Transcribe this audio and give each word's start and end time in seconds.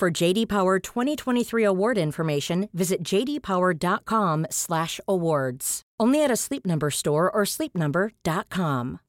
For 0.00 0.10
JD 0.10 0.48
Power 0.48 0.78
2023 0.78 1.62
award 1.62 1.98
information, 1.98 2.70
visit 2.72 3.04
jdpower.com/awards. 3.04 5.82
Only 6.00 6.24
at 6.24 6.30
a 6.30 6.36
Sleep 6.36 6.64
Number 6.64 6.90
store 6.90 7.30
or 7.30 7.44
sleepnumber.com. 7.44 9.00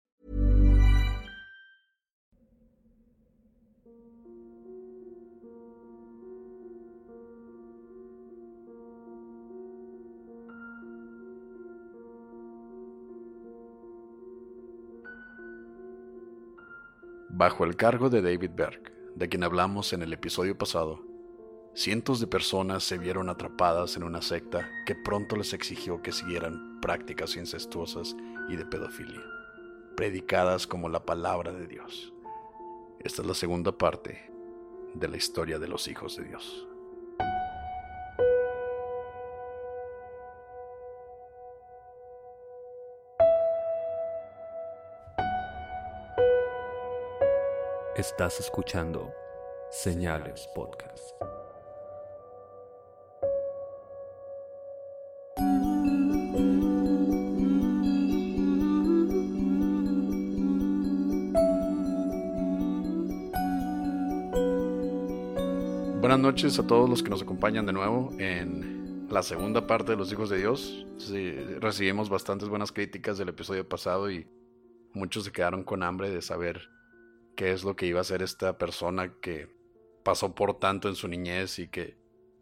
Bajo 17.30 17.63
el 17.63 17.77
cargo 17.77 18.10
de 18.10 18.21
David 18.21 18.58
Berg, 18.58 18.91
de 19.16 19.30
quien 19.30 19.44
hablamos 19.44 19.94
en 19.94 20.02
el 20.02 20.14
episodio 20.14 20.58
pasado, 20.58 21.02
cientos 21.74 22.20
de 22.20 22.28
personas 22.28 22.84
se 22.84 22.98
vieron 22.98 23.30
atrapadas 23.30 23.96
en 23.96 24.04
una 24.04 24.22
secta 24.22 24.70
que 24.86 24.96
pronto 24.96 25.35
les 25.35 25.54
exigió 25.54 26.02
que 26.02 26.12
siguieran 26.12 26.80
prácticas 26.82 27.35
incestuosas 27.35 28.16
y 28.50 28.55
de 28.55 28.66
pedofilia, 28.66 29.22
predicadas 29.96 30.68
como 30.68 30.90
la 30.90 31.05
palabra 31.05 31.52
de 31.52 31.68
Dios. 31.68 32.13
Esta 33.00 33.22
es 33.22 33.27
la 33.27 33.34
segunda 33.34 33.77
parte 33.77 34.32
de 34.94 35.08
la 35.08 35.18
historia 35.18 35.60
de 35.60 35.68
los 35.68 35.88
hijos 35.88 36.18
de 36.18 36.26
Dios. 36.26 36.68
Estás 47.98 48.40
escuchando 48.40 49.14
Señales 49.70 50.48
Podcast. 50.56 51.12
Buenas 66.00 66.19
noches 66.19 66.58
a 66.59 66.66
todos 66.66 66.90
los 66.90 67.03
que 67.03 67.09
nos 67.09 67.22
acompañan 67.22 67.66
de 67.66 67.74
nuevo 67.74 68.14
en 68.19 69.06
la 69.09 69.22
segunda 69.22 69.68
parte 69.68 69.92
de 69.92 69.97
Los 69.97 70.14
Hijos 70.14 70.30
de 70.30 70.38
Dios. 70.38 70.88
Recibimos 71.59 72.09
bastantes 72.09 72.47
buenas 72.47 72.72
críticas 72.72 73.18
del 73.18 73.28
episodio 73.28 73.68
pasado 73.68 74.09
y 74.09 74.25
muchos 74.94 75.25
se 75.25 75.34
quedaron 75.34 75.66
con 75.66 75.84
hambre 75.84 76.09
de 76.09 76.22
saber 76.22 76.69
qué 77.42 77.52
es 77.52 77.64
lo 77.64 77.75
que 77.75 77.88
iba 77.88 77.97
a 77.97 78.02
hacer 78.02 78.22
esta 78.22 78.59
persona 78.59 79.16
que 79.20 79.50
pasó 80.03 80.36
por 80.36 80.59
tanto 80.59 80.88
en 80.88 80.94
su 80.94 81.08
niñez 81.08 81.58
y 81.58 81.70
que 81.70 81.97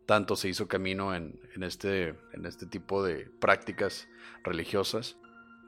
tanto 0.05 0.35
se 0.35 0.49
hizo 0.49 0.67
camino 0.67 1.15
en, 1.15 1.39
este, 1.61 2.09
en 2.33 2.45
este 2.45 2.65
tipo 2.65 3.01
de 3.01 3.31
prácticas 3.39 4.09
religiosas 4.43 5.17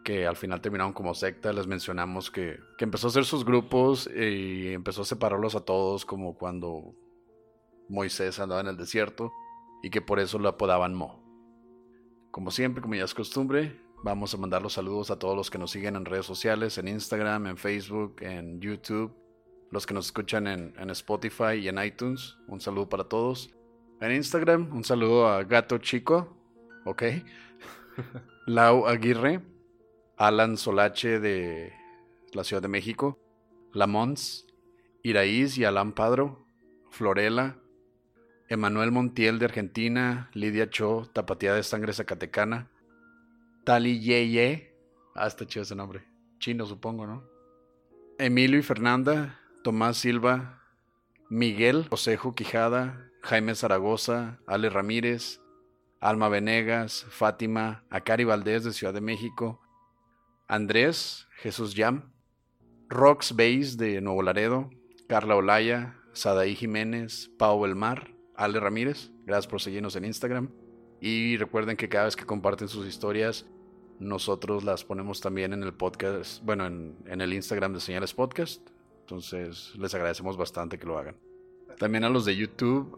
que 0.03 0.27
al 0.27 0.35
final 0.35 0.59
terminaron 0.59 0.91
como 0.91 1.13
secta. 1.13 1.53
Les 1.53 1.65
mencionamos 1.65 2.29
que, 2.29 2.59
que 2.77 2.83
empezó 2.83 3.07
a 3.07 3.11
hacer 3.11 3.23
sus 3.23 3.45
grupos 3.45 4.09
y 4.13 4.73
empezó 4.73 5.03
a 5.03 5.05
separarlos 5.05 5.55
a 5.55 5.61
todos 5.61 6.03
como 6.03 6.37
cuando 6.37 6.93
Moisés 7.87 8.37
andaba 8.37 8.59
en 8.59 8.67
el 8.67 8.75
desierto 8.75 9.31
y 9.81 9.91
que 9.91 10.01
por 10.01 10.19
eso 10.19 10.39
lo 10.39 10.49
apodaban 10.49 10.93
Mo. 10.93 11.23
Como 12.31 12.51
siempre, 12.51 12.81
como 12.81 12.95
ya 12.95 13.05
es 13.05 13.13
costumbre, 13.13 13.79
vamos 14.03 14.33
a 14.33 14.37
mandar 14.37 14.61
los 14.61 14.73
saludos 14.73 15.09
a 15.09 15.17
todos 15.17 15.37
los 15.37 15.49
que 15.49 15.57
nos 15.57 15.71
siguen 15.71 15.95
en 15.95 16.03
redes 16.03 16.25
sociales, 16.25 16.77
en 16.77 16.89
Instagram, 16.89 17.47
en 17.47 17.55
Facebook, 17.55 18.17
en 18.19 18.59
YouTube, 18.59 19.20
los 19.71 19.85
que 19.85 19.93
nos 19.93 20.07
escuchan 20.07 20.47
en, 20.47 20.73
en 20.77 20.89
Spotify 20.91 21.55
y 21.59 21.67
en 21.67 21.83
iTunes. 21.83 22.37
Un 22.47 22.61
saludo 22.61 22.89
para 22.89 23.05
todos. 23.05 23.51
En 24.01 24.11
Instagram, 24.11 24.75
un 24.75 24.83
saludo 24.83 25.27
a 25.27 25.43
Gato 25.43 25.77
Chico, 25.77 26.35
ok. 26.85 27.03
Lau 28.47 28.87
Aguirre, 28.87 29.41
Alan 30.17 30.57
Solache 30.57 31.19
de 31.19 31.71
la 32.33 32.43
Ciudad 32.43 32.61
de 32.61 32.67
México, 32.67 33.19
Lamons, 33.73 34.47
Iraíz 35.03 35.57
y 35.57 35.65
Alan 35.65 35.93
Padro, 35.93 36.45
Florela, 36.89 37.57
Emanuel 38.49 38.91
Montiel 38.91 39.39
de 39.39 39.45
Argentina, 39.45 40.29
Lidia 40.33 40.69
Cho, 40.69 41.09
Tapatía 41.13 41.53
de 41.53 41.63
Sangre 41.63 41.93
Zacatecana, 41.93 42.69
Tali 43.63 43.99
Yeye, 43.99 44.75
ah, 45.15 45.27
está 45.27 45.45
chido 45.45 45.63
ese 45.63 45.75
nombre, 45.75 46.03
chino 46.39 46.65
supongo, 46.65 47.05
¿no? 47.05 47.23
Emilio 48.17 48.59
y 48.59 48.63
Fernanda, 48.63 49.39
Tomás 49.63 49.97
Silva, 49.97 50.59
Miguel 51.29 51.87
Josejo 51.89 52.33
Quijada, 52.33 53.11
Jaime 53.21 53.53
Zaragoza, 53.53 54.39
Ale 54.47 54.69
Ramírez, 54.69 55.39
Alma 55.99 56.29
Venegas, 56.29 57.05
Fátima, 57.09 57.83
Acari 57.91 58.23
Valdés 58.23 58.63
de 58.63 58.73
Ciudad 58.73 58.93
de 58.93 59.01
México, 59.01 59.61
Andrés, 60.47 61.27
Jesús 61.37 61.75
Yam, 61.75 62.11
Rox 62.89 63.33
Base 63.33 63.77
de 63.77 64.01
Nuevo 64.01 64.23
Laredo, 64.23 64.71
Carla 65.07 65.35
Olaya, 65.35 65.95
Sadaí 66.11 66.55
Jiménez, 66.55 67.29
Pau 67.37 67.63
Elmar, 67.63 68.11
Ale 68.35 68.59
Ramírez, 68.59 69.11
gracias 69.25 69.47
por 69.47 69.61
seguirnos 69.61 69.95
en 69.95 70.05
Instagram. 70.05 70.49
Y 70.99 71.37
recuerden 71.37 71.77
que 71.77 71.87
cada 71.87 72.05
vez 72.05 72.15
que 72.15 72.25
comparten 72.25 72.67
sus 72.67 72.87
historias, 72.87 73.45
nosotros 73.99 74.63
las 74.63 74.83
ponemos 74.83 75.21
también 75.21 75.53
en 75.53 75.61
el 75.61 75.73
podcast, 75.73 76.43
bueno, 76.43 76.65
en, 76.65 76.97
en 77.05 77.21
el 77.21 77.33
Instagram 77.33 77.73
de 77.73 77.79
Señales 77.79 78.13
Podcast. 78.15 78.67
Entonces 79.01 79.73
les 79.77 79.93
agradecemos 79.93 80.37
bastante 80.37 80.79
que 80.79 80.85
lo 80.85 80.97
hagan. 80.97 81.17
También 81.77 82.03
a 82.03 82.09
los 82.09 82.25
de 82.25 82.35
YouTube, 82.35 82.97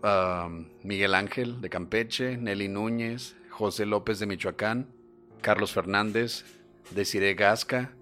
Miguel 0.84 1.16
Ángel 1.16 1.62
de 1.62 1.69
Campeche, 1.69 2.38
Nelly 2.38 2.68
Núñez, 2.68 3.36
José 3.50 3.86
López 3.86 4.19
de 4.19 4.25
Michoacán, 4.25 4.88
Carlos 5.42 5.72
Fernández, 5.74 6.44
Desiree 6.92 7.36
Gasca, 7.36 7.96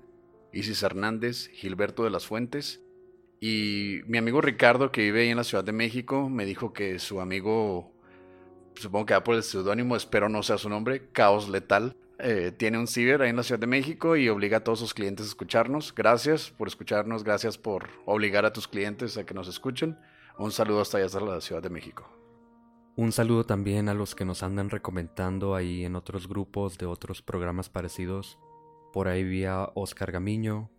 Isis 0.53 0.81
Hernández, 0.83 1.49
Gilberto 1.49 2.03
de 2.03 2.09
las 2.09 2.25
Fuentes. 2.25 2.81
Y 3.39 4.01
mi 4.05 4.17
amigo 4.17 4.41
Ricardo, 4.41 4.91
que 4.91 5.01
vive 5.01 5.21
ahí 5.21 5.29
en 5.29 5.37
la 5.37 5.43
Ciudad 5.43 5.63
de 5.63 5.71
México, 5.71 6.29
me 6.29 6.45
dijo 6.45 6.73
que 6.73 6.99
su 6.99 7.21
amigo, 7.21 7.91
supongo 8.75 9.07
que 9.07 9.13
va 9.13 9.23
por 9.23 9.35
el 9.35 9.43
seudónimo, 9.43 9.95
espero 9.95 10.29
no 10.29 10.43
sea 10.43 10.57
su 10.57 10.69
nombre, 10.69 11.09
Caos 11.11 11.49
Letal, 11.49 11.95
eh, 12.23 12.51
tiene 12.51 12.77
un 12.77 12.87
ciber 12.87 13.21
ahí 13.21 13.29
en 13.29 13.35
la 13.35 13.43
Ciudad 13.43 13.59
de 13.59 13.67
México 13.67 14.15
y 14.15 14.29
obliga 14.29 14.57
a 14.57 14.63
todos 14.63 14.79
sus 14.79 14.93
clientes 14.93 15.25
a 15.25 15.29
escucharnos. 15.29 15.93
Gracias 15.95 16.51
por 16.51 16.67
escucharnos, 16.67 17.23
gracias 17.23 17.57
por 17.57 17.89
obligar 18.05 18.45
a 18.45 18.53
tus 18.53 18.67
clientes 18.67 19.17
a 19.17 19.25
que 19.25 19.33
nos 19.33 19.47
escuchen. 19.47 19.97
Un 20.37 20.51
saludo 20.51 20.81
hasta 20.81 20.97
allá, 20.97 21.07
hasta 21.07 21.19
la 21.19 21.41
Ciudad 21.41 21.61
de 21.61 21.69
México. 21.69 22.09
Un 22.95 23.11
saludo 23.11 23.45
también 23.45 23.89
a 23.89 23.93
los 23.93 24.15
que 24.15 24.25
nos 24.25 24.43
andan 24.43 24.69
recomendando 24.69 25.55
ahí 25.55 25.85
en 25.85 25.95
otros 25.95 26.27
grupos 26.27 26.77
de 26.77 26.85
otros 26.85 27.21
programas 27.21 27.69
parecidos. 27.69 28.37
Por 28.91 29.07
ahí 29.07 29.23
vía 29.23 29.69
Oscar 29.75 30.11
Gamiño, 30.11 30.69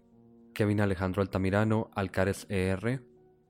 Kevin 0.52 0.80
Alejandro 0.80 1.22
Altamirano, 1.22 1.90
Alcares 1.94 2.46
ER, 2.50 3.02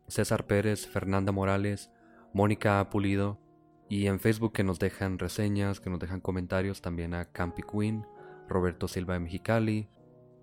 César 0.06 0.46
Pérez, 0.46 0.86
Fernanda 0.86 1.32
Morales, 1.32 1.90
Mónica 2.32 2.88
Pulido, 2.88 3.41
y 3.92 4.06
en 4.06 4.20
Facebook 4.20 4.54
que 4.54 4.64
nos 4.64 4.78
dejan 4.78 5.18
reseñas, 5.18 5.78
que 5.78 5.90
nos 5.90 6.00
dejan 6.00 6.22
comentarios 6.22 6.80
también 6.80 7.12
a 7.12 7.26
Campi 7.26 7.60
Queen, 7.60 8.06
Roberto 8.48 8.88
Silva 8.88 9.12
de 9.12 9.20
Mexicali, 9.20 9.90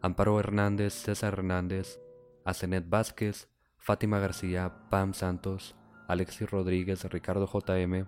Amparo 0.04 0.40
Hernández, 0.40 0.94
César 0.94 1.34
Hernández, 1.34 2.00
Azenet 2.46 2.88
Vázquez, 2.88 3.50
Fátima 3.80 4.19
García, 4.19 4.88
Pam 4.92 5.16
Santos, 5.16 5.75
Alexis 6.07 6.48
Rodríguez, 6.48 7.04
Ricardo 7.06 7.48
JM, 7.51 8.06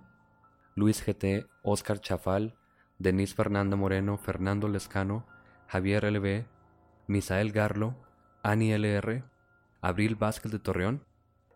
Luis 0.76 1.04
GT, 1.04 1.48
Oscar 1.64 2.00
Chafal, 2.02 2.54
Denise 3.00 3.34
Fernanda 3.34 3.76
Moreno, 3.76 4.20
Fernando 4.20 4.68
Lescano, 4.68 5.26
Javier 5.66 6.04
LB, 6.04 6.46
Misael 7.08 7.52
Garlo, 7.52 7.96
Ani 8.44 8.74
LR, 8.74 9.24
Abril 9.82 10.16
Vázquez 10.18 10.52
de 10.52 10.60
Torreón 10.60 11.04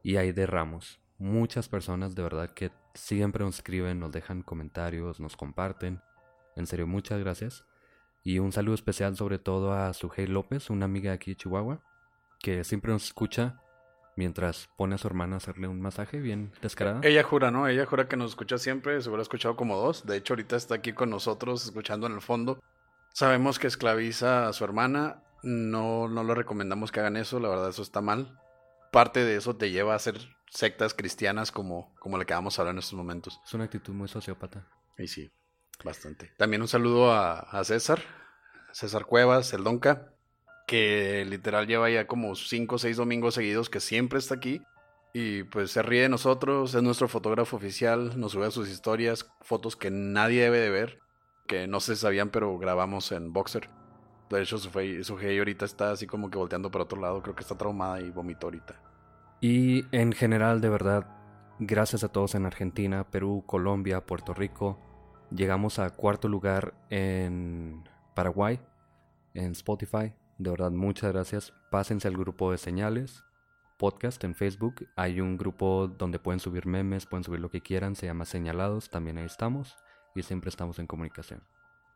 y 0.02 0.16
Aide 0.16 0.48
Ramos. 0.48 1.00
Muchas 1.20 1.70
personas 1.70 2.16
de 2.16 2.24
verdad 2.24 2.50
que 2.50 2.72
siempre 2.96 3.44
nos 3.44 3.58
escriben, 3.58 4.00
nos 4.00 4.12
dejan 4.12 4.42
comentarios, 4.42 5.20
nos 5.20 5.38
comparten. 5.38 6.02
En 6.56 6.66
serio, 6.68 6.88
muchas 6.88 7.20
gracias. 7.20 7.66
Y 8.24 8.40
un 8.40 8.52
saludo 8.52 8.76
especial 8.76 9.16
sobre 9.16 9.38
todo 9.38 9.74
a 9.74 9.94
Sujei 9.94 10.26
López, 10.26 10.70
una 10.70 10.86
amiga 10.86 11.14
aquí 11.14 11.32
de 11.32 11.38
Chihuahua, 11.38 11.82
que 12.40 12.64
siempre 12.64 12.92
nos 12.92 13.06
escucha 13.06 13.62
mientras 14.16 14.70
pone 14.78 14.96
a 14.96 14.98
su 14.98 15.08
hermana 15.08 15.36
a 15.36 15.38
hacerle 15.38 15.68
un 15.68 15.82
masaje 15.82 16.20
bien 16.20 16.52
descarada. 16.62 17.02
Ella 17.04 17.24
jura, 17.24 17.52
¿no? 17.52 17.68
Ella 17.68 17.86
jura 17.86 18.08
que 18.08 18.18
nos 18.18 18.32
escucha 18.32 18.58
siempre, 18.58 19.02
se 19.02 19.10
hubiera 19.10 19.22
escuchado 19.22 19.56
como 19.56 19.78
dos. 19.78 20.06
De 20.06 20.18
hecho, 20.18 20.34
ahorita 20.34 20.56
está 20.56 20.76
aquí 20.76 20.94
con 20.94 21.10
nosotros, 21.10 21.66
escuchando 21.66 22.08
en 22.08 22.14
el 22.14 22.22
fondo. 22.22 22.60
Sabemos 23.14 23.60
que 23.60 23.68
esclaviza 23.68 24.48
a 24.48 24.54
su 24.54 24.64
hermana. 24.64 25.22
No, 25.44 26.08
no 26.08 26.24
le 26.24 26.34
recomendamos 26.34 26.92
que 26.92 27.02
hagan 27.02 27.18
eso, 27.18 27.40
la 27.40 27.50
verdad, 27.50 27.70
eso 27.70 27.82
está 27.82 28.02
mal. 28.02 28.40
Parte 28.96 29.26
de 29.26 29.36
eso 29.36 29.58
te 29.58 29.72
lleva 29.72 29.92
a 29.92 29.98
hacer 29.98 30.16
sectas 30.50 30.94
cristianas 30.94 31.52
como, 31.52 31.94
como 32.00 32.18
la 32.18 32.24
que 32.24 32.34
vamos 32.34 32.58
a 32.58 32.62
hablar 32.62 32.76
en 32.76 32.80
estos 32.80 32.94
momentos. 32.94 33.42
Es 33.46 33.54
una 33.54 33.66
actitud 33.66 33.92
muy 33.94 34.08
sociópata. 34.08 34.70
Y 34.98 35.10
sí, 35.10 35.30
bastante. 35.84 36.32
También 36.38 36.62
un 36.62 36.70
saludo 36.70 37.12
a, 37.12 37.40
a 37.40 37.62
César, 37.66 38.02
César 38.72 39.04
Cuevas, 39.04 39.52
el 39.52 39.66
Donca, 39.66 40.14
que 40.66 41.26
literal 41.28 41.68
lleva 41.68 41.90
ya 41.90 42.08
como 42.08 42.36
cinco 42.36 42.76
o 42.76 42.80
seis 42.80 42.96
domingos 42.96 43.34
seguidos 43.34 43.70
que 43.70 43.82
siempre 43.82 44.18
está 44.18 44.36
aquí. 44.36 44.62
Y 45.12 45.44
pues 45.44 45.72
se 45.72 45.82
ríe 45.82 46.04
de 46.04 46.10
nosotros, 46.10 46.74
es 46.74 46.82
nuestro 46.82 47.10
fotógrafo 47.10 47.58
oficial, 47.58 48.18
nos 48.18 48.32
sube 48.32 48.46
a 48.46 48.52
sus 48.52 48.70
historias, 48.70 49.30
fotos 49.42 49.76
que 49.76 49.92
nadie 49.92 50.44
debe 50.44 50.60
de 50.60 50.70
ver, 50.70 51.00
que 51.48 51.68
no 51.68 51.82
se 51.82 51.98
sabían, 51.98 52.30
pero 52.30 52.58
grabamos 52.58 53.12
en 53.12 53.34
Boxer. 53.34 53.70
De 54.30 54.42
hecho, 54.42 54.58
su, 54.58 54.70
su 54.70 55.18
ahorita 55.18 55.66
está 55.66 55.92
así 55.92 56.08
como 56.08 56.32
que 56.32 56.38
volteando 56.38 56.72
para 56.72 56.86
otro 56.86 57.02
lado, 57.02 57.22
creo 57.22 57.36
que 57.36 57.44
está 57.44 57.58
traumada 57.58 58.00
y 58.00 58.10
vomitó 58.10 58.48
ahorita. 58.48 58.85
Y 59.48 59.86
en 59.92 60.12
general, 60.12 60.60
de 60.60 60.70
verdad, 60.70 61.06
gracias 61.60 62.04
a 62.04 62.08
todos 62.08 62.34
en 62.34 62.48
Argentina, 62.48 63.12
Perú, 63.12 63.44
Colombia, 63.46 64.04
Puerto 64.04 64.34
Rico. 64.34 64.80
Llegamos 65.30 65.78
a 65.78 65.92
cuarto 65.92 66.28
lugar 66.28 66.74
en 66.90 67.84
Paraguay, 68.16 68.60
en 69.36 69.52
Spotify. 69.52 70.16
De 70.40 70.50
verdad, 70.50 70.72
muchas 70.72 71.14
gracias. 71.14 71.54
Pásense 71.70 72.08
al 72.08 72.18
grupo 72.18 72.52
de 72.52 72.58
señales, 72.58 73.24
podcast 73.78 74.24
en 74.24 74.34
Facebook. 74.34 74.88
Hay 74.96 75.22
un 75.22 75.38
grupo 75.38 75.90
donde 75.96 76.18
pueden 76.18 76.40
subir 76.40 76.66
memes, 76.66 77.06
pueden 77.06 77.24
subir 77.24 77.40
lo 77.40 77.52
que 77.52 77.62
quieran. 77.62 77.96
Se 77.96 78.08
llama 78.08 78.26
Señalados. 78.26 78.90
También 78.90 79.20
ahí 79.20 79.26
estamos. 79.26 79.76
Y 80.16 80.24
siempre 80.24 80.50
estamos 80.50 80.80
en 80.80 80.88
comunicación. 80.88 81.44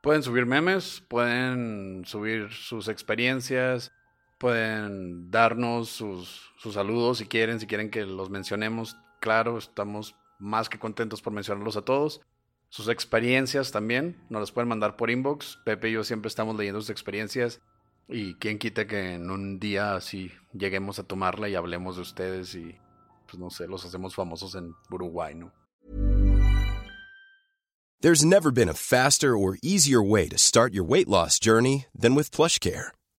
Pueden 0.03 0.21
subir 0.21 0.45
memes, 0.45 1.03
pueden 1.09 2.05
subir 2.05 2.51
sus 2.51 2.89
experiencias, 2.89 3.91
pueden 4.39 5.30
darnos 5.30 5.89
sus, 5.89 6.50
sus 6.57 6.74
saludos 6.74 7.19
si 7.19 7.25
quieren, 7.25 7.59
si 7.59 7.68
quieren 7.68 7.91
que 7.91 8.06
los 8.06 8.30
mencionemos. 8.30 8.97
Claro, 9.19 9.57
estamos 9.57 10.15
más 10.39 10.69
que 10.69 10.80
contentos 10.80 11.21
por 11.21 11.33
mencionarlos 11.33 11.77
a 11.77 11.83
todos. 11.83 12.21
Sus 12.69 12.88
experiencias 12.88 13.71
también, 13.71 14.18
nos 14.30 14.41
las 14.41 14.51
pueden 14.51 14.69
mandar 14.69 14.95
por 14.95 15.12
inbox. 15.12 15.59
Pepe 15.65 15.89
y 15.89 15.94
yo 15.94 16.03
siempre 16.03 16.30
estamos 16.30 16.56
leyendo 16.56 16.80
sus 16.81 16.89
experiencias. 16.89 17.62
Y 18.07 18.36
quién 18.36 18.57
quita 18.57 18.88
que 18.88 19.13
en 19.15 19.30
un 19.30 19.59
día 19.59 19.95
así 19.95 20.31
lleguemos 20.53 20.97
a 20.97 21.03
tomarla 21.03 21.50
y 21.50 21.56
hablemos 21.56 21.97
de 21.97 22.01
ustedes 22.01 22.56
y, 22.56 22.75
pues 23.27 23.38
no 23.38 23.50
sé, 23.50 23.68
los 23.68 23.85
hacemos 23.85 24.15
famosos 24.15 24.56
en 24.56 24.74
Uruguay, 24.89 25.35
¿no? 25.35 25.51
There's 28.01 28.24
never 28.24 28.50
been 28.50 28.69
a 28.69 28.74
faster 28.74 29.35
or 29.35 29.57
easier 29.62 30.01
way 30.01 30.30
to 30.30 30.38
start 30.38 30.74
your 30.74 30.85
weight 30.85 31.09
loss 31.09 31.38
journey 31.38 31.85
than 31.94 32.15
with 32.15 32.31
PlushCare. 32.31 32.92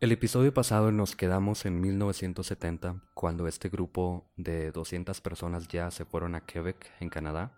El 0.00 0.12
episodio 0.12 0.54
pasado 0.54 0.90
nos 0.92 1.14
quedamos 1.14 1.66
en 1.66 1.78
1970, 1.78 3.02
cuando 3.12 3.46
este 3.46 3.68
grupo 3.68 4.24
de 4.38 4.72
200 4.72 5.20
personas 5.20 5.68
ya 5.68 5.90
se 5.90 6.06
fueron 6.06 6.34
a 6.34 6.46
Quebec, 6.46 6.90
en 7.00 7.10
Canadá, 7.10 7.52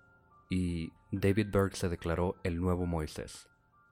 y 0.51 0.93
David 1.13 1.53
Berg 1.53 1.77
se 1.77 1.89
declaró 1.89 2.35
el 2.43 2.61
nuevo 2.61 2.85
Moisés. 2.85 3.49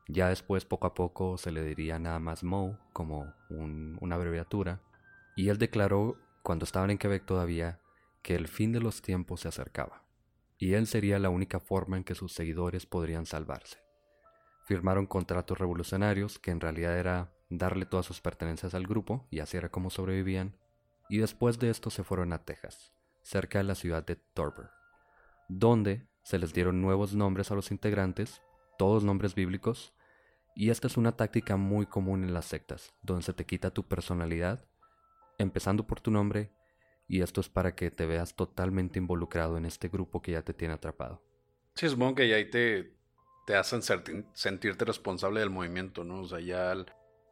Ya 0.09 0.31
después, 0.31 0.65
poco 0.65 0.89
a 0.89 0.95
poco, 0.95 1.39
se 1.39 1.53
le 1.53 1.63
diría 1.63 2.01
nada 2.01 2.19
más 2.19 2.43
Mo, 2.43 2.77
como 2.93 3.33
un, 3.51 3.97
una 4.01 4.17
abreviatura, 4.17 4.83
y 5.37 5.51
él 5.51 5.59
declaró, 5.59 6.17
cuando 6.43 6.65
estaban 6.65 6.91
en 6.91 6.99
Quebec 6.99 7.25
todavía, 7.25 7.79
que 8.21 8.35
el 8.35 8.49
fin 8.49 8.73
de 8.73 8.81
los 8.81 9.01
tiempos 9.01 9.43
se 9.43 9.49
acercaba, 9.49 10.03
y 10.59 10.73
él 10.73 10.89
sería 10.89 11.21
la 11.21 11.31
única 11.31 11.61
forma 11.61 11.99
en 11.99 12.03
que 12.03 12.17
sus 12.17 12.33
seguidores 12.33 12.85
podrían 12.85 13.27
salvarse. 13.27 13.79
Firmaron 14.65 15.07
contratos 15.07 15.57
revolucionarios, 15.57 16.41
que 16.41 16.51
en 16.51 16.61
realidad 16.61 16.99
era 16.99 17.31
darle 17.51 17.85
todas 17.85 18.07
sus 18.07 18.21
pertenencias 18.21 18.75
al 18.75 18.87
grupo, 18.87 19.27
y 19.31 19.41
así 19.41 19.57
era 19.57 19.69
como 19.69 19.91
sobrevivían, 19.91 20.57
y 21.09 21.19
después 21.19 21.59
de 21.59 21.69
esto 21.69 21.91
se 21.91 22.05
fueron 22.05 22.33
a 22.33 22.45
Texas, 22.45 22.95
cerca 23.23 23.59
de 23.59 23.65
la 23.65 23.75
ciudad 23.75 24.07
de 24.07 24.17
Torber, 24.17 24.71
donde 25.49 26.07
se 26.23 26.39
les 26.39 26.55
dieron 26.55 26.81
nuevos 26.81 27.15
nombres 27.15 27.51
a 27.51 27.55
los 27.57 27.73
integrantes, 27.73 28.41
todos 28.79 29.03
nombres 29.03 29.35
bíblicos, 29.35 29.93
y 30.55 30.71
esta 30.71 30.87
es 30.87 30.97
una 30.97 31.17
táctica 31.17 31.57
muy 31.57 31.87
común 31.87 32.23
en 32.23 32.33
las 32.33 32.47
sectas, 32.47 32.95
donde 33.03 33.25
se 33.25 33.33
te 33.33 33.45
quita 33.45 33.73
tu 33.73 33.87
personalidad, 33.87 34.65
empezando 35.39 35.87
por 35.87 36.01
tu 36.01 36.11
nombre, 36.11 36.53
y 37.09 37.23
esto 37.23 37.41
es 37.41 37.49
para 37.49 37.75
que 37.75 37.91
te 37.91 38.07
veas 38.07 38.37
totalmente 38.37 39.01
involucrado 39.01 39.57
en 39.57 39.65
este 39.65 39.89
grupo 39.89 40.23
que 40.23 40.33
ya 40.33 40.43
te 40.43 40.55
tiene 40.55 40.75
atrapado. 40.75 41.21
Sí, 41.75 41.89
supongo 41.89 42.15
que 42.17 42.29
ya 42.29 42.37
ahí 42.37 42.49
te, 42.49 42.95
te 43.47 43.57
hacen 43.57 43.83
sentirte 44.33 44.85
responsable 44.85 45.41
del 45.41 45.51
movimiento, 45.51 46.05
¿no? 46.05 46.21
O 46.21 46.29
sea, 46.29 46.39
ya 46.39 46.75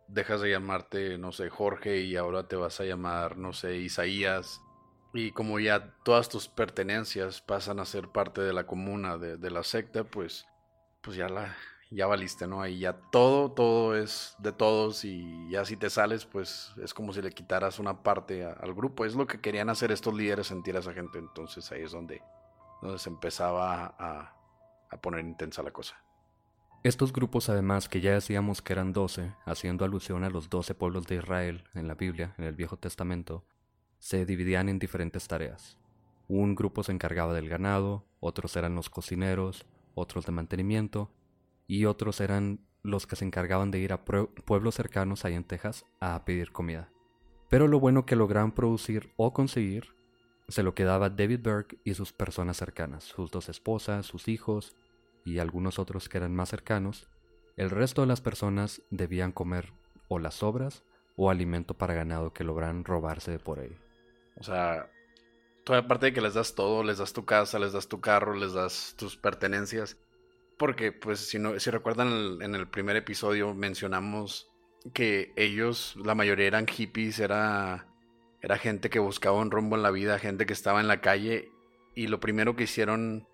dejas 0.09 0.41
de 0.41 0.51
llamarte, 0.51 1.19
no 1.19 1.33
sé, 1.33 1.51
Jorge 1.51 2.01
y 2.01 2.17
ahora 2.17 2.49
te 2.49 2.57
vas 2.57 2.81
a 2.81 2.85
llamar, 2.85 3.37
no 3.37 3.53
sé, 3.53 3.77
Isaías. 3.77 4.61
Y 5.15 5.33
como 5.33 5.59
ya 5.61 5.95
todas 6.03 6.29
tus 6.29 6.49
pertenencias 6.49 7.41
pasan 7.41 7.81
a 7.81 7.85
ser 7.85 8.09
parte 8.09 8.41
de 8.41 8.53
la 8.53 8.67
comuna, 8.67 9.17
de, 9.19 9.51
la 9.51 9.63
secta, 9.63 10.05
pues, 10.05 10.47
pues 11.03 11.17
ya 11.17 11.29
la, 11.29 11.57
ya 11.91 12.07
valiste, 12.07 12.47
¿no? 12.47 12.61
Ahí 12.61 12.81
ya 12.81 12.95
todo, 13.11 13.53
todo 13.53 13.97
es 13.97 14.35
de 14.39 14.53
todos 14.53 15.05
y 15.05 15.49
ya 15.51 15.65
si 15.65 15.77
te 15.77 15.89
sales, 15.89 16.27
pues 16.27 16.73
es 16.83 16.93
como 16.93 17.13
si 17.13 17.23
le 17.23 17.33
quitaras 17.33 17.79
una 17.79 18.03
parte 18.03 18.45
al 18.45 18.75
grupo. 18.75 19.05
Es 19.05 19.15
lo 19.15 19.27
que 19.27 19.41
querían 19.41 19.71
hacer 19.71 19.93
estos 19.93 20.15
líderes, 20.15 20.49
sentir 20.49 20.77
a 20.77 20.81
esa 20.81 20.93
gente. 20.93 21.19
Entonces 21.19 21.71
ahí 21.73 21.83
es 21.83 21.93
donde, 21.93 22.23
donde 22.83 22.99
se 22.99 23.09
empezaba 23.09 23.95
a, 23.99 24.35
a 24.91 25.01
poner 25.01 25.25
intensa 25.25 25.63
la 25.63 25.71
cosa. 25.71 25.97
Estos 26.89 27.13
grupos 27.13 27.51
además 27.51 27.87
que 27.87 28.01
ya 28.01 28.15
decíamos 28.15 28.63
que 28.63 28.73
eran 28.73 28.95
doce, 28.95 29.35
haciendo 29.45 29.85
alusión 29.85 30.25
a 30.25 30.31
los 30.31 30.49
doce 30.49 30.75
pueblos 30.75 31.07
de 31.07 31.17
Israel 31.17 31.65
en 31.75 31.87
la 31.87 31.95
Biblia, 31.95 32.35
en 32.39 32.45
el 32.45 32.55
Viejo 32.55 32.79
Testamento, 32.79 33.45
se 33.99 34.25
dividían 34.25 34.71
en 34.71 34.79
diferentes 34.79 35.29
tareas. 35.29 35.77
Un 36.29 36.55
grupo 36.55 36.83
se 36.83 36.93
encargaba 36.93 37.35
del 37.35 37.51
ganado, 37.51 38.07
otros 38.21 38.57
eran 38.57 38.75
los 38.75 38.89
cocineros, 38.89 39.67
otros 39.95 40.25
de 40.25 40.33
mantenimiento, 40.33 41.11
y 41.67 41.85
otros 41.85 42.23
eran 42.23 42.61
los 42.83 43.07
que 43.07 43.17
se 43.17 43.27
encargaban 43.27 43.71
de 43.71 43.81
ir 43.81 43.93
a 43.93 44.07
pueblos 44.07 44.75
cercanos 44.75 45.27
ahí 45.27 45.35
en 45.35 45.45
Texas 45.45 45.85
a 46.01 46.25
pedir 46.25 46.53
comida. 46.53 46.91
Pero 47.51 47.69
lo 47.69 47.81
bueno 47.81 48.07
que 48.07 48.17
lograban 48.17 48.53
producir 48.53 49.13
o 49.19 49.35
conseguir 49.35 49.93
se 50.49 50.63
lo 50.63 50.75
quedaba 50.75 51.11
David 51.11 51.41
Burke 51.43 51.79
y 51.85 51.93
sus 51.93 52.15
personas 52.15 52.57
cercanas, 52.57 53.05
sus 53.05 53.31
dos 53.31 53.51
esposas, 53.51 54.07
sus 54.07 54.27
hijos 54.27 54.75
y 55.35 55.39
algunos 55.39 55.79
otros 55.79 56.09
que 56.09 56.19
eran 56.19 56.35
más 56.35 56.49
cercanos. 56.49 57.07
El 57.57 57.71
resto 57.71 58.03
de 58.03 58.09
las 58.09 58.21
personas 58.21 58.83
debían 58.91 59.33
comer 59.33 59.73
o 60.09 60.19
las 60.19 60.35
sobras 60.35 60.85
o 61.17 61.31
alimento 61.31 61.75
para 61.75 61.95
ganado 61.95 62.33
que 62.33 62.45
logran 62.45 62.85
robarse 62.85 63.39
por 63.39 63.59
ahí. 63.59 63.77
O 64.37 64.45
sea, 64.45 64.91
toda 65.65 65.87
parte 65.87 66.07
de 66.07 66.13
que 66.13 66.21
les 66.21 66.35
das 66.35 66.55
todo, 66.55 66.83
les 66.83 66.99
das 66.99 67.13
tu 67.13 67.25
casa, 67.25 67.59
les 67.59 67.73
das 67.73 67.89
tu 67.89 68.01
carro, 68.01 68.35
les 68.35 68.53
das 68.53 68.95
tus 68.97 69.17
pertenencias, 69.17 69.99
porque, 70.57 70.93
pues, 70.93 71.21
si, 71.21 71.39
no, 71.39 71.59
si 71.59 71.71
recuerdan 71.71 72.43
en 72.43 72.55
el 72.55 72.69
primer 72.69 72.97
episodio 72.97 73.55
mencionamos 73.55 74.51
que 74.93 75.33
ellos, 75.37 75.95
la 75.97 76.15
mayoría 76.15 76.47
eran 76.47 76.67
hippies, 76.67 77.19
era, 77.21 77.87
era 78.41 78.59
gente 78.59 78.91
que 78.91 78.99
buscaba 78.99 79.39
un 79.39 79.51
rumbo 79.51 79.77
en 79.77 79.83
la 79.83 79.91
vida, 79.91 80.19
gente 80.19 80.47
que 80.47 80.53
estaba 80.53 80.81
en 80.81 80.89
la 80.89 81.01
calle 81.01 81.51
y 81.95 82.07
lo 82.07 82.21
primero 82.21 82.57
que 82.57 82.65
hicieron, 82.65 83.29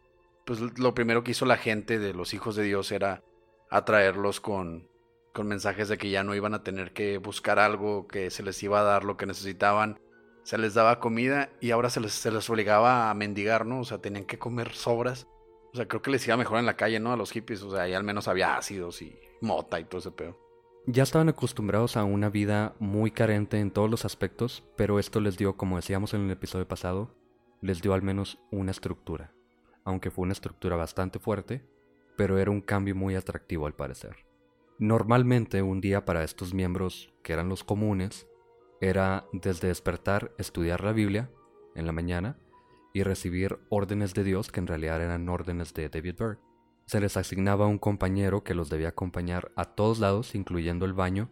pues 0.45 0.61
lo 0.61 0.95
primero 0.95 1.25
que 1.25 1.33
hizo 1.33 1.47
la 1.47 1.57
gente 1.57 1.99
de 1.99 2.15
los 2.15 2.35
hijos 2.35 2.57
de 2.57 2.65
Dios 2.65 2.93
era 2.93 3.23
atraerlos 3.71 4.41
con, 4.41 4.89
con 5.33 5.47
mensajes 5.47 5.89
de 5.89 5.99
que 5.99 6.11
ya 6.11 6.23
no 6.23 6.35
iban 6.35 6.55
a 6.55 6.63
tener 6.63 6.93
que 6.93 7.19
buscar 7.19 7.59
algo, 7.59 8.07
que 8.07 8.31
se 8.31 8.43
les 8.43 8.63
iba 8.63 8.81
a 8.81 8.85
dar 8.85 9.05
lo 9.05 9.17
que 9.17 9.27
necesitaban, 9.27 10.01
se 10.43 10.59
les 10.59 10.75
daba 10.75 11.01
comida 11.01 11.51
y 11.61 11.71
ahora 11.71 11.91
se 11.91 12.01
les, 12.01 12.13
se 12.13 12.31
les 12.31 12.49
obligaba 12.51 13.11
a 13.11 13.15
mendigar, 13.15 13.67
¿no? 13.67 13.81
O 13.81 13.85
sea, 13.85 13.99
tenían 13.99 14.27
que 14.27 14.39
comer 14.39 14.73
sobras 14.73 15.27
o 15.75 15.77
sea, 15.77 15.89
creo 15.89 16.01
que 16.01 16.13
les 16.13 16.25
iba 16.29 16.37
mejor 16.37 16.61
en 16.61 16.67
la 16.67 16.77
calle, 16.77 17.01
¿no? 17.01 17.13
A 17.13 17.17
los 17.17 17.33
hippies. 17.33 17.61
O 17.65 17.73
sea, 17.73 17.83
ahí 17.83 17.95
al 17.95 18.05
menos 18.05 18.29
había 18.29 18.57
ácidos 18.57 19.03
y 19.03 19.19
mota 19.41 19.81
y 19.81 19.85
todo 19.85 19.99
ese 19.99 20.13
pedo. 20.13 20.39
Ya 20.87 21.03
estaban 21.03 21.29
acostumbrados 21.29 21.97
a 21.97 22.05
una 22.05 22.31
vida 22.31 22.77
muy 22.79 23.11
carente 23.11 23.59
en 23.59 23.73
todos 23.73 23.91
los 23.91 24.05
aspectos, 24.05 24.63
pero 24.77 25.01
esto 25.01 25.19
les 25.21 25.37
dio, 25.37 25.57
como 25.57 25.75
decíamos 25.75 26.15
en 26.15 26.27
el 26.27 26.31
episodio 26.31 26.69
pasado, 26.69 27.17
les 27.61 27.83
dio 27.83 27.93
al 27.93 28.03
menos 28.03 28.39
una 28.53 28.71
estructura, 28.71 29.33
aunque 29.85 30.11
fue 30.11 30.23
una 30.23 30.33
estructura 30.33 30.77
bastante 30.77 31.19
fuerte, 31.19 31.65
pero 32.17 32.39
era 32.39 32.51
un 32.51 32.61
cambio 32.61 32.95
muy 32.95 33.15
atractivo 33.15 33.67
al 33.67 33.75
parecer. 33.75 34.27
Normalmente 34.79 35.63
un 35.63 35.81
día 35.81 36.05
para 36.05 36.25
estos 36.25 36.55
miembros, 36.55 37.13
que 37.23 37.33
eran 37.33 37.49
los 37.49 37.65
comunes, 37.65 38.27
era 38.81 39.27
desde 39.33 39.69
despertar 39.69 40.33
estudiar 40.39 40.83
la 40.83 40.93
Biblia 40.93 41.31
en 41.75 41.87
la 41.87 41.93
mañana 41.93 42.39
y 42.93 43.03
recibir 43.03 43.59
órdenes 43.69 44.15
de 44.15 44.25
Dios 44.25 44.51
que 44.51 44.61
en 44.61 44.67
realidad 44.67 45.03
eran 45.03 45.29
órdenes 45.29 45.75
de 45.75 45.89
David 45.89 46.17
Berg. 46.19 46.39
Se 46.87 47.01
les 47.01 47.17
asignaba 47.17 47.67
un 47.67 47.79
compañero 47.79 48.45
que 48.45 48.55
los 48.55 48.69
debía 48.69 48.89
acompañar 48.89 49.53
a 49.57 49.65
todos 49.65 50.01
lados, 50.01 50.35
incluyendo 50.35 50.85
el 50.85 50.93
baño, 50.93 51.31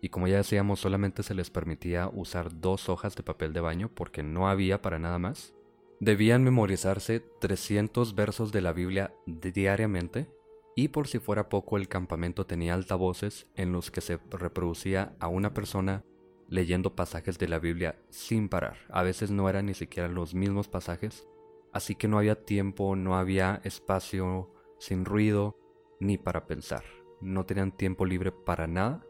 y 0.00 0.08
como 0.08 0.28
ya 0.28 0.36
decíamos, 0.36 0.80
solamente 0.80 1.22
se 1.22 1.34
les 1.34 1.50
permitía 1.50 2.08
usar 2.12 2.60
dos 2.60 2.88
hojas 2.88 3.16
de 3.16 3.22
papel 3.22 3.52
de 3.52 3.60
baño 3.60 3.90
porque 3.92 4.22
no 4.22 4.48
había 4.48 4.80
para 4.80 4.98
nada 4.98 5.18
más. 5.18 5.55
Debían 5.98 6.44
memorizarse 6.44 7.20
300 7.20 8.14
versos 8.14 8.52
de 8.52 8.60
la 8.60 8.74
Biblia 8.74 9.14
diariamente 9.24 10.30
y 10.74 10.88
por 10.88 11.08
si 11.08 11.18
fuera 11.18 11.48
poco 11.48 11.78
el 11.78 11.88
campamento 11.88 12.44
tenía 12.44 12.74
altavoces 12.74 13.46
en 13.54 13.72
los 13.72 13.90
que 13.90 14.02
se 14.02 14.18
reproducía 14.30 15.16
a 15.20 15.28
una 15.28 15.54
persona 15.54 16.04
leyendo 16.50 16.94
pasajes 16.94 17.38
de 17.38 17.48
la 17.48 17.58
Biblia 17.58 17.98
sin 18.10 18.50
parar. 18.50 18.76
A 18.90 19.02
veces 19.02 19.30
no 19.30 19.48
eran 19.48 19.66
ni 19.66 19.74
siquiera 19.74 20.06
los 20.06 20.34
mismos 20.34 20.68
pasajes, 20.68 21.26
así 21.72 21.94
que 21.94 22.08
no 22.08 22.18
había 22.18 22.44
tiempo, 22.44 22.94
no 22.94 23.16
había 23.16 23.62
espacio 23.64 24.52
sin 24.78 25.06
ruido 25.06 25.58
ni 25.98 26.18
para 26.18 26.46
pensar. 26.46 26.84
No 27.22 27.46
tenían 27.46 27.72
tiempo 27.72 28.04
libre 28.04 28.32
para 28.32 28.66
nada 28.66 29.02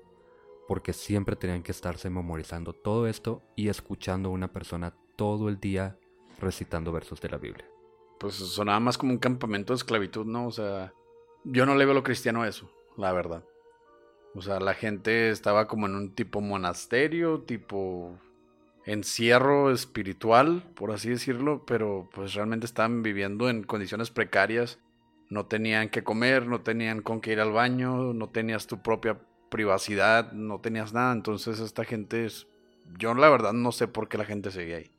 porque 0.68 0.92
siempre 0.92 1.34
tenían 1.34 1.64
que 1.64 1.72
estarse 1.72 2.10
memorizando 2.10 2.72
todo 2.72 3.08
esto 3.08 3.42
y 3.56 3.70
escuchando 3.70 4.28
a 4.28 4.32
una 4.32 4.52
persona 4.52 4.94
todo 5.16 5.48
el 5.48 5.58
día 5.58 5.98
recitando 6.38 6.92
versos 6.92 7.20
de 7.20 7.28
la 7.28 7.38
Biblia. 7.38 7.66
Pues 8.18 8.34
sonaba 8.34 8.80
más 8.80 8.98
como 8.98 9.12
un 9.12 9.18
campamento 9.18 9.72
de 9.72 9.78
esclavitud, 9.78 10.26
¿no? 10.26 10.46
O 10.46 10.50
sea, 10.50 10.92
yo 11.44 11.66
no 11.66 11.74
le 11.74 11.84
veo 11.84 11.94
lo 11.94 12.02
cristiano 12.02 12.42
a 12.42 12.48
eso, 12.48 12.70
la 12.96 13.12
verdad. 13.12 13.44
O 14.34 14.42
sea, 14.42 14.60
la 14.60 14.74
gente 14.74 15.30
estaba 15.30 15.66
como 15.66 15.86
en 15.86 15.94
un 15.94 16.14
tipo 16.14 16.40
monasterio, 16.40 17.40
tipo 17.40 18.18
encierro 18.84 19.70
espiritual, 19.70 20.62
por 20.74 20.92
así 20.92 21.08
decirlo, 21.10 21.64
pero 21.66 22.08
pues 22.14 22.34
realmente 22.34 22.66
estaban 22.66 23.02
viviendo 23.02 23.48
en 23.50 23.64
condiciones 23.64 24.10
precarias. 24.10 24.78
No 25.28 25.46
tenían 25.46 25.88
que 25.88 26.04
comer, 26.04 26.46
no 26.46 26.60
tenían 26.60 27.02
con 27.02 27.20
qué 27.20 27.32
ir 27.32 27.40
al 27.40 27.52
baño, 27.52 28.12
no 28.12 28.28
tenías 28.28 28.66
tu 28.66 28.82
propia 28.82 29.18
privacidad, 29.50 30.32
no 30.32 30.60
tenías 30.60 30.92
nada. 30.92 31.12
Entonces 31.12 31.58
esta 31.58 31.84
gente 31.84 32.26
es... 32.26 32.46
Yo 32.98 33.12
la 33.14 33.28
verdad 33.28 33.52
no 33.52 33.72
sé 33.72 33.88
por 33.88 34.08
qué 34.08 34.18
la 34.18 34.24
gente 34.24 34.52
seguía 34.52 34.76
ahí. 34.76 34.95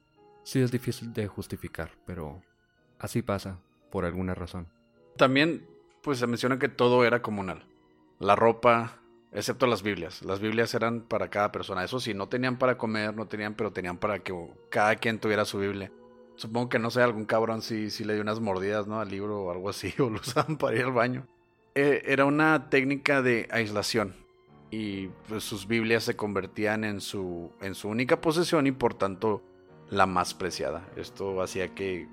Sí, 0.48 0.62
es 0.62 0.72
difícil 0.72 1.12
de 1.12 1.28
justificar, 1.28 1.92
pero 2.06 2.42
así 3.00 3.22
pasa, 3.22 3.60
por 3.92 4.06
alguna 4.06 4.34
razón. 4.34 4.70
También, 5.18 5.68
pues 6.02 6.20
se 6.20 6.26
menciona 6.26 6.58
que 6.58 6.70
todo 6.70 7.04
era 7.04 7.22
comunal. 7.22 7.66
La 8.18 8.34
ropa, 8.38 9.02
excepto 9.34 9.68
las 9.68 9.84
Biblias. 9.84 10.22
Las 10.22 10.40
Biblias 10.40 10.74
eran 10.74 11.02
para 11.02 11.30
cada 11.30 11.52
persona. 11.52 11.84
Eso 11.84 12.00
sí, 12.00 12.14
no 12.14 12.30
tenían 12.30 12.58
para 12.58 12.78
comer, 12.78 13.14
no 13.14 13.28
tenían, 13.28 13.56
pero 13.56 13.74
tenían 13.74 13.98
para 13.98 14.20
que 14.20 14.34
cada 14.70 14.96
quien 14.96 15.20
tuviera 15.20 15.44
su 15.44 15.60
Biblia. 15.60 15.92
Supongo 16.38 16.70
que 16.70 16.80
no 16.80 16.92
sé, 16.92 17.02
algún 17.02 17.26
cabrón 17.26 17.62
sí, 17.62 17.90
sí 17.90 18.06
le 18.06 18.14
dio 18.14 18.22
unas 18.22 18.40
mordidas, 18.40 18.88
¿no? 18.88 19.02
Al 19.02 19.10
libro 19.10 19.42
o 19.42 19.52
algo 19.52 19.68
así, 19.68 19.94
o 20.00 20.10
lo 20.10 20.22
usaban 20.22 20.58
para 20.58 20.78
ir 20.78 20.86
al 20.86 20.94
baño. 20.94 21.28
Eh, 21.76 22.04
era 22.06 22.24
una 22.24 22.70
técnica 22.70 23.22
de 23.22 23.50
aislación. 23.52 24.16
Y 24.72 25.08
pues 25.28 25.44
sus 25.44 25.68
Biblias 25.68 26.06
se 26.06 26.16
convertían 26.16 26.86
en 26.86 27.02
su, 27.02 27.52
en 27.60 27.76
su 27.76 27.90
única 27.90 28.22
posesión 28.22 28.66
y 28.66 28.72
por 28.72 28.94
tanto 28.94 29.44
la 29.90 30.06
más 30.06 30.34
preciada. 30.34 30.88
Esto 30.96 31.42
hacía 31.42 31.74
que 31.74 32.08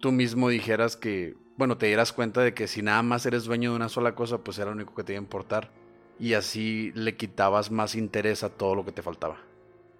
tú 0.00 0.12
mismo 0.12 0.48
dijeras 0.48 0.96
que, 0.96 1.36
bueno, 1.56 1.76
te 1.76 1.86
dieras 1.86 2.12
cuenta 2.12 2.40
de 2.42 2.54
que 2.54 2.68
si 2.68 2.82
nada 2.82 3.02
más 3.02 3.26
eres 3.26 3.44
dueño 3.44 3.70
de 3.70 3.76
una 3.76 3.88
sola 3.88 4.14
cosa, 4.14 4.38
pues 4.38 4.58
era 4.58 4.70
lo 4.70 4.76
único 4.76 4.94
que 4.94 5.04
te 5.04 5.12
iba 5.12 5.20
a 5.20 5.22
importar. 5.22 5.72
Y 6.18 6.34
así 6.34 6.92
le 6.94 7.16
quitabas 7.16 7.70
más 7.70 7.94
interés 7.94 8.42
a 8.42 8.50
todo 8.50 8.74
lo 8.74 8.84
que 8.84 8.92
te 8.92 9.02
faltaba. 9.02 9.36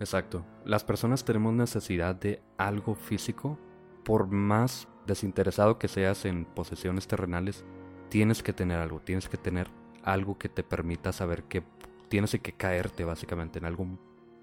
Exacto. 0.01 0.45
Las 0.65 0.85
personas 0.85 1.25
tenemos 1.25 1.55
necesidad 1.55 2.15
de 2.15 2.43
algo 2.57 2.95
físico. 2.95 3.59
Por 4.05 4.29
más 4.29 4.89
desinteresado 5.07 5.79
que 5.79 5.89
seas 5.89 6.25
en 6.25 6.45
posesiones 6.45 7.07
terrenales, 7.07 7.65
tienes 8.09 8.43
que 8.43 8.53
tener 8.53 8.79
algo. 8.79 9.01
Tienes 9.01 9.29
que 9.29 9.37
tener 9.37 9.69
algo 10.03 10.39
que 10.39 10.49
te 10.49 10.63
permita 10.63 11.13
saber 11.13 11.45
que 11.45 11.63
tienes 12.09 12.37
que 12.41 12.53
caerte 12.53 13.05
básicamente 13.05 13.59
en 13.59 13.67
algo, 13.67 13.87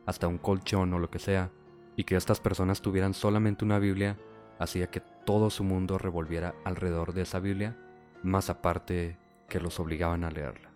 hasta 0.06 0.28
un 0.28 0.38
colchón 0.38 0.94
o 0.94 1.00
lo 1.00 1.10
que 1.10 1.20
sea 1.20 1.52
y 1.96 2.04
que 2.04 2.16
estas 2.16 2.40
personas 2.40 2.82
tuvieran 2.82 3.14
solamente 3.14 3.66
una 3.66 3.80
Biblia 3.80 4.18
hacía 4.60 4.88
que 4.88 5.02
todo 5.26 5.50
su 5.50 5.64
mundo 5.64 5.98
revolviera 5.98 6.56
alrededor 6.64 7.14
de 7.14 7.24
esa 7.24 7.40
Biblia, 7.40 7.76
más 8.24 8.50
aparte 8.50 9.18
que 9.50 9.60
los 9.60 9.80
obligaban 9.80 10.24
a 10.24 10.32
leerla. 10.32 10.72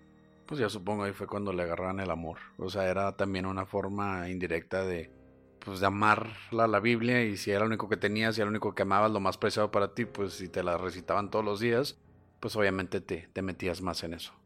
Pues 0.46 0.60
ya 0.60 0.70
supongo 0.70 1.04
ahí 1.04 1.14
fue 1.14 1.28
cuando 1.28 1.54
le 1.54 1.64
agarraban 1.64 2.00
el 2.00 2.10
amor. 2.10 2.40
O 2.58 2.70
sea, 2.70 2.90
era 2.90 3.16
también 3.16 3.46
una 3.46 3.66
forma 3.66 4.30
indirecta 4.30 4.84
de 4.84 5.12
pues 5.60 5.82
de 5.82 5.88
amarla 5.88 6.68
la 6.68 6.80
Biblia 6.80 7.24
y 7.24 7.36
si 7.38 7.52
era 7.52 7.60
lo 7.60 7.66
único 7.68 7.90
que 7.90 7.98
tenías 7.98 8.38
y 8.38 8.42
era 8.42 8.46
lo 8.46 8.52
único 8.52 8.74
que 8.74 8.84
amabas, 8.84 9.12
lo 9.12 9.20
más 9.20 9.38
preciado 9.38 9.72
para 9.72 9.94
ti, 9.94 10.06
pues 10.06 10.34
si 10.34 10.48
te 10.48 10.64
la 10.64 10.78
recitaban 10.78 11.30
todos 11.30 11.44
los 11.44 11.60
días, 11.60 12.00
pues 12.40 12.56
obviamente 12.56 13.02
te, 13.02 13.28
te 13.34 13.42
metías 13.42 13.82
más 13.82 14.04
en 14.04 14.14
eso. 14.14 14.39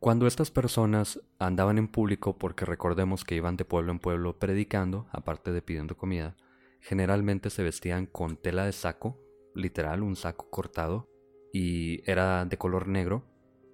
Cuando 0.00 0.28
estas 0.28 0.52
personas 0.52 1.20
andaban 1.40 1.76
en 1.76 1.88
público, 1.88 2.38
porque 2.38 2.64
recordemos 2.64 3.24
que 3.24 3.34
iban 3.34 3.56
de 3.56 3.64
pueblo 3.64 3.90
en 3.90 3.98
pueblo 3.98 4.38
predicando, 4.38 5.08
aparte 5.10 5.50
de 5.50 5.60
pidiendo 5.60 5.96
comida, 5.96 6.36
generalmente 6.80 7.50
se 7.50 7.64
vestían 7.64 8.06
con 8.06 8.36
tela 8.36 8.64
de 8.64 8.70
saco, 8.70 9.18
literal, 9.56 10.04
un 10.04 10.14
saco 10.14 10.48
cortado, 10.50 11.08
y 11.52 12.08
era 12.08 12.44
de 12.44 12.56
color 12.56 12.86
negro, 12.86 13.24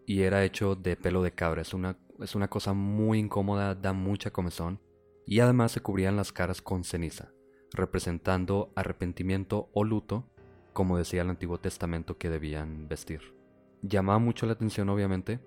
y 0.07 0.23
era 0.23 0.45
hecho 0.45 0.77
de 0.77 0.97
pelo 0.97 1.23
de 1.23 1.33
cabra. 1.33 1.61
Es 1.61 1.75
una, 1.75 1.99
es 2.19 2.35
una 2.35 2.49
cosa 2.49 2.73
muy 2.73 3.19
incómoda, 3.19 3.75
da 3.75 3.93
mucha 3.93 4.31
comezón, 4.31 4.81
y 5.27 5.41
además 5.41 5.73
se 5.73 5.81
cubrían 5.81 6.17
las 6.17 6.33
caras 6.33 6.63
con 6.63 6.85
ceniza, 6.85 7.33
representando 7.71 8.73
arrepentimiento 8.77 9.69
o 9.75 9.85
luto, 9.85 10.31
como 10.73 10.97
decía 10.97 11.21
el 11.21 11.29
Antiguo 11.29 11.61
Testamento 11.61 12.17
que 12.17 12.31
debían 12.31 12.89
vestir. 12.89 13.35
Llamaba 13.83 14.19
mucho 14.19 14.47
la 14.47 14.55
atención, 14.55 14.89
obviamente, 14.89 15.41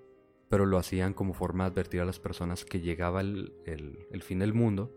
pero 0.48 0.66
lo 0.66 0.78
hacían 0.78 1.14
como 1.14 1.34
forma 1.34 1.64
de 1.64 1.70
advertir 1.70 2.00
a 2.00 2.04
las 2.04 2.18
personas 2.18 2.64
que 2.64 2.80
llegaba 2.80 3.20
el, 3.20 3.52
fin 4.22 4.38
del 4.38 4.54
mundo 4.54 4.92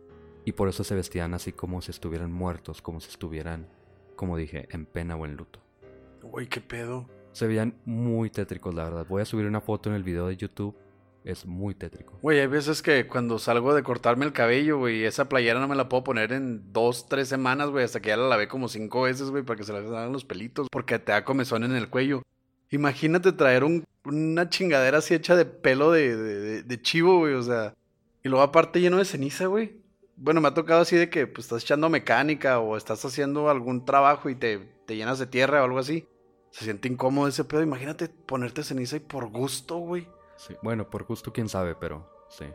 y 0.45 0.53
por 0.53 0.69
eso 0.69 0.83
se 0.83 0.95
vestían 0.95 1.33
así 1.33 1.51
como 1.51 1.81
si 1.81 1.91
estuvieran 1.91 2.31
muertos, 2.31 2.81
como 2.81 2.99
si 2.99 3.09
estuvieran, 3.09 3.67
como 4.15 4.37
dije, 4.37 4.67
en 4.71 4.85
pena 4.85 5.15
o 5.15 5.25
en 5.25 5.35
luto. 5.35 5.59
Uy, 6.23 6.47
qué 6.47 6.61
pedo. 6.61 7.07
Se 7.31 7.47
veían 7.47 7.75
muy 7.85 8.29
tétricos, 8.29 8.73
la 8.73 8.83
verdad. 8.83 9.05
Voy 9.07 9.21
a 9.21 9.25
subir 9.25 9.45
una 9.45 9.61
foto 9.61 9.89
en 9.89 9.95
el 9.95 10.03
video 10.03 10.27
de 10.27 10.37
YouTube. 10.37 10.75
Es 11.23 11.45
muy 11.45 11.75
tétrico. 11.75 12.17
Güey, 12.23 12.39
hay 12.39 12.47
veces 12.47 12.81
que 12.81 13.05
cuando 13.05 13.37
salgo 13.37 13.75
de 13.75 13.83
cortarme 13.83 14.25
el 14.25 14.33
cabello, 14.33 14.79
güey, 14.79 15.05
esa 15.05 15.29
playera 15.29 15.59
no 15.59 15.67
me 15.67 15.75
la 15.75 15.87
puedo 15.87 16.03
poner 16.03 16.33
en 16.33 16.73
dos, 16.73 17.07
tres 17.07 17.27
semanas, 17.27 17.69
güey, 17.69 17.85
hasta 17.85 17.99
que 17.99 18.09
ya 18.09 18.17
la 18.17 18.27
lavé 18.27 18.47
como 18.47 18.67
cinco 18.67 19.03
veces, 19.03 19.29
güey, 19.29 19.43
para 19.43 19.57
que 19.57 19.63
se 19.63 19.71
le 19.71 19.79
hagan 19.79 20.11
los 20.11 20.25
pelitos, 20.25 20.67
porque 20.71 20.97
te 20.97 21.11
da 21.11 21.23
comezón 21.23 21.63
en 21.63 21.75
el 21.75 21.89
cuello. 21.89 22.23
Imagínate 22.71 23.33
traer 23.33 23.63
una 24.05 24.49
chingadera 24.49 24.99
así 24.99 25.13
hecha 25.13 25.35
de 25.35 25.45
pelo 25.45 25.91
de, 25.91 26.63
de, 26.63 26.81
chivo, 26.81 27.19
güey, 27.19 27.33
o 27.33 27.43
sea. 27.43 27.73
Y 28.23 28.29
luego 28.29 28.43
aparte 28.43 28.81
lleno 28.81 28.97
de 28.97 29.05
ceniza, 29.05 29.47
güey. 29.47 29.79
Bueno, 30.15 30.41
me 30.41 30.47
ha 30.47 30.53
tocado 30.53 30.81
así 30.81 30.95
de 30.95 31.09
que 31.09 31.27
pues, 31.27 31.45
estás 31.45 31.63
echando 31.63 31.89
mecánica 31.89 32.59
o 32.59 32.77
estás 32.77 33.03
haciendo 33.05 33.49
algún 33.49 33.85
trabajo 33.85 34.29
y 34.29 34.35
te, 34.35 34.59
te 34.85 34.95
llenas 34.95 35.19
de 35.19 35.25
tierra 35.25 35.61
o 35.61 35.65
algo 35.65 35.79
así. 35.79 36.07
Se 36.51 36.65
siente 36.65 36.87
incómodo 36.87 37.27
ese 37.27 37.43
pedo. 37.43 37.63
Imagínate 37.63 38.09
ponerte 38.09 38.63
ceniza 38.63 38.97
y 38.97 38.99
por 38.99 39.29
gusto, 39.29 39.77
güey. 39.77 40.07
Sí, 40.35 40.55
bueno, 40.61 40.89
por 40.89 41.05
gusto 41.05 41.31
quién 41.31 41.49
sabe, 41.49 41.75
pero 41.75 42.07
sí. 42.29 42.45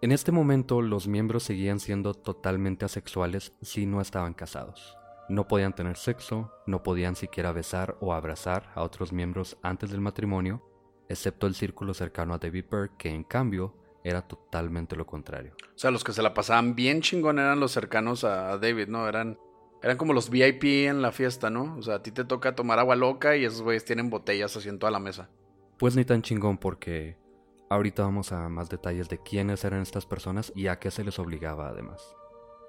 En 0.00 0.12
este 0.12 0.32
momento 0.32 0.80
los 0.80 1.08
miembros 1.08 1.42
seguían 1.42 1.80
siendo 1.80 2.14
totalmente 2.14 2.84
asexuales 2.84 3.52
si 3.62 3.86
no 3.86 4.00
estaban 4.00 4.34
casados. 4.34 4.96
No 5.28 5.48
podían 5.48 5.74
tener 5.74 5.96
sexo, 5.96 6.52
no 6.66 6.82
podían 6.82 7.16
siquiera 7.16 7.52
besar 7.52 7.96
o 8.00 8.14
abrazar 8.14 8.70
a 8.74 8.82
otros 8.82 9.12
miembros 9.12 9.58
antes 9.62 9.90
del 9.90 10.00
matrimonio, 10.00 10.62
excepto 11.08 11.46
el 11.46 11.54
círculo 11.54 11.94
cercano 11.94 12.34
a 12.34 12.38
David 12.38 12.64
Burke, 12.70 12.94
que 12.98 13.08
en 13.10 13.24
cambio 13.24 13.74
era 14.04 14.22
totalmente 14.22 14.96
lo 14.96 15.06
contrario. 15.06 15.54
O 15.74 15.78
sea, 15.78 15.90
los 15.90 16.04
que 16.04 16.12
se 16.12 16.22
la 16.22 16.34
pasaban 16.34 16.74
bien 16.74 17.00
chingón 17.00 17.38
eran 17.38 17.60
los 17.60 17.72
cercanos 17.72 18.24
a 18.24 18.58
David, 18.58 18.88
¿no? 18.88 19.08
Eran, 19.08 19.38
eran 19.82 19.96
como 19.96 20.12
los 20.12 20.30
VIP 20.30 20.64
en 20.88 21.02
la 21.02 21.12
fiesta, 21.12 21.50
¿no? 21.50 21.76
O 21.76 21.82
sea, 21.82 21.96
a 21.96 22.02
ti 22.02 22.10
te 22.10 22.24
toca 22.24 22.54
tomar 22.54 22.78
agua 22.78 22.96
loca 22.96 23.36
y 23.36 23.44
esos 23.44 23.62
güeyes 23.62 23.84
tienen 23.84 24.10
botellas 24.10 24.56
así 24.56 24.68
en 24.68 24.78
toda 24.78 24.92
la 24.92 25.00
mesa. 25.00 25.28
Pues 25.78 25.96
ni 25.96 26.04
tan 26.04 26.22
chingón 26.22 26.58
porque 26.58 27.16
ahorita 27.70 28.02
vamos 28.02 28.32
a 28.32 28.48
más 28.48 28.68
detalles 28.68 29.08
de 29.08 29.18
quiénes 29.18 29.64
eran 29.64 29.82
estas 29.82 30.06
personas 30.06 30.52
y 30.54 30.68
a 30.68 30.78
qué 30.78 30.90
se 30.90 31.04
les 31.04 31.18
obligaba 31.18 31.68
además. 31.68 32.02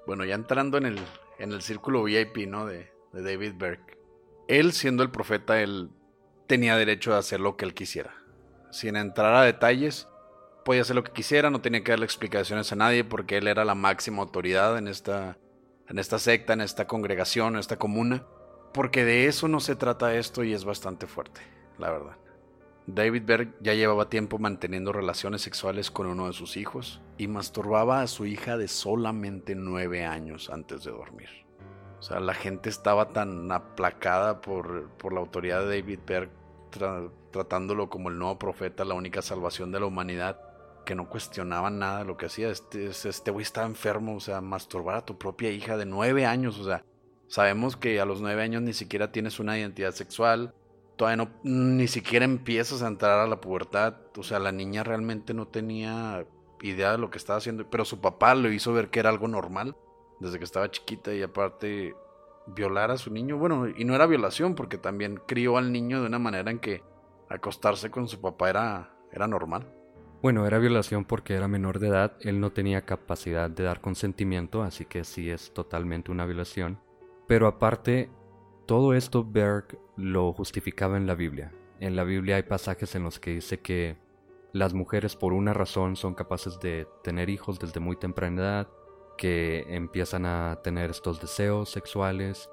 Bueno, 0.06 0.24
ya 0.24 0.34
entrando 0.34 0.78
en 0.78 0.86
el, 0.86 0.98
en 1.38 1.52
el 1.52 1.62
círculo 1.62 2.02
VIP, 2.02 2.48
¿no? 2.48 2.66
De, 2.66 2.90
de 3.12 3.22
David 3.22 3.54
Burke. 3.54 3.98
Él, 4.48 4.72
siendo 4.72 5.02
el 5.02 5.10
profeta, 5.10 5.60
él 5.62 5.90
tenía 6.46 6.76
derecho 6.76 7.14
a 7.14 7.18
hacer 7.18 7.40
lo 7.40 7.56
que 7.56 7.64
él 7.64 7.74
quisiera. 7.74 8.14
Sin 8.70 8.96
entrar 8.96 9.34
a 9.34 9.42
detalles, 9.42 10.08
podía 10.64 10.82
hacer 10.82 10.96
lo 10.96 11.04
que 11.04 11.12
quisiera, 11.12 11.50
no 11.50 11.60
tenía 11.60 11.82
que 11.82 11.92
darle 11.92 12.04
explicaciones 12.04 12.72
a 12.72 12.76
nadie 12.76 13.04
porque 13.04 13.38
él 13.38 13.48
era 13.48 13.64
la 13.64 13.74
máxima 13.74 14.22
autoridad 14.22 14.78
en 14.78 14.88
esta, 14.88 15.38
en 15.88 15.98
esta 15.98 16.18
secta, 16.18 16.52
en 16.52 16.60
esta 16.60 16.86
congregación, 16.86 17.54
en 17.54 17.60
esta 17.60 17.76
comuna. 17.76 18.24
Porque 18.72 19.04
de 19.04 19.26
eso 19.26 19.48
no 19.48 19.58
se 19.58 19.74
trata 19.74 20.14
esto 20.14 20.44
y 20.44 20.52
es 20.52 20.64
bastante 20.64 21.06
fuerte, 21.06 21.40
la 21.78 21.90
verdad. 21.90 22.16
David 22.86 23.22
Berg 23.24 23.54
ya 23.60 23.74
llevaba 23.74 24.08
tiempo 24.08 24.38
manteniendo 24.38 24.92
relaciones 24.92 25.42
sexuales 25.42 25.90
con 25.90 26.06
uno 26.06 26.26
de 26.26 26.32
sus 26.32 26.56
hijos 26.56 27.00
y 27.18 27.28
masturbaba 27.28 28.02
a 28.02 28.06
su 28.06 28.26
hija 28.26 28.56
de 28.56 28.68
solamente 28.68 29.54
nueve 29.54 30.04
años 30.04 30.50
antes 30.50 30.84
de 30.84 30.90
dormir. 30.90 31.28
O 31.98 32.02
sea, 32.02 32.20
la 32.20 32.34
gente 32.34 32.70
estaba 32.70 33.12
tan 33.12 33.50
aplacada 33.52 34.40
por, 34.40 34.88
por 34.96 35.12
la 35.12 35.20
autoridad 35.20 35.66
de 35.66 35.80
David 35.80 36.00
Berg, 36.06 36.30
tratándolo 36.70 37.90
como 37.90 38.08
el 38.08 38.18
nuevo 38.18 38.38
profeta, 38.38 38.84
la 38.84 38.94
única 38.94 39.22
salvación 39.22 39.72
de 39.72 39.80
la 39.80 39.86
humanidad, 39.86 40.40
que 40.84 40.94
no 40.94 41.08
cuestionaban 41.08 41.78
nada 41.78 41.98
de 41.98 42.04
lo 42.04 42.16
que 42.16 42.26
hacía. 42.26 42.50
Este, 42.50 42.86
este 42.86 43.30
güey 43.30 43.42
estaba 43.42 43.66
enfermo, 43.66 44.16
o 44.16 44.20
sea, 44.20 44.40
masturbar 44.40 44.96
a 44.96 45.04
tu 45.04 45.18
propia 45.18 45.50
hija 45.50 45.76
de 45.76 45.86
nueve 45.86 46.26
años, 46.26 46.58
o 46.58 46.64
sea, 46.64 46.84
sabemos 47.28 47.76
que 47.76 48.00
a 48.00 48.04
los 48.04 48.20
nueve 48.20 48.42
años 48.42 48.62
ni 48.62 48.72
siquiera 48.72 49.12
tienes 49.12 49.38
una 49.38 49.58
identidad 49.58 49.92
sexual, 49.92 50.54
todavía 50.96 51.24
no, 51.24 51.30
ni 51.44 51.88
siquiera 51.88 52.24
empiezas 52.24 52.82
a 52.82 52.88
entrar 52.88 53.20
a 53.20 53.26
la 53.26 53.40
pubertad, 53.40 53.94
o 54.16 54.22
sea, 54.22 54.38
la 54.38 54.52
niña 54.52 54.84
realmente 54.84 55.32
no 55.32 55.48
tenía 55.48 56.26
idea 56.62 56.92
de 56.92 56.98
lo 56.98 57.10
que 57.10 57.18
estaba 57.18 57.38
haciendo, 57.38 57.68
pero 57.70 57.84
su 57.84 58.00
papá 58.00 58.34
lo 58.34 58.52
hizo 58.52 58.72
ver 58.72 58.90
que 58.90 59.00
era 59.00 59.10
algo 59.10 59.28
normal 59.28 59.76
desde 60.18 60.38
que 60.38 60.44
estaba 60.44 60.70
chiquita 60.70 61.14
y 61.14 61.22
aparte 61.22 61.94
violar 62.54 62.90
a 62.90 62.98
su 62.98 63.12
niño, 63.12 63.36
bueno, 63.38 63.68
y 63.68 63.84
no 63.84 63.94
era 63.94 64.06
violación 64.06 64.54
porque 64.54 64.78
también 64.78 65.20
crió 65.26 65.56
al 65.56 65.72
niño 65.72 66.00
de 66.00 66.06
una 66.06 66.18
manera 66.18 66.50
en 66.50 66.58
que 66.58 66.82
acostarse 67.28 67.90
con 67.90 68.08
su 68.08 68.20
papá 68.20 68.50
era, 68.50 68.94
era 69.12 69.26
normal. 69.26 69.66
Bueno, 70.22 70.46
era 70.46 70.58
violación 70.58 71.04
porque 71.06 71.34
era 71.34 71.48
menor 71.48 71.78
de 71.78 71.88
edad, 71.88 72.16
él 72.20 72.40
no 72.40 72.50
tenía 72.50 72.82
capacidad 72.82 73.48
de 73.48 73.64
dar 73.64 73.80
consentimiento, 73.80 74.62
así 74.62 74.84
que 74.84 75.04
sí 75.04 75.30
es 75.30 75.54
totalmente 75.54 76.10
una 76.10 76.26
violación. 76.26 76.78
Pero 77.26 77.46
aparte, 77.46 78.10
todo 78.66 78.92
esto 78.92 79.24
Berg 79.24 79.78
lo 79.96 80.32
justificaba 80.32 80.96
en 80.96 81.06
la 81.06 81.14
Biblia. 81.14 81.52
En 81.78 81.96
la 81.96 82.04
Biblia 82.04 82.36
hay 82.36 82.42
pasajes 82.42 82.94
en 82.94 83.04
los 83.04 83.18
que 83.18 83.30
dice 83.30 83.60
que 83.60 83.96
las 84.52 84.74
mujeres 84.74 85.16
por 85.16 85.32
una 85.32 85.54
razón 85.54 85.96
son 85.96 86.14
capaces 86.14 86.60
de 86.60 86.86
tener 87.02 87.30
hijos 87.30 87.58
desde 87.58 87.80
muy 87.80 87.96
temprana 87.96 88.42
edad, 88.42 88.68
que 89.20 89.66
empiezan 89.68 90.24
a 90.24 90.60
tener 90.64 90.88
estos 90.88 91.20
deseos 91.20 91.68
sexuales. 91.68 92.48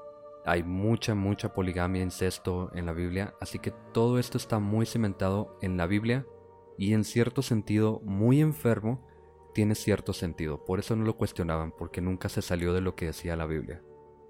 Hay 0.46 0.64
mucha, 0.64 1.16
mucha 1.16 1.54
poligamia, 1.54 2.04
incesto 2.04 2.72
en 2.76 2.86
la 2.86 2.92
Biblia, 2.92 3.34
así 3.40 3.58
que 3.58 3.72
todo 3.94 4.20
esto 4.20 4.38
está 4.38 4.60
muy 4.60 4.86
cimentado 4.86 5.58
en 5.62 5.78
la 5.78 5.88
Biblia 5.88 6.26
y 6.78 6.92
en 6.92 7.06
cierto 7.06 7.42
sentido 7.42 8.02
muy 8.04 8.42
enfermo 8.42 9.08
tiene 9.54 9.76
cierto 9.76 10.12
sentido. 10.12 10.66
Por 10.66 10.80
eso 10.80 10.94
no 10.98 11.06
lo 11.06 11.16
cuestionaban, 11.16 11.72
porque 11.72 12.02
nunca 12.02 12.28
se 12.28 12.42
salió 12.42 12.74
de 12.74 12.82
lo 12.82 12.96
que 12.96 13.06
decía 13.06 13.38
la 13.38 13.46
Biblia. 13.46 13.82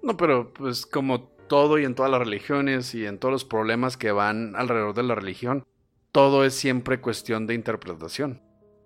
No, 0.04 0.16
pero 0.16 0.52
pues 0.52 0.86
como 0.86 1.30
todo 1.48 1.76
y 1.80 1.84
en 1.84 1.96
todas 1.96 2.12
las 2.12 2.20
religiones 2.20 2.94
y 2.94 3.04
en 3.04 3.18
todos 3.18 3.32
los 3.32 3.44
problemas 3.44 3.96
que 3.96 4.12
van 4.12 4.54
alrededor 4.54 4.94
de 4.94 5.02
la 5.02 5.16
religión, 5.16 5.66
todo 6.12 6.44
es 6.44 6.54
siempre 6.54 7.00
cuestión 7.00 7.48
de 7.48 7.54
interpretación. 7.54 8.42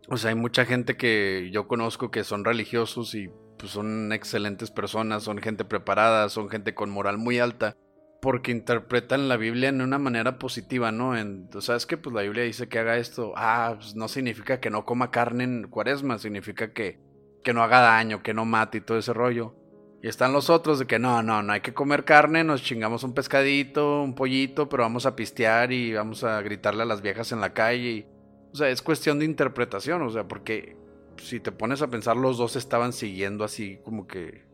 O 0.08 0.16
sea, 0.16 0.30
hay 0.30 0.36
mucha 0.36 0.64
gente 0.64 0.96
que 0.96 1.50
yo 1.52 1.68
conozco 1.68 2.10
que 2.10 2.24
son 2.24 2.46
religiosos 2.46 3.14
y 3.14 3.30
pues, 3.62 3.74
son 3.74 4.12
excelentes 4.12 4.72
personas, 4.72 5.22
son 5.22 5.38
gente 5.38 5.64
preparada, 5.64 6.28
son 6.28 6.50
gente 6.50 6.74
con 6.74 6.90
moral 6.90 7.16
muy 7.16 7.38
alta, 7.38 7.76
porque 8.20 8.50
interpretan 8.50 9.28
la 9.28 9.36
Biblia 9.36 9.68
en 9.68 9.80
una 9.80 10.00
manera 10.00 10.36
positiva, 10.36 10.90
¿no? 10.90 11.16
En, 11.16 11.48
o 11.54 11.60
sea, 11.60 11.76
que 11.86 11.96
pues 11.96 12.12
la 12.12 12.22
Biblia 12.22 12.42
dice 12.42 12.68
que 12.68 12.80
haga 12.80 12.96
esto. 12.96 13.32
Ah, 13.36 13.74
pues 13.76 13.94
no 13.94 14.08
significa 14.08 14.58
que 14.58 14.68
no 14.68 14.84
coma 14.84 15.12
carne 15.12 15.44
en 15.44 15.68
cuaresma, 15.68 16.18
significa 16.18 16.72
que, 16.72 16.98
que 17.44 17.54
no 17.54 17.62
haga 17.62 17.78
daño, 17.78 18.20
que 18.24 18.34
no 18.34 18.44
mate 18.44 18.78
y 18.78 18.80
todo 18.80 18.98
ese 18.98 19.12
rollo. 19.12 19.54
Y 20.02 20.08
están 20.08 20.32
los 20.32 20.50
otros 20.50 20.80
de 20.80 20.88
que 20.88 20.98
no, 20.98 21.22
no, 21.22 21.44
no 21.44 21.52
hay 21.52 21.60
que 21.60 21.72
comer 21.72 22.04
carne, 22.04 22.42
nos 22.42 22.64
chingamos 22.64 23.04
un 23.04 23.14
pescadito, 23.14 24.02
un 24.02 24.16
pollito, 24.16 24.68
pero 24.68 24.82
vamos 24.82 25.06
a 25.06 25.14
pistear 25.14 25.70
y 25.70 25.94
vamos 25.94 26.24
a 26.24 26.42
gritarle 26.42 26.82
a 26.82 26.86
las 26.86 27.00
viejas 27.00 27.30
en 27.30 27.40
la 27.40 27.54
calle. 27.54 28.08
o 28.52 28.56
sea, 28.56 28.68
es 28.70 28.82
cuestión 28.82 29.20
de 29.20 29.24
interpretación, 29.24 30.02
o 30.02 30.10
sea, 30.10 30.26
porque 30.26 30.81
si 31.22 31.40
te 31.40 31.52
pones 31.52 31.82
a 31.82 31.88
pensar, 31.88 32.16
los 32.16 32.38
dos 32.38 32.56
estaban 32.56 32.92
siguiendo 32.92 33.44
así 33.44 33.78
como 33.84 34.06
que 34.06 34.44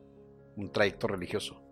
un 0.57 0.71
trayecto 0.71 1.07
religioso. 1.07 1.62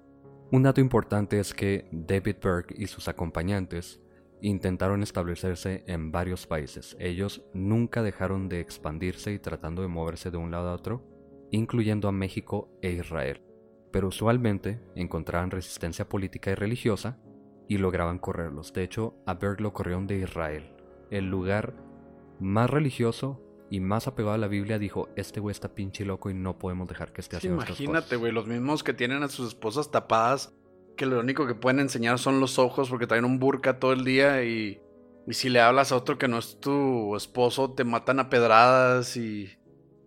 Un 0.52 0.62
dato 0.62 0.80
importante 0.80 1.40
es 1.40 1.52
que 1.52 1.88
David 1.90 2.36
Berg 2.42 2.66
y 2.76 2.86
sus 2.86 3.08
acompañantes 3.08 4.00
intentaron 4.40 5.02
establecerse 5.02 5.82
en 5.86 6.12
varios 6.12 6.46
países. 6.46 6.96
Ellos 7.00 7.42
nunca 7.52 8.02
dejaron 8.02 8.48
de 8.48 8.60
expandirse 8.60 9.32
y 9.32 9.38
tratando 9.38 9.82
de 9.82 9.88
moverse 9.88 10.30
de 10.30 10.36
un 10.36 10.50
lado 10.50 10.68
a 10.68 10.74
otro, 10.74 11.02
incluyendo 11.50 12.08
a 12.08 12.12
México 12.12 12.70
e 12.82 12.92
Israel. 12.92 13.42
Pero 13.90 14.08
usualmente 14.08 14.80
encontraban 14.94 15.50
resistencia 15.50 16.08
política 16.08 16.50
y 16.50 16.54
religiosa 16.54 17.18
y 17.68 17.78
lograban 17.78 18.18
correrlos. 18.18 18.72
De 18.72 18.84
hecho, 18.84 19.16
a 19.26 19.34
Berg 19.34 19.60
lo 19.60 19.72
corrieron 19.72 20.06
de 20.06 20.18
Israel, 20.18 20.76
el 21.10 21.28
lugar 21.28 21.74
más 22.38 22.70
religioso 22.70 23.45
y 23.70 23.80
más 23.80 24.06
apegado 24.06 24.34
a 24.34 24.38
la 24.38 24.48
Biblia, 24.48 24.78
dijo, 24.78 25.08
este 25.16 25.40
güey 25.40 25.52
está 25.52 25.74
pinche 25.74 26.04
loco 26.04 26.30
y 26.30 26.34
no 26.34 26.58
podemos 26.58 26.88
dejar 26.88 27.12
que 27.12 27.20
esté 27.20 27.36
haciendo 27.36 27.62
Imagínate, 27.62 28.16
güey, 28.16 28.32
los 28.32 28.46
mismos 28.46 28.84
que 28.84 28.94
tienen 28.94 29.22
a 29.22 29.28
sus 29.28 29.48
esposas 29.48 29.90
tapadas, 29.90 30.54
que 30.96 31.06
lo 31.06 31.18
único 31.18 31.46
que 31.46 31.54
pueden 31.54 31.80
enseñar 31.80 32.18
son 32.18 32.40
los 32.40 32.58
ojos 32.58 32.88
porque 32.88 33.06
traen 33.06 33.24
un 33.24 33.38
burka 33.38 33.78
todo 33.78 33.92
el 33.92 34.04
día 34.04 34.44
y, 34.44 34.80
y 35.26 35.34
si 35.34 35.48
le 35.48 35.60
hablas 35.60 35.90
a 35.90 35.96
otro 35.96 36.16
que 36.16 36.28
no 36.28 36.38
es 36.38 36.60
tu 36.60 37.16
esposo, 37.16 37.72
te 37.72 37.84
matan 37.84 38.20
a 38.20 38.30
pedradas 38.30 39.16
y... 39.16 39.50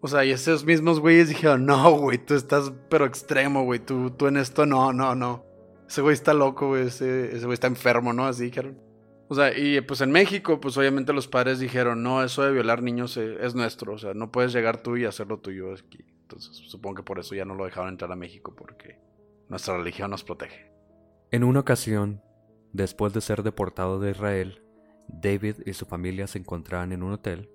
O 0.02 0.08
sea, 0.08 0.24
y 0.24 0.32
esos 0.32 0.64
mismos 0.64 1.02
güeyes 1.02 1.28
dijeron, 1.28 1.66
no, 1.66 1.92
güey, 1.92 2.18
tú 2.18 2.34
estás 2.34 2.72
pero 2.90 3.06
extremo, 3.06 3.64
güey, 3.64 3.80
tú, 3.80 4.12
tú 4.12 4.28
en 4.28 4.38
esto 4.38 4.66
no, 4.66 4.94
no, 4.94 5.14
no. 5.14 5.46
Ese 5.90 6.02
güey 6.02 6.14
está 6.14 6.34
loco, 6.34 6.70
güey, 6.70 6.88
ese, 6.88 7.36
ese 7.36 7.46
güey 7.46 7.56
está 7.56 7.68
enfermo, 7.68 8.14
¿no? 8.14 8.26
Así 8.26 8.46
dijeron. 8.46 8.89
O 9.32 9.36
sea, 9.36 9.56
y 9.56 9.80
pues 9.82 10.02
en 10.02 10.12
México, 10.12 10.60
pues 10.60 10.76
obviamente 10.76 11.14
los 11.14 11.28
padres 11.28 11.60
dijeron, 11.60 12.02
no, 12.02 12.24
eso 12.24 12.42
de 12.42 12.52
violar 12.52 12.82
niños 12.82 13.16
eh, 13.16 13.38
es 13.42 13.54
nuestro, 13.54 13.94
o 13.94 13.98
sea, 14.00 14.16
no 14.16 14.32
puedes 14.32 14.52
llegar 14.52 14.82
tú 14.82 14.98
y 14.98 15.06
hacerlo 15.06 15.38
tuyo 15.38 15.72
aquí. 15.72 16.04
Entonces, 16.24 16.58
supongo 16.68 16.96
que 16.96 17.04
por 17.04 17.20
eso 17.20 17.36
ya 17.36 17.46
no 17.46 17.54
lo 17.54 17.66
dejaron 17.66 17.90
entrar 17.90 18.12
a 18.12 18.16
México, 18.16 18.56
porque 18.56 19.00
nuestra 19.48 19.78
religión 19.78 20.10
nos 20.10 20.24
protege. 20.24 20.72
En 21.30 21.44
una 21.44 21.60
ocasión, 21.60 22.24
después 22.74 23.14
de 23.14 23.22
ser 23.22 23.44
deportado 23.44 24.00
de 24.00 24.12
Israel, 24.12 24.64
David 25.08 25.58
y 25.64 25.74
su 25.74 25.86
familia 25.86 26.26
se 26.26 26.40
encontraban 26.40 26.92
en 26.92 27.04
un 27.04 27.14
hotel, 27.14 27.52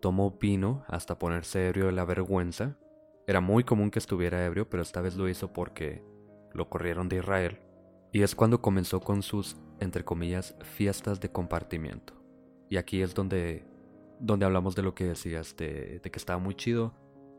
tomó 0.00 0.38
vino 0.40 0.84
hasta 0.88 1.18
ponerse 1.18 1.68
ebrio 1.68 1.86
de 1.86 1.92
la 1.92 2.06
vergüenza. 2.06 2.78
Era 3.26 3.42
muy 3.42 3.64
común 3.64 3.90
que 3.90 3.98
estuviera 3.98 4.46
ebrio, 4.46 4.70
pero 4.70 4.82
esta 4.82 5.02
vez 5.02 5.14
lo 5.16 5.28
hizo 5.28 5.52
porque 5.52 6.02
lo 6.54 6.70
corrieron 6.70 7.10
de 7.10 7.16
Israel. 7.16 7.60
Y 8.12 8.22
es 8.22 8.34
cuando 8.34 8.62
comenzó 8.62 9.00
con 9.00 9.22
sus 9.22 9.56
entre 9.80 10.04
comillas, 10.04 10.54
fiestas 10.62 11.20
de 11.20 11.30
compartimiento. 11.30 12.14
Y 12.68 12.76
aquí 12.76 13.02
es 13.02 13.14
donde, 13.14 13.64
donde 14.20 14.46
hablamos 14.46 14.74
de 14.74 14.82
lo 14.82 14.94
que 14.94 15.04
decías, 15.04 15.56
de, 15.56 16.00
que 16.02 16.18
estaba 16.18 16.38
muy 16.38 16.54
chido. 16.54 16.94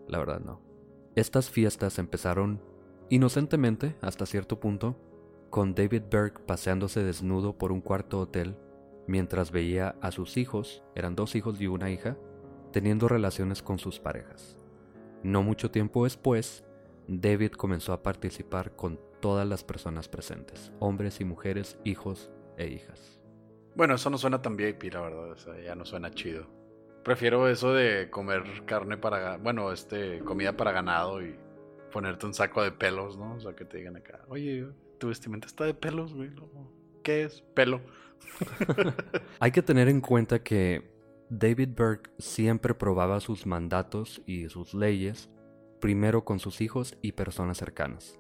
La 0.07 0.19
verdad 0.19 0.39
no. 0.39 0.61
Estas 1.15 1.49
fiestas 1.49 1.99
empezaron 1.99 2.61
inocentemente, 3.09 3.95
hasta 4.01 4.25
cierto 4.25 4.59
punto, 4.59 4.97
con 5.49 5.73
David 5.73 6.03
Berg 6.09 6.45
paseándose 6.45 7.03
desnudo 7.03 7.57
por 7.57 7.71
un 7.71 7.81
cuarto 7.81 8.19
hotel 8.19 8.55
mientras 9.07 9.51
veía 9.51 9.95
a 10.01 10.11
sus 10.11 10.37
hijos, 10.37 10.83
eran 10.95 11.15
dos 11.15 11.35
hijos 11.35 11.59
y 11.59 11.65
una 11.65 11.89
hija, 11.89 12.15
teniendo 12.71 13.07
relaciones 13.07 13.63
con 13.63 13.79
sus 13.79 13.99
parejas. 13.99 14.55
No 15.23 15.41
mucho 15.41 15.71
tiempo 15.71 16.03
después, 16.03 16.63
David 17.07 17.53
comenzó 17.53 17.93
a 17.93 18.03
participar 18.03 18.75
con 18.75 18.99
todas 19.19 19.47
las 19.47 19.63
personas 19.63 20.07
presentes, 20.07 20.71
hombres 20.79 21.21
y 21.21 21.25
mujeres, 21.25 21.77
hijos 21.83 22.31
e 22.57 22.67
hijas. 22.67 23.19
Bueno, 23.75 23.95
eso 23.95 24.09
no 24.09 24.17
suena 24.17 24.41
tan 24.41 24.57
VIP, 24.57 24.93
la 24.93 25.01
verdad, 25.01 25.35
ya 25.63 25.75
no 25.75 25.85
suena 25.85 26.11
chido. 26.11 26.47
Prefiero 27.03 27.47
eso 27.47 27.73
de 27.73 28.09
comer 28.09 28.43
carne 28.65 28.97
para, 28.97 29.37
bueno, 29.37 29.71
este, 29.71 30.19
comida 30.19 30.57
para 30.57 30.71
ganado 30.71 31.21
y 31.21 31.35
ponerte 31.91 32.25
un 32.25 32.33
saco 32.33 32.61
de 32.61 32.71
pelos, 32.71 33.17
¿no? 33.17 33.35
O 33.35 33.39
sea, 33.39 33.55
que 33.55 33.65
te 33.65 33.77
digan 33.77 33.95
acá, 33.95 34.19
oye, 34.27 34.67
tu 34.97 35.07
vestimenta 35.07 35.47
está 35.47 35.63
de 35.63 35.73
pelos, 35.73 36.13
güey. 36.13 36.29
¿Qué 37.03 37.23
es? 37.23 37.41
Pelo. 37.53 37.81
Hay 39.39 39.51
que 39.51 39.61
tener 39.61 39.87
en 39.87 40.01
cuenta 40.01 40.43
que 40.43 40.91
David 41.29 41.69
Berg 41.75 42.11
siempre 42.17 42.73
probaba 42.73 43.21
sus 43.21 43.45
mandatos 43.45 44.21
y 44.25 44.49
sus 44.49 44.73
leyes 44.73 45.29
primero 45.79 46.25
con 46.25 46.39
sus 46.39 46.59
hijos 46.59 46.97
y 47.01 47.13
personas 47.13 47.57
cercanas 47.57 48.19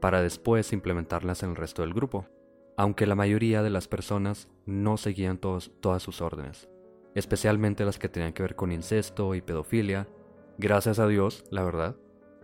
para 0.00 0.22
después 0.22 0.72
implementarlas 0.72 1.42
en 1.42 1.50
el 1.50 1.56
resto 1.56 1.82
del 1.82 1.94
grupo, 1.94 2.26
aunque 2.76 3.06
la 3.06 3.14
mayoría 3.14 3.62
de 3.62 3.70
las 3.70 3.88
personas 3.88 4.48
no 4.66 4.96
seguían 4.96 5.38
todas 5.38 6.02
sus 6.02 6.20
órdenes, 6.20 6.68
especialmente 7.14 7.84
las 7.84 7.98
que 7.98 8.08
tenían 8.08 8.32
que 8.32 8.42
ver 8.42 8.56
con 8.56 8.72
incesto 8.72 9.34
y 9.34 9.42
pedofilia, 9.42 10.08
gracias 10.58 10.98
a 10.98 11.06
Dios, 11.06 11.44
la 11.50 11.62
verdad, 11.62 11.96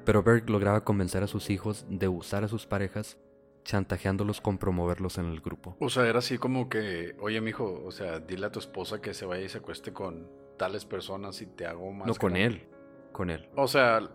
pero 0.04 0.22
Berg 0.22 0.48
lograba 0.50 0.84
convencer 0.84 1.22
a 1.22 1.26
sus 1.26 1.50
hijos 1.50 1.86
de 1.88 2.08
usar 2.08 2.44
a 2.44 2.48
sus 2.48 2.66
parejas 2.66 3.18
chantajeándolos 3.64 4.40
con 4.40 4.58
promoverlos 4.58 5.18
en 5.18 5.26
el 5.26 5.40
grupo. 5.40 5.76
O 5.80 5.88
sea, 5.88 6.06
era 6.06 6.20
así 6.20 6.38
como 6.38 6.68
que, 6.68 7.16
oye, 7.18 7.40
mijo, 7.40 7.82
o 7.84 7.90
sea, 7.90 8.20
dile 8.20 8.46
a 8.46 8.52
tu 8.52 8.60
esposa 8.60 9.00
que 9.00 9.12
se 9.12 9.26
vaya 9.26 9.44
y 9.44 9.48
se 9.48 9.58
acueste 9.58 9.92
con 9.92 10.30
tales 10.56 10.84
personas 10.84 11.42
y 11.42 11.46
te 11.46 11.66
hago 11.66 11.92
más. 11.92 12.06
No, 12.06 12.14
con 12.14 12.36
él. 12.36 12.68
Con 13.10 13.30
él. 13.30 13.48
O 13.56 13.66
sea, 13.66 14.08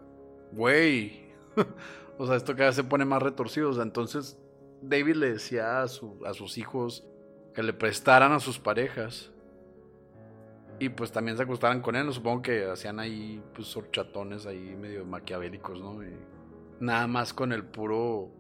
güey. 0.54 1.34
O 2.17 2.28
sea, 2.28 2.36
esto 2.36 2.54
cada 2.56 2.67
vez 2.67 2.76
se 2.76 2.84
pone 2.84 3.06
más 3.06 3.21
retorcido. 3.24 3.69
O 3.69 3.74
sea, 3.74 3.84
entonces 3.84 4.39
David 4.82 5.15
le 5.15 5.34
decía 5.34 5.82
a, 5.82 5.84
a 5.84 5.88
sus 6.34 6.58
hijos 6.58 7.06
que 7.54 7.63
le 7.63 7.74
prestaran 7.74 8.32
a 8.34 8.39
sus 8.39 8.60
parejas. 8.60 9.32
Y 10.80 10.89
pues 10.89 11.12
también 11.12 11.38
se 11.38 11.43
acostaran 11.43 11.82
con 11.82 11.95
él. 11.95 12.12
Supongo 12.13 12.41
que 12.41 12.65
hacían 12.65 13.00
ahí 13.00 13.43
pues 13.54 13.76
horchatones 13.78 14.45
ahí 14.47 14.76
medio 14.76 15.06
maquiavélicos, 15.06 15.82
¿no? 15.82 16.00
Nada 16.80 17.08
más 17.08 17.34
con 17.34 17.52
el 17.54 17.65
puro. 17.65 18.32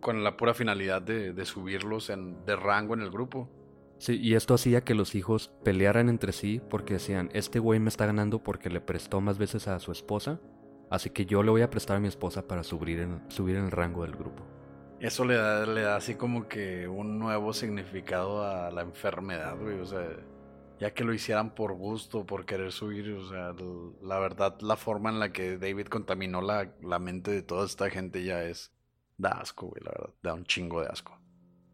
con 0.00 0.22
la 0.24 0.36
pura 0.36 0.54
finalidad 0.54 1.02
de, 1.02 1.32
de 1.32 1.44
subirlos 1.44 2.10
en, 2.10 2.44
de 2.44 2.56
rango 2.56 2.94
en 2.94 3.02
el 3.02 3.10
grupo. 3.10 3.50
Sí, 3.98 4.16
y 4.20 4.34
esto 4.34 4.54
hacía 4.54 4.84
que 4.84 4.94
los 4.94 5.14
hijos 5.16 5.52
pelearan 5.64 6.08
entre 6.08 6.32
sí 6.32 6.60
porque 6.70 6.94
decían, 6.94 7.30
este 7.32 7.58
güey 7.58 7.80
me 7.80 7.88
está 7.88 8.06
ganando 8.06 8.42
porque 8.42 8.70
le 8.70 8.80
prestó 8.80 9.20
más 9.20 9.38
veces 9.38 9.66
a 9.66 9.78
su 9.80 9.90
esposa, 9.90 10.40
así 10.90 11.10
que 11.10 11.26
yo 11.26 11.42
le 11.42 11.50
voy 11.50 11.62
a 11.62 11.70
prestar 11.70 11.96
a 11.96 12.00
mi 12.00 12.08
esposa 12.08 12.46
para 12.46 12.62
subir 12.62 13.00
en, 13.00 13.22
subir 13.30 13.56
en 13.56 13.64
el 13.66 13.70
rango 13.70 14.02
del 14.02 14.16
grupo. 14.16 14.44
Eso 15.00 15.24
le 15.24 15.34
da, 15.36 15.64
le 15.66 15.82
da 15.82 15.96
así 15.96 16.16
como 16.16 16.48
que 16.48 16.88
un 16.88 17.18
nuevo 17.18 17.52
significado 17.52 18.42
a 18.42 18.70
la 18.70 18.82
enfermedad, 18.82 19.56
güey, 19.56 19.78
o 19.78 19.86
sea, 19.86 20.08
ya 20.80 20.92
que 20.92 21.04
lo 21.04 21.14
hicieran 21.14 21.54
por 21.54 21.74
gusto, 21.74 22.26
por 22.26 22.44
querer 22.44 22.72
subir, 22.72 23.12
o 23.12 23.28
sea, 23.28 23.54
la 24.02 24.18
verdad, 24.18 24.60
la 24.60 24.76
forma 24.76 25.10
en 25.10 25.20
la 25.20 25.32
que 25.32 25.56
David 25.58 25.86
contaminó 25.86 26.40
la, 26.40 26.72
la 26.82 26.98
mente 26.98 27.30
de 27.30 27.42
toda 27.42 27.64
esta 27.66 27.90
gente 27.90 28.24
ya 28.24 28.42
es, 28.42 28.72
da 29.16 29.30
asco, 29.30 29.68
güey, 29.68 29.82
la 29.84 29.92
verdad, 29.92 30.14
da 30.22 30.34
un 30.34 30.44
chingo 30.44 30.80
de 30.80 30.88
asco. 30.88 31.16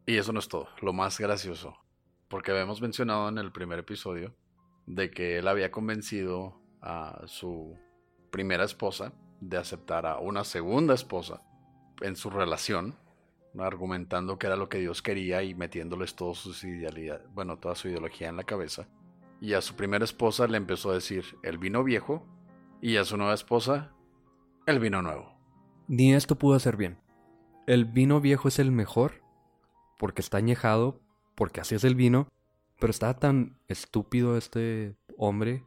Y 0.06 0.18
eso 0.18 0.32
no 0.32 0.38
es 0.38 0.48
todo, 0.48 0.68
lo 0.82 0.92
más 0.92 1.18
gracioso 1.18 1.78
porque 2.34 2.50
habíamos 2.50 2.80
mencionado 2.80 3.28
en 3.28 3.38
el 3.38 3.52
primer 3.52 3.78
episodio 3.78 4.34
de 4.86 5.08
que 5.10 5.38
él 5.38 5.46
había 5.46 5.70
convencido 5.70 6.60
a 6.80 7.22
su 7.26 7.78
primera 8.34 8.64
esposa 8.64 9.12
de 9.40 9.58
aceptar 9.58 10.06
a 10.06 10.18
una 10.18 10.42
segunda 10.42 10.92
esposa 10.92 11.40
en 12.00 12.16
su 12.16 12.30
relación, 12.30 12.96
argumentando 13.56 14.40
que 14.40 14.48
era 14.48 14.56
lo 14.56 14.68
que 14.68 14.78
Dios 14.78 15.02
quería 15.02 15.44
y 15.44 15.54
metiéndoles 15.54 16.16
todo 16.16 16.34
su 16.34 16.52
bueno, 17.32 17.58
toda 17.60 17.76
su 17.76 17.86
ideología 17.86 18.28
en 18.28 18.36
la 18.36 18.42
cabeza. 18.42 18.88
Y 19.40 19.52
a 19.52 19.60
su 19.60 19.76
primera 19.76 20.04
esposa 20.04 20.48
le 20.48 20.56
empezó 20.56 20.90
a 20.90 20.94
decir 20.94 21.24
el 21.44 21.58
vino 21.58 21.84
viejo 21.84 22.26
y 22.80 22.96
a 22.96 23.04
su 23.04 23.16
nueva 23.16 23.34
esposa 23.34 23.92
el 24.66 24.80
vino 24.80 25.00
nuevo. 25.00 25.32
Ni 25.86 26.12
esto 26.12 26.34
pudo 26.34 26.56
hacer 26.56 26.76
bien. 26.76 26.98
El 27.68 27.84
vino 27.84 28.20
viejo 28.20 28.48
es 28.48 28.58
el 28.58 28.72
mejor 28.72 29.22
porque 29.96 30.22
está 30.22 30.38
añejado, 30.38 31.00
porque 31.36 31.60
así 31.60 31.76
es 31.76 31.84
el 31.84 31.94
vino, 31.94 32.26
pero 32.80 32.90
estaba 32.90 33.14
tan 33.14 33.60
estúpido 33.68 34.36
este 34.36 34.96
hombre, 35.16 35.62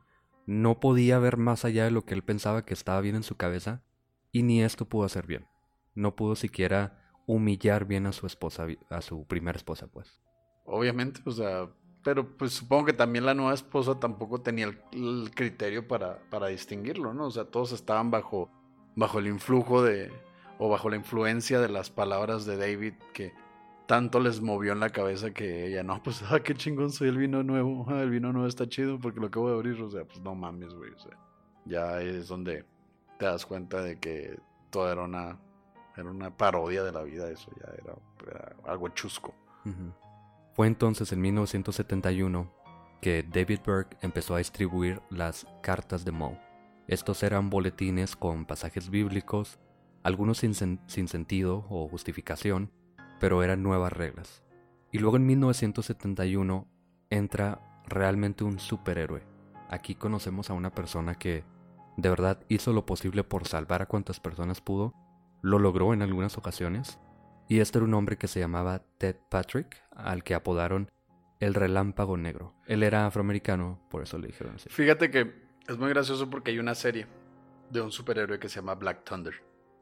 no 0.48 0.80
podía 0.80 1.20
ver 1.20 1.38
más 1.38 1.66
allá 1.66 1.84
de 1.84 1.92
lo 1.92 2.06
que 2.06 2.16
él 2.16 2.24
pensaba 2.24 2.66
que 2.66 2.74
estaba 2.74 3.02
bien 3.02 3.16
en 3.16 3.24
su 3.24 3.36
cabeza, 3.36 3.84
y 4.32 4.44
ni 4.44 4.64
esto 4.64 4.86
pudo 4.86 5.06
hacer 5.06 5.28
bien. 5.28 5.46
No 5.94 6.16
pudo 6.16 6.36
siquiera 6.36 7.04
humillar 7.28 7.86
bien 7.86 8.08
a 8.08 8.14
su 8.14 8.26
esposa, 8.26 8.66
a 8.90 9.02
su 9.02 9.28
primera 9.28 9.58
esposa, 9.58 9.88
pues. 9.88 10.22
Obviamente, 10.66 11.22
o 11.26 11.32
sea, 11.32 11.70
pero 12.04 12.38
pues 12.38 12.54
supongo 12.54 12.86
que 12.86 12.94
también 12.94 13.26
la 13.26 13.34
nueva 13.34 13.54
esposa 13.54 14.00
tampoco 14.00 14.42
tenía 14.42 14.74
el, 14.94 15.32
criterio 15.36 15.88
para, 15.88 16.20
para 16.30 16.48
distinguirlo, 16.48 17.14
¿no? 17.14 17.26
O 17.26 17.32
sea, 17.32 17.46
todos 17.46 17.74
estaban 17.74 18.10
bajo, 18.10 18.50
bajo 18.96 19.20
el 19.20 19.28
influjo 19.28 19.84
de, 19.84 20.12
o 20.58 20.70
bajo 20.70 20.90
la 20.90 20.96
influencia 20.96 21.60
de 21.60 21.68
las 21.68 21.90
palabras 21.90 22.46
de 22.46 22.56
David 22.56 22.94
que 23.14 23.34
tanto 23.88 24.20
les 24.20 24.42
movió 24.42 24.74
en 24.74 24.82
la 24.82 24.90
cabeza 24.90 25.32
que 25.32 25.66
ella, 25.68 25.82
no, 25.82 26.04
pues, 26.04 26.22
ah, 26.30 26.42
qué 26.42 26.54
chingón 26.54 26.92
soy 26.92 27.08
el 27.08 27.18
vino 27.18 27.42
nuevo, 27.42 27.86
ah, 27.90 28.02
el 28.02 28.12
vino 28.12 28.32
nuevo 28.32 28.48
está 28.48 28.68
chido 28.68 29.00
porque 29.00 29.20
lo 29.20 29.28
acabo 29.28 29.50
de 29.50 29.56
abrir, 29.56 29.82
o 29.82 29.90
sea, 29.90 30.06
pues 30.06 30.20
no 30.20 30.36
mames, 30.36 30.74
güey, 30.74 30.92
o 30.92 31.00
sea, 31.00 31.18
ya 31.66 32.02
es 32.02 32.28
donde 32.28 32.66
te 33.18 33.26
das 33.26 33.46
cuenta 33.46 33.82
de 33.82 33.98
que 33.98 34.38
todo 34.70 34.92
era 34.92 35.04
una, 35.04 35.40
era 35.96 36.10
una 36.10 36.36
parodia 36.36 36.84
de 36.84 36.92
la 36.92 37.02
vida, 37.04 37.30
eso 37.32 37.50
ya 37.60 37.72
era, 37.74 38.56
algo 38.66 38.90
chusco. 38.90 39.34
Fue 40.54 40.68
entonces 40.68 41.12
en 41.12 41.22
1971 41.22 42.52
que 43.02 43.24
David 43.24 43.60
Burke 43.66 43.98
empezó 44.02 44.36
a 44.36 44.40
distribuir 44.40 45.02
las 45.10 45.46
cartas 45.62 46.06
de 46.06 46.12
Moe. 46.12 46.40
Estos 46.88 47.22
eran 47.24 47.50
boletines 47.50 48.16
con 48.16 48.46
pasajes 48.46 48.90
bíblicos, 48.90 49.60
algunos 50.04 50.38
sin, 50.38 50.54
sin 50.54 51.08
sentido 51.08 51.66
o 51.70 51.88
justificación, 51.90 52.72
pero 53.20 53.44
eran 53.44 53.64
nuevas 53.64 53.94
reglas. 53.94 54.44
Y 54.92 55.00
luego 55.00 55.18
en 55.18 55.26
1971 55.26 56.68
entra 57.10 57.62
realmente 57.88 58.44
un 58.44 58.60
superhéroe. 58.60 59.24
Aquí 59.70 59.96
conocemos 59.96 60.50
a 60.50 60.54
una 60.54 60.72
persona 60.72 61.16
que 61.16 61.44
de 61.98 62.10
verdad 62.10 62.40
hizo 62.48 62.74
lo 62.74 62.86
posible 62.86 63.24
por 63.24 63.48
salvar 63.48 63.82
a 63.82 63.88
cuantas 63.88 64.20
personas 64.20 64.62
pudo, 64.62 64.94
lo 65.42 65.60
logró 65.60 65.94
en 65.94 66.02
algunas 66.02 66.38
ocasiones, 66.38 67.00
y 67.50 67.60
este 67.60 67.80
era 67.80 67.86
un 67.86 67.94
hombre 67.94 68.18
que 68.18 68.28
se 68.28 68.40
llamaba 68.40 68.84
Ted 68.98 69.16
Patrick, 69.30 69.82
al 69.92 70.24
que 70.24 70.36
apodaron 70.36 70.90
el 71.40 71.54
relámpago 71.54 72.18
negro. 72.18 72.54
Él 72.66 72.84
era 72.84 73.08
afroamericano, 73.08 73.80
por 73.90 74.04
eso 74.04 74.18
le 74.18 74.28
dijeron 74.28 74.56
así. 74.56 74.70
Fíjate 74.70 75.12
que 75.12 75.34
es 75.68 75.78
muy 75.78 75.90
gracioso 75.90 76.30
porque 76.30 76.52
hay 76.52 76.60
una 76.60 76.76
serie 76.76 77.08
de 77.70 77.82
un 77.82 77.92
superhéroe 77.92 78.40
que 78.40 78.50
se 78.50 78.58
llama 78.58 78.76
Black 78.76 79.04
Thunder. 79.04 79.34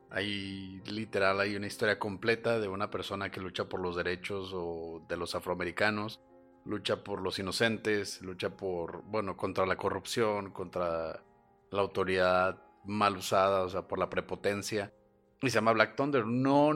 Hay 0.09 0.81
literal, 0.85 1.39
hay 1.39 1.55
una 1.55 1.67
historia 1.67 1.99
completa 1.99 2.59
de 2.59 2.67
una 2.67 2.89
persona 2.89 3.31
que 3.31 3.41
lucha 3.41 3.65
por 3.65 3.79
los 3.79 3.95
derechos 3.95 4.51
o 4.53 5.05
de 5.09 5.17
los 5.17 5.35
afroamericanos, 5.35 6.21
lucha 6.65 7.03
por 7.03 7.21
los 7.21 7.39
inocentes, 7.39 8.21
lucha 8.21 8.55
por, 8.55 9.03
bueno, 9.03 9.35
contra 9.35 9.65
la 9.65 9.77
corrupción, 9.77 10.51
contra 10.51 11.23
la 11.71 11.81
autoridad 11.81 12.61
mal 12.85 13.17
usada, 13.17 13.63
o 13.63 13.69
sea, 13.69 13.87
por 13.87 13.99
la 13.99 14.09
prepotencia. 14.09 14.93
Y 15.41 15.49
se 15.49 15.55
llama 15.55 15.73
Black 15.73 15.95
Thunder. 15.95 16.25
No, 16.25 16.71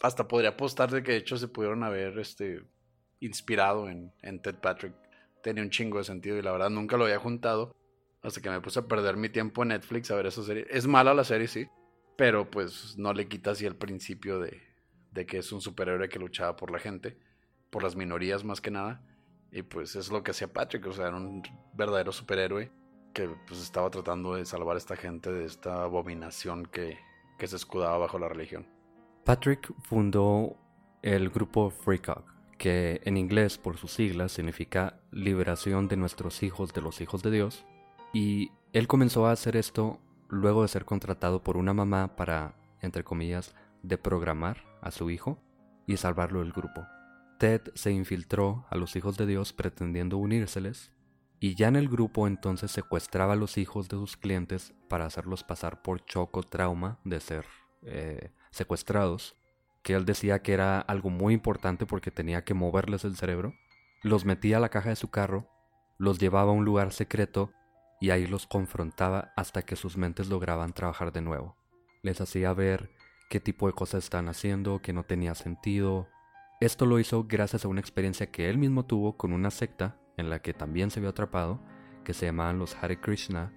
hasta 0.00 0.28
podría 0.28 0.50
apostar 0.50 0.90
de 0.90 1.02
que 1.02 1.12
de 1.12 1.18
hecho 1.18 1.36
se 1.36 1.48
pudieron 1.48 1.82
haber 1.82 2.18
este, 2.18 2.62
inspirado 3.20 3.88
en, 3.88 4.12
en 4.22 4.40
Ted 4.42 4.56
Patrick. 4.56 4.94
Tenía 5.42 5.62
un 5.62 5.70
chingo 5.70 5.98
de 5.98 6.04
sentido 6.04 6.36
y 6.36 6.42
la 6.42 6.52
verdad 6.52 6.70
nunca 6.70 6.96
lo 6.96 7.04
había 7.04 7.18
juntado. 7.18 7.74
Hasta 8.22 8.40
que 8.40 8.50
me 8.50 8.60
puse 8.60 8.80
a 8.80 8.86
perder 8.86 9.16
mi 9.16 9.28
tiempo 9.28 9.62
en 9.62 9.68
Netflix 9.68 10.10
a 10.10 10.16
ver 10.16 10.26
esa 10.26 10.42
serie. 10.42 10.66
Es 10.70 10.86
mala 10.86 11.14
la 11.14 11.24
serie, 11.24 11.46
sí. 11.46 11.68
Pero 12.18 12.50
pues 12.50 12.98
no 12.98 13.12
le 13.12 13.28
quita 13.28 13.52
así 13.52 13.64
el 13.64 13.76
principio 13.76 14.40
de, 14.40 14.60
de 15.12 15.24
que 15.24 15.38
es 15.38 15.52
un 15.52 15.60
superhéroe 15.60 16.08
que 16.08 16.18
luchaba 16.18 16.56
por 16.56 16.72
la 16.72 16.80
gente, 16.80 17.16
por 17.70 17.84
las 17.84 17.94
minorías 17.94 18.42
más 18.42 18.60
que 18.60 18.72
nada. 18.72 19.00
Y 19.52 19.62
pues 19.62 19.94
es 19.94 20.10
lo 20.10 20.24
que 20.24 20.32
hacía 20.32 20.52
Patrick, 20.52 20.84
o 20.88 20.92
sea, 20.92 21.06
era 21.06 21.16
un 21.16 21.44
verdadero 21.74 22.10
superhéroe 22.10 22.72
que 23.14 23.28
pues 23.46 23.62
estaba 23.62 23.88
tratando 23.88 24.34
de 24.34 24.44
salvar 24.46 24.74
a 24.74 24.78
esta 24.78 24.96
gente 24.96 25.30
de 25.30 25.44
esta 25.44 25.84
abominación 25.84 26.66
que, 26.66 26.98
que 27.38 27.46
se 27.46 27.54
escudaba 27.54 27.98
bajo 27.98 28.18
la 28.18 28.28
religión. 28.28 28.66
Patrick 29.24 29.72
fundó 29.84 30.56
el 31.02 31.30
grupo 31.30 31.70
Freecog, 31.70 32.24
que 32.58 33.00
en 33.04 33.16
inglés 33.16 33.58
por 33.58 33.76
sus 33.76 33.92
siglas 33.92 34.32
significa 34.32 34.98
liberación 35.12 35.86
de 35.86 35.96
nuestros 35.96 36.42
hijos 36.42 36.72
de 36.72 36.82
los 36.82 37.00
hijos 37.00 37.22
de 37.22 37.30
Dios, 37.30 37.64
y 38.12 38.50
él 38.72 38.88
comenzó 38.88 39.26
a 39.26 39.30
hacer 39.30 39.54
esto 39.54 40.00
luego 40.28 40.62
de 40.62 40.68
ser 40.68 40.84
contratado 40.84 41.42
por 41.42 41.56
una 41.56 41.74
mamá 41.74 42.16
para, 42.16 42.54
entre 42.80 43.04
comillas, 43.04 43.54
deprogramar 43.82 44.64
a 44.80 44.90
su 44.90 45.10
hijo 45.10 45.38
y 45.86 45.96
salvarlo 45.96 46.40
del 46.40 46.52
grupo. 46.52 46.86
Ted 47.38 47.62
se 47.74 47.92
infiltró 47.92 48.66
a 48.70 48.76
los 48.76 48.96
hijos 48.96 49.16
de 49.16 49.26
Dios 49.26 49.52
pretendiendo 49.52 50.18
unírseles 50.18 50.92
y 51.40 51.54
ya 51.54 51.68
en 51.68 51.76
el 51.76 51.88
grupo 51.88 52.26
entonces 52.26 52.70
secuestraba 52.70 53.34
a 53.34 53.36
los 53.36 53.58
hijos 53.58 53.88
de 53.88 53.96
sus 53.96 54.16
clientes 54.16 54.74
para 54.88 55.06
hacerlos 55.06 55.44
pasar 55.44 55.82
por 55.82 56.04
choco 56.04 56.42
trauma 56.42 56.98
de 57.04 57.20
ser 57.20 57.46
eh, 57.82 58.32
secuestrados, 58.50 59.36
que 59.82 59.94
él 59.94 60.04
decía 60.04 60.42
que 60.42 60.52
era 60.52 60.80
algo 60.80 61.10
muy 61.10 61.34
importante 61.34 61.86
porque 61.86 62.10
tenía 62.10 62.42
que 62.44 62.54
moverles 62.54 63.04
el 63.04 63.16
cerebro, 63.16 63.54
los 64.02 64.24
metía 64.24 64.56
a 64.56 64.60
la 64.60 64.68
caja 64.68 64.88
de 64.88 64.96
su 64.96 65.10
carro, 65.10 65.48
los 65.96 66.18
llevaba 66.18 66.50
a 66.50 66.54
un 66.54 66.64
lugar 66.64 66.92
secreto 66.92 67.52
y 68.00 68.10
ahí 68.10 68.26
los 68.26 68.46
confrontaba 68.46 69.32
hasta 69.36 69.62
que 69.62 69.76
sus 69.76 69.96
mentes 69.96 70.28
lograban 70.28 70.72
trabajar 70.72 71.12
de 71.12 71.20
nuevo. 71.20 71.56
Les 72.02 72.20
hacía 72.20 72.52
ver 72.52 72.90
qué 73.28 73.40
tipo 73.40 73.66
de 73.66 73.72
cosas 73.72 74.04
están 74.04 74.28
haciendo, 74.28 74.80
que 74.80 74.92
no 74.92 75.04
tenía 75.04 75.34
sentido. 75.34 76.08
Esto 76.60 76.86
lo 76.86 76.98
hizo 76.98 77.24
gracias 77.24 77.64
a 77.64 77.68
una 77.68 77.80
experiencia 77.80 78.30
que 78.30 78.48
él 78.48 78.58
mismo 78.58 78.86
tuvo 78.86 79.16
con 79.16 79.32
una 79.32 79.50
secta 79.50 79.98
en 80.16 80.30
la 80.30 80.40
que 80.40 80.54
también 80.54 80.90
se 80.90 81.00
vio 81.00 81.10
atrapado, 81.10 81.60
que 82.04 82.14
se 82.14 82.26
llamaban 82.26 82.58
los 82.58 82.74
Hare 82.76 83.00
Krishna, 83.00 83.52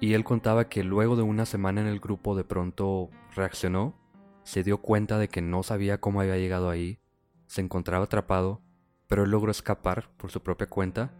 y 0.00 0.14
él 0.14 0.24
contaba 0.24 0.68
que 0.68 0.84
luego 0.84 1.16
de 1.16 1.22
una 1.22 1.46
semana 1.46 1.80
en 1.80 1.86
el 1.86 2.00
grupo 2.00 2.36
de 2.36 2.44
pronto 2.44 3.10
reaccionó, 3.34 3.98
se 4.42 4.62
dio 4.62 4.78
cuenta 4.78 5.18
de 5.18 5.28
que 5.28 5.40
no 5.40 5.62
sabía 5.62 6.00
cómo 6.00 6.20
había 6.20 6.36
llegado 6.36 6.68
ahí, 6.68 7.00
se 7.46 7.62
encontraba 7.62 8.04
atrapado, 8.04 8.60
pero 9.06 9.24
él 9.24 9.30
logró 9.30 9.50
escapar 9.50 10.10
por 10.16 10.30
su 10.30 10.42
propia 10.42 10.68
cuenta 10.68 11.14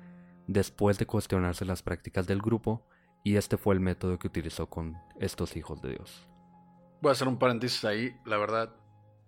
después 0.47 0.99
de 0.99 1.07
cuestionarse 1.07 1.65
las 1.65 1.83
prácticas 1.83 2.27
del 2.27 2.41
grupo, 2.41 2.87
y 3.23 3.37
este 3.37 3.57
fue 3.57 3.75
el 3.75 3.81
método 3.81 4.19
que 4.19 4.27
utilizó 4.27 4.69
con 4.69 4.97
estos 5.19 5.57
hijos 5.57 5.81
de 5.81 5.91
Dios. 5.91 6.27
Voy 7.01 7.11
a 7.11 7.13
hacer 7.13 7.29
un 7.29 7.39
paréntesis 7.39 7.85
ahí, 7.85 8.17
la 8.25 8.37
verdad. 8.37 8.75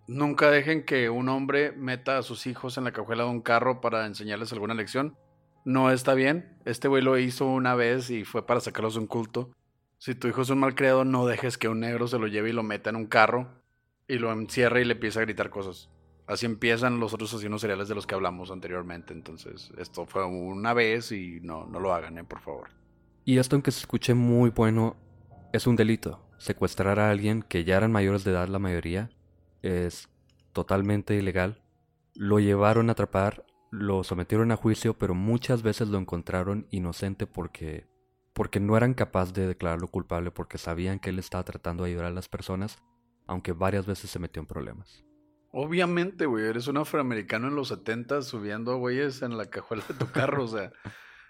Nunca 0.07 0.49
dejen 0.51 0.85
que 0.85 1.09
un 1.09 1.29
hombre 1.29 1.71
meta 1.73 2.17
a 2.17 2.23
sus 2.23 2.47
hijos 2.47 2.77
en 2.77 2.85
la 2.85 2.93
cajuela 2.93 3.23
de 3.23 3.29
un 3.29 3.41
carro 3.41 3.81
para 3.81 4.05
enseñarles 4.05 4.53
alguna 4.53 4.73
lección. 4.73 5.17
No 5.65 5.91
está 5.91 6.13
bien. 6.13 6.57
Este 6.63 6.87
güey 6.87 7.03
lo 7.03 7.17
hizo 7.17 7.45
una 7.45 7.75
vez 7.75 8.09
y 8.09 8.23
fue 8.23 8.45
para 8.45 8.61
sacarlos 8.61 8.93
de 8.93 9.01
un 9.01 9.07
culto. 9.07 9.51
Si 9.97 10.15
tu 10.15 10.27
hijo 10.27 10.43
es 10.43 10.49
un 10.49 10.59
malcriado, 10.59 11.03
no 11.03 11.25
dejes 11.25 11.57
que 11.57 11.67
un 11.67 11.81
negro 11.81 12.07
se 12.07 12.19
lo 12.19 12.27
lleve 12.27 12.49
y 12.49 12.53
lo 12.53 12.63
meta 12.63 12.89
en 12.89 12.95
un 12.95 13.07
carro 13.07 13.61
y 14.07 14.17
lo 14.17 14.31
encierre 14.31 14.81
y 14.81 14.85
le 14.85 14.93
empiece 14.93 15.19
a 15.19 15.23
gritar 15.23 15.49
cosas. 15.49 15.89
Así 16.27 16.45
empiezan 16.45 16.99
los 16.99 17.13
otros 17.13 17.33
asesinos 17.33 17.61
seriales 17.61 17.87
de 17.87 17.95
los 17.95 18.05
que 18.05 18.13
hablamos 18.13 18.51
anteriormente. 18.51 19.13
Entonces, 19.13 19.71
esto 19.77 20.05
fue 20.05 20.25
una 20.25 20.73
vez 20.73 21.13
y 21.13 21.39
no, 21.41 21.65
no 21.65 21.79
lo 21.79 21.93
hagan, 21.93 22.17
eh, 22.17 22.23
por 22.25 22.41
favor. 22.41 22.67
Y 23.23 23.37
esto, 23.37 23.55
aunque 23.55 23.71
se 23.71 23.79
escuche 23.79 24.13
muy 24.13 24.49
bueno, 24.49 24.97
es 25.53 25.67
un 25.67 25.77
delito. 25.77 26.21
Secuestrar 26.37 26.99
a 26.99 27.09
alguien 27.09 27.41
que 27.41 27.63
ya 27.63 27.77
eran 27.77 27.91
mayores 27.91 28.23
de 28.23 28.31
edad 28.31 28.47
la 28.49 28.59
mayoría 28.59 29.09
es 29.61 30.09
totalmente 30.51 31.15
ilegal. 31.15 31.61
Lo 32.13 32.39
llevaron 32.39 32.89
a 32.89 32.91
atrapar, 32.91 33.45
lo 33.71 34.03
sometieron 34.03 34.51
a 34.51 34.57
juicio, 34.57 34.97
pero 34.97 35.15
muchas 35.15 35.63
veces 35.63 35.87
lo 35.87 35.97
encontraron 35.97 36.67
inocente 36.71 37.25
porque 37.25 37.87
porque 38.33 38.59
no 38.59 38.77
eran 38.77 38.93
capaces 38.93 39.33
de 39.33 39.47
declararlo 39.47 39.87
culpable 39.87 40.29
porque 40.29 40.59
sabían 40.59 40.99
que 40.99 41.09
él 41.09 41.17
estaba 41.17 41.43
tratando 41.43 41.83
de 41.83 41.89
ayudar 41.89 42.05
a 42.05 42.11
las 42.11 42.29
personas, 42.29 42.77
aunque 43.25 43.51
varias 43.51 43.87
veces 43.87 44.11
se 44.11 44.19
metió 44.19 44.39
en 44.39 44.45
problemas. 44.45 45.06
Obviamente, 45.59 46.27
güey, 46.27 46.45
eres 46.45 46.67
un 46.67 46.77
afroamericano 46.77 47.47
en 47.47 47.55
los 47.55 47.69
70 47.69 48.21
subiendo 48.21 48.73
a 48.73 48.75
güeyes 48.75 49.23
en 49.23 49.39
la 49.39 49.47
cajuela 49.47 49.83
de 49.87 49.95
tu 49.95 50.11
carro, 50.11 50.43
o 50.43 50.47
sea, 50.47 50.71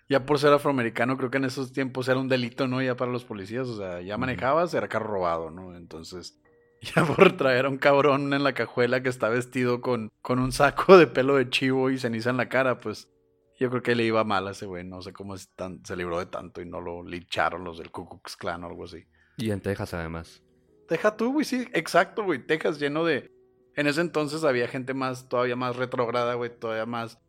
ya 0.10 0.26
por 0.26 0.38
ser 0.38 0.52
afroamericano 0.52 1.16
creo 1.16 1.32
que 1.32 1.38
en 1.38 1.46
esos 1.46 1.72
tiempos 1.72 2.10
era 2.10 2.20
un 2.20 2.28
delito, 2.28 2.68
¿no? 2.68 2.82
Ya 2.82 2.98
para 2.98 3.10
los 3.10 3.24
policías, 3.24 3.70
o 3.70 3.78
sea, 3.78 4.02
ya 4.02 4.18
manejabas, 4.18 4.74
era 4.74 4.90
carro 4.90 5.14
robado, 5.14 5.50
¿no? 5.50 5.78
Entonces, 5.78 6.42
ya 6.82 7.06
por 7.06 7.38
traer 7.38 7.68
a 7.68 7.70
un 7.70 7.78
cabrón 7.78 8.34
en 8.34 8.44
la 8.44 8.52
cajuela 8.52 9.02
que 9.02 9.08
está 9.08 9.30
vestido 9.30 9.80
con, 9.80 10.12
con 10.22 10.40
un 10.40 10.52
saco 10.52 10.98
de 10.98 11.08
pelo 11.08 11.38
de 11.38 11.50
chivo 11.50 11.90
y 11.90 11.98
ceniza 11.98 12.30
en 12.30 12.36
la 12.36 12.50
cara, 12.50 12.82
pues 12.82 13.10
yo 13.58 13.70
creo 13.70 13.82
que 13.82 13.96
le 13.96 14.04
iba 14.04 14.26
mal 14.26 14.46
a 14.50 14.52
ese 14.52 14.66
güey. 14.66 14.84
No 14.84 15.02
sé 15.02 15.14
cómo 15.14 15.38
se 15.38 15.96
libró 15.96 16.20
de 16.20 16.26
tanto 16.26 16.62
y 16.62 16.66
no 16.66 16.82
lo 16.82 17.02
lincharon 17.02 17.64
los 17.64 17.78
del 17.78 17.92
Ku 17.92 18.10
Klux 18.10 18.36
Klan 18.36 18.66
o 18.66 18.68
algo 18.68 18.84
así. 18.84 19.06
Y 19.38 19.52
en 19.52 19.62
Texas, 19.62 19.94
además. 19.94 20.44
Deja 20.90 21.16
tú, 21.16 21.32
güey, 21.32 21.46
sí, 21.46 21.66
exacto, 21.72 22.26
güey. 22.26 22.46
Texas 22.46 22.78
lleno 22.78 23.06
de. 23.06 23.37
En 23.78 23.88
ese 23.88 24.02
entonces 24.02 24.44
había 24.44 24.68
gente 24.68 24.94
más, 24.94 25.30
todavía 25.30 25.56
más 25.56 25.78
retrograda, 25.78 26.34
güey, 26.34 26.50
todavía 26.60 26.86
más 26.86 27.20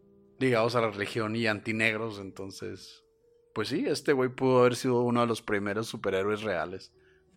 ligados 0.40 0.74
a 0.74 0.80
la 0.80 0.90
religión 0.90 1.36
y 1.36 1.46
antinegros. 1.46 2.18
Entonces, 2.18 3.04
pues 3.54 3.68
sí, 3.68 3.84
este 3.86 4.12
güey 4.12 4.30
pudo 4.30 4.58
haber 4.60 4.74
sido 4.74 5.02
uno 5.02 5.20
de 5.20 5.28
los 5.28 5.42
primeros 5.42 5.86
superhéroes 5.86 6.42
reales. 6.42 6.92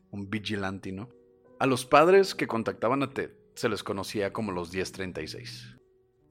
Un 0.10 0.30
vigilante, 0.30 0.92
¿no? 0.92 1.10
A 1.60 1.68
los 1.68 1.86
padres 1.86 2.34
que 2.34 2.48
contactaban 2.48 3.04
a 3.04 3.12
Ted 3.12 3.32
se 3.54 3.70
les 3.70 3.84
conocía 3.84 4.34
como 4.34 4.52
los 4.52 4.74
1036 4.74 5.78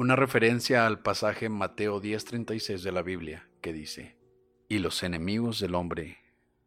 una 0.00 0.16
referencia 0.16 0.86
al 0.86 1.02
pasaje 1.02 1.50
Mateo 1.50 2.00
10:36 2.00 2.82
de 2.82 2.90
la 2.90 3.02
Biblia 3.02 3.50
que 3.60 3.74
dice, 3.74 4.16
y 4.66 4.78
los 4.78 5.02
enemigos 5.02 5.60
del 5.60 5.74
hombre 5.74 6.16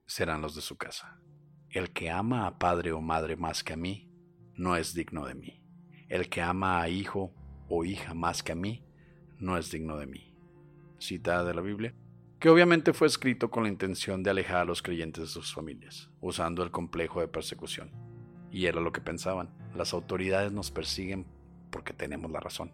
serán 0.05 0.43
los 0.43 0.53
de 0.53 0.61
su 0.61 0.77
casa. 0.77 1.19
El 1.71 1.91
que 1.93 2.11
ama 2.11 2.45
a 2.45 2.59
padre 2.59 2.91
o 2.91 3.01
madre 3.01 3.35
más 3.35 3.63
que 3.63 3.73
a 3.73 3.75
mí, 3.75 4.07
no 4.53 4.75
es 4.75 4.93
digno 4.93 5.25
de 5.25 5.33
mí. 5.33 5.62
El 6.13 6.29
que 6.29 6.43
ama 6.43 6.79
a 6.79 6.89
hijo 6.89 7.33
o 7.67 7.85
hija 7.85 8.13
más 8.13 8.43
que 8.43 8.51
a 8.51 8.55
mí, 8.55 8.83
no 9.39 9.57
es 9.57 9.71
digno 9.71 9.97
de 9.97 10.05
mí. 10.05 10.31
Cita 10.99 11.43
de 11.43 11.55
la 11.55 11.61
Biblia, 11.61 11.95
que 12.39 12.49
obviamente 12.49 12.93
fue 12.93 13.07
escrito 13.07 13.49
con 13.49 13.63
la 13.63 13.69
intención 13.69 14.21
de 14.21 14.29
alejar 14.29 14.57
a 14.57 14.65
los 14.65 14.83
creyentes 14.83 15.23
de 15.23 15.27
sus 15.27 15.55
familias, 15.55 16.11
usando 16.21 16.61
el 16.61 16.69
complejo 16.69 17.19
de 17.19 17.27
persecución. 17.27 17.89
Y 18.51 18.67
era 18.67 18.79
lo 18.79 18.91
que 18.91 19.01
pensaban, 19.01 19.49
las 19.75 19.91
autoridades 19.95 20.51
nos 20.51 20.69
persiguen 20.69 21.25
porque 21.71 21.93
tenemos 21.93 22.29
la 22.29 22.39
razón. 22.39 22.71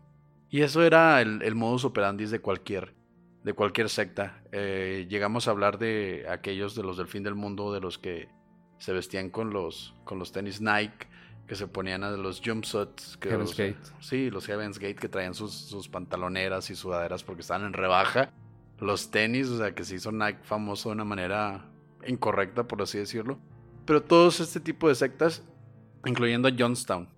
Y 0.50 0.60
eso 0.60 0.84
era 0.84 1.22
el, 1.22 1.56
modus 1.56 1.86
operandi 1.86 2.26
de 2.26 2.42
cualquier, 2.42 2.94
de 3.46 3.54
cualquier 3.54 3.88
secta. 3.88 4.44
Eh, 4.52 5.08
llegamos 5.10 5.48
a 5.48 5.52
hablar 5.52 5.78
de 5.78 6.26
aquellos 6.28 6.76
de 6.76 6.84
los 6.84 6.98
del 6.98 7.08
fin 7.08 7.24
del 7.24 7.36
mundo, 7.36 7.72
de 7.72 7.80
los 7.80 7.98
que 7.98 8.28
se 8.80 8.92
vestían 8.92 9.30
con 9.30 9.52
los, 9.52 9.96
con 10.04 10.20
los 10.20 10.34
tenis 10.34 10.60
Nike, 10.60 11.08
que 11.50 11.56
se 11.56 11.66
ponían 11.66 12.04
a 12.04 12.12
los 12.12 12.42
jumpsuits. 12.46 13.18
Que 13.18 13.30
Heaven's 13.30 13.58
Gate. 13.58 13.80
Sí, 14.02 14.30
los 14.30 14.46
Heaven's 14.46 14.78
Gate 14.78 14.94
que 14.94 15.10
traían 15.10 15.34
sus, 15.34 15.52
sus 15.52 15.90
pantaloneras 15.90 16.70
y 16.70 16.76
sudaderas 16.76 17.24
porque 17.24 17.42
estaban 17.42 17.66
en 17.66 17.74
rebaja. 17.74 18.32
Los 18.78 19.10
tenis, 19.10 19.50
o 19.50 19.58
sea, 19.58 19.74
que 19.74 19.84
se 19.84 19.96
hizo 19.96 20.12
Nike 20.12 20.40
famoso 20.44 20.90
de 20.90 20.94
una 20.94 21.06
manera 21.06 21.66
incorrecta, 22.06 22.68
por 22.68 22.84
así 22.84 23.00
decirlo. 23.00 23.40
Pero 23.86 24.04
todos 24.04 24.40
este 24.40 24.60
tipo 24.60 24.90
de 24.90 24.94
sectas, 24.94 25.42
incluyendo 26.06 26.48
a 26.48 26.52
Johnstown, 26.56 27.10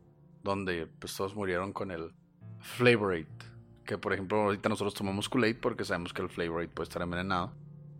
donde 0.43 0.87
pues 0.87 1.13
todos 1.13 1.35
murieron 1.35 1.73
con 1.73 1.91
el, 1.91 2.13
Flavorate. 2.61 3.27
Que 3.85 3.97
por 3.97 4.13
ejemplo, 4.13 4.43
ahorita 4.43 4.69
nosotros 4.69 4.93
tomamos 4.93 5.27
Kool-Aid 5.27 5.57
porque 5.59 5.83
sabemos 5.83 6.13
que 6.13 6.21
el 6.21 6.29
Flavorate 6.29 6.71
puede 6.73 6.87
estar 6.87 7.01
envenenado. 7.01 7.51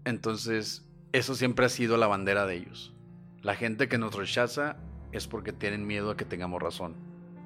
Entonces, 0.06 0.88
eso 1.12 1.36
siempre 1.36 1.65
ha 1.65 1.70
sido 1.70 1.98
la 1.98 2.08
bandera 2.08 2.46
de 2.46 2.56
ellos. 2.56 2.94
La 3.41 3.56
gente 3.56 3.89
que 3.89 3.98
nos 3.98 4.15
rechaza 4.15 4.78
es 5.12 5.28
porque 5.28 5.54
tienen 5.54 5.86
miedo 5.86 6.12
a 6.12 6.17
que 6.17 6.26
tengamos 6.26 6.62
razón. 6.62 6.95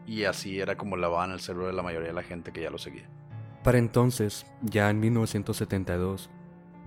Y 0.05 0.25
así 0.25 0.59
era 0.59 0.77
como 0.77 0.97
lavaban 0.97 1.31
el 1.31 1.39
cerebro 1.39 1.67
de 1.67 1.73
la 1.73 1.83
mayoría 1.83 2.09
de 2.09 2.13
la 2.13 2.23
gente 2.23 2.51
que 2.51 2.61
ya 2.61 2.69
lo 2.69 2.77
seguía. 2.77 3.09
Para 3.63 3.79
entonces, 3.79 4.45
ya 4.61 4.89
en 4.89 4.99
1972, 4.99 6.29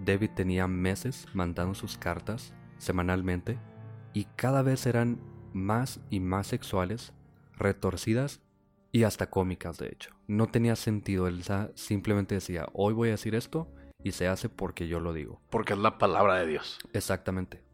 David 0.05 0.31
tenía 0.37 0.69
meses 0.69 1.27
mandando 1.35 1.75
sus 1.75 1.99
cartas 1.99 2.55
semanalmente 2.79 3.59
y 4.13 4.25
cada 4.37 4.63
vez 4.63 4.87
eran 4.87 5.21
más 5.53 6.01
y 6.11 6.21
más 6.21 6.47
sexuales, 6.47 7.13
retorcidas 7.57 8.41
y 8.93 9.03
hasta 9.03 9.29
cómicas, 9.29 9.79
de 9.79 9.89
hecho. 9.89 10.11
No 10.29 10.47
tenía 10.47 10.77
sentido, 10.77 11.27
él 11.27 11.43
simplemente 11.75 12.37
decía, 12.37 12.69
hoy 12.73 12.95
voy 12.95 13.09
a 13.09 13.13
decir 13.13 13.35
esto 13.35 13.69
y 14.03 14.13
se 14.13 14.29
hace 14.29 14.49
porque 14.49 14.87
yo 14.87 15.01
lo 15.01 15.13
digo. 15.13 15.41
Porque 15.51 15.73
es 15.73 15.79
la 15.79 15.99
palabra 15.99 16.37
de 16.37 16.47
Dios. 16.47 16.79
Exactamente. 16.93 17.68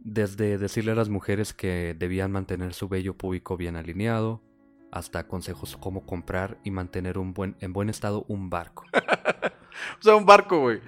Desde 0.00 0.58
decirle 0.58 0.92
a 0.92 0.94
las 0.94 1.08
mujeres 1.08 1.52
que 1.52 1.94
debían 1.98 2.32
mantener 2.32 2.72
su 2.74 2.88
vello 2.88 3.16
público 3.16 3.56
bien 3.56 3.76
alineado, 3.76 4.42
hasta 4.90 5.26
consejos 5.26 5.76
cómo 5.76 6.06
comprar 6.06 6.58
y 6.64 6.70
mantener 6.70 7.18
un 7.18 7.34
buen, 7.34 7.56
en 7.60 7.72
buen 7.72 7.88
estado 7.88 8.24
un 8.28 8.48
barco. 8.48 8.84
o 9.98 10.02
sea, 10.02 10.16
un 10.16 10.24
barco, 10.24 10.60
güey. 10.60 10.80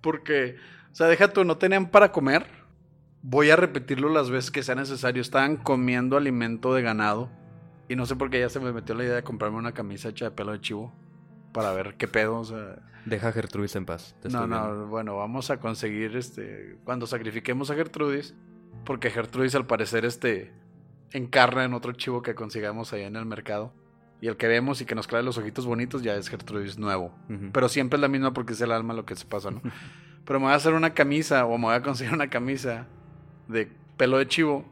Porque, 0.00 0.56
o 0.92 0.94
sea, 0.94 1.06
deja 1.06 1.32
tú, 1.32 1.44
no 1.44 1.56
tenían 1.56 1.90
para 1.90 2.12
comer. 2.12 2.46
Voy 3.22 3.50
a 3.50 3.56
repetirlo 3.56 4.08
las 4.08 4.30
veces 4.30 4.50
que 4.50 4.62
sea 4.62 4.74
necesario. 4.74 5.22
Estaban 5.22 5.56
comiendo 5.56 6.16
alimento 6.16 6.74
de 6.74 6.82
ganado 6.82 7.30
y 7.88 7.96
no 7.96 8.06
sé 8.06 8.16
por 8.16 8.30
qué 8.30 8.40
ya 8.40 8.48
se 8.48 8.60
me 8.60 8.72
metió 8.72 8.94
la 8.94 9.04
idea 9.04 9.14
de 9.14 9.22
comprarme 9.22 9.58
una 9.58 9.72
camisa 9.72 10.08
hecha 10.08 10.26
de 10.26 10.30
pelo 10.32 10.52
de 10.52 10.60
chivo. 10.60 10.92
Para 11.56 11.72
ver 11.72 11.94
qué 11.96 12.06
pedo, 12.06 12.38
o 12.38 12.44
sea... 12.44 12.76
Deja 13.06 13.28
a 13.28 13.32
Gertrudis 13.32 13.74
en 13.76 13.86
paz. 13.86 14.14
no, 14.30 14.46
no, 14.46 14.86
bueno, 14.88 15.16
vamos 15.16 15.50
a 15.50 15.58
conseguir 15.58 16.16
este... 16.16 16.76
Cuando 16.84 17.06
sacrifiquemos 17.06 17.70
a 17.70 17.74
Gertrudis, 17.74 18.34
porque 18.84 19.10
Gertrudis 19.10 19.54
al 19.54 19.66
parecer 19.66 20.04
este... 20.04 20.52
Encarna 21.12 21.64
en 21.64 21.72
otro 21.72 21.92
chivo 21.92 22.20
que 22.20 22.34
consigamos 22.34 22.92
allá 22.92 23.06
en 23.06 23.16
el 23.16 23.24
mercado. 23.24 23.72
Y 24.20 24.28
el 24.28 24.36
que 24.36 24.48
vemos 24.48 24.80
y 24.82 24.84
que 24.84 24.94
nos 24.94 25.06
clave 25.06 25.24
los 25.24 25.38
ojitos 25.38 25.64
bonitos 25.64 26.02
ya 26.02 26.14
es 26.14 26.28
Gertrudis 26.28 26.78
nuevo. 26.78 27.14
Pero 27.52 27.68
siempre 27.70 27.96
es 27.96 28.00
la 28.02 28.08
misma 28.08 28.34
porque 28.34 28.52
es 28.52 28.60
el 28.60 28.72
alma 28.72 28.92
lo 28.92 29.06
que 29.06 29.16
se 29.16 29.24
pasa, 29.24 29.50
¿no? 29.50 29.62
Pero 30.26 30.40
me 30.40 30.46
voy 30.46 30.52
a 30.52 30.56
hacer 30.56 30.74
una 30.74 30.92
camisa 30.92 31.46
o 31.46 31.56
me 31.56 31.66
voy 31.66 31.74
a 31.74 31.82
conseguir 31.82 32.12
una 32.12 32.28
camisa 32.28 32.86
de 33.48 33.70
pelo 33.96 34.18
de 34.18 34.26
chivo. 34.26 34.66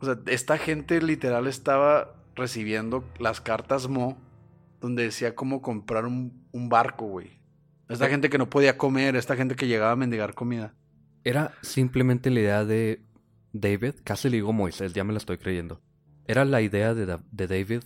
O 0.00 0.06
sea, 0.06 0.18
esta 0.26 0.58
gente 0.58 1.00
literal 1.02 1.46
estaba 1.46 2.14
recibiendo 2.34 3.04
las 3.18 3.40
cartas 3.40 3.88
Mo, 3.88 4.16
donde 4.80 5.04
decía 5.04 5.34
cómo 5.34 5.62
comprar 5.62 6.06
un, 6.06 6.46
barco, 6.52 7.06
güey. 7.06 7.40
Esta 7.88 8.08
gente 8.08 8.30
que 8.30 8.38
no 8.38 8.50
podía 8.50 8.76
comer, 8.76 9.16
esta 9.16 9.36
gente 9.36 9.54
que 9.54 9.68
llegaba 9.68 9.92
a 9.92 9.96
mendigar 9.96 10.34
comida. 10.34 10.74
Era 11.24 11.52
simplemente 11.62 12.30
la 12.30 12.40
idea 12.40 12.64
de 12.64 13.04
David, 13.52 13.94
casi 14.04 14.28
le 14.28 14.36
digo 14.36 14.52
Moisés, 14.52 14.92
ya 14.92 15.04
me 15.04 15.12
la 15.12 15.18
estoy 15.18 15.38
creyendo. 15.38 15.80
Era 16.26 16.44
la 16.44 16.62
idea 16.62 16.94
de, 16.94 17.06
de 17.06 17.46
David 17.46 17.82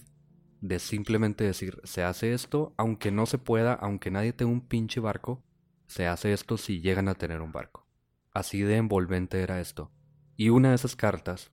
de 0.60 0.78
simplemente 0.78 1.44
decir, 1.44 1.80
se 1.84 2.02
hace 2.02 2.32
esto, 2.32 2.74
aunque 2.76 3.10
no 3.10 3.26
se 3.26 3.38
pueda, 3.38 3.74
aunque 3.74 4.10
nadie 4.10 4.32
tenga 4.32 4.52
un 4.52 4.66
pinche 4.66 5.00
barco, 5.00 5.42
se 5.86 6.06
hace 6.06 6.32
esto 6.32 6.56
si 6.56 6.80
llegan 6.80 7.08
a 7.08 7.14
tener 7.14 7.40
un 7.40 7.52
barco. 7.52 7.86
Así 8.32 8.60
de 8.62 8.76
envolvente 8.76 9.40
era 9.40 9.60
esto. 9.60 9.90
Y 10.36 10.50
una 10.50 10.70
de 10.70 10.76
esas 10.76 10.96
cartas 10.96 11.50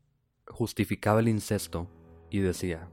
justificaba 0.47 1.19
el 1.19 1.28
incesto 1.28 1.89
y 2.30 2.39
decía, 2.39 2.89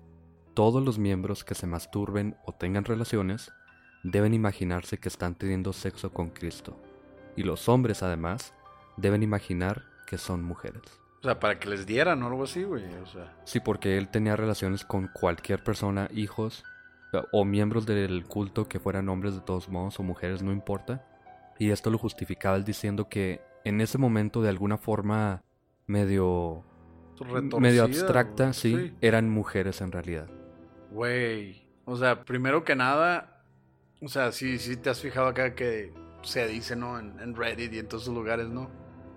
todos 0.54 0.84
los 0.84 0.98
miembros 0.98 1.44
que 1.44 1.54
se 1.54 1.66
masturben 1.66 2.36
o 2.44 2.52
tengan 2.52 2.84
relaciones 2.84 3.52
deben 4.02 4.34
imaginarse 4.34 4.98
que 4.98 5.08
están 5.08 5.34
teniendo 5.34 5.72
sexo 5.72 6.12
con 6.12 6.30
Cristo. 6.30 6.80
Y 7.36 7.42
los 7.42 7.68
hombres 7.68 8.02
además 8.02 8.54
deben 8.96 9.22
imaginar 9.22 9.84
que 10.06 10.18
son 10.18 10.42
mujeres. 10.42 10.82
O 11.20 11.24
sea, 11.24 11.40
para 11.40 11.58
que 11.58 11.68
les 11.68 11.86
dieran 11.86 12.22
o 12.22 12.26
algo 12.26 12.44
así, 12.44 12.62
güey. 12.64 12.84
O 13.02 13.06
sea. 13.06 13.34
Sí, 13.44 13.58
porque 13.60 13.96
él 13.96 14.08
tenía 14.08 14.36
relaciones 14.36 14.84
con 14.84 15.08
cualquier 15.08 15.64
persona, 15.64 16.08
hijos 16.12 16.64
o 17.32 17.44
miembros 17.44 17.86
del 17.86 18.24
culto 18.26 18.68
que 18.68 18.80
fueran 18.80 19.08
hombres 19.08 19.34
de 19.34 19.40
todos 19.40 19.68
modos 19.68 19.98
o 19.98 20.02
mujeres, 20.02 20.42
no 20.42 20.52
importa. 20.52 21.06
Y 21.58 21.70
esto 21.70 21.90
lo 21.90 21.98
justificaba 21.98 22.56
él 22.56 22.64
diciendo 22.64 23.08
que 23.08 23.40
en 23.64 23.80
ese 23.80 23.98
momento 23.98 24.42
de 24.42 24.48
alguna 24.48 24.76
forma 24.76 25.42
medio 25.86 26.64
medio 27.58 27.84
abstracta, 27.84 28.52
sí, 28.52 28.94
eran 29.00 29.30
mujeres 29.30 29.80
en 29.80 29.92
realidad. 29.92 30.28
Güey, 30.94 31.60
o 31.86 31.96
sea, 31.96 32.24
primero 32.24 32.62
que 32.62 32.76
nada, 32.76 33.42
o 34.00 34.06
sea, 34.06 34.30
sí, 34.30 34.60
sí 34.60 34.76
te 34.76 34.90
has 34.90 35.00
fijado 35.00 35.26
acá 35.26 35.56
que 35.56 35.92
se 36.22 36.46
dice, 36.46 36.76
¿no? 36.76 37.00
En, 37.00 37.34
Reddit 37.34 37.72
y 37.72 37.80
en 37.80 37.88
todos 37.88 38.04
esos 38.04 38.14
lugares, 38.14 38.48
¿no? 38.48 38.70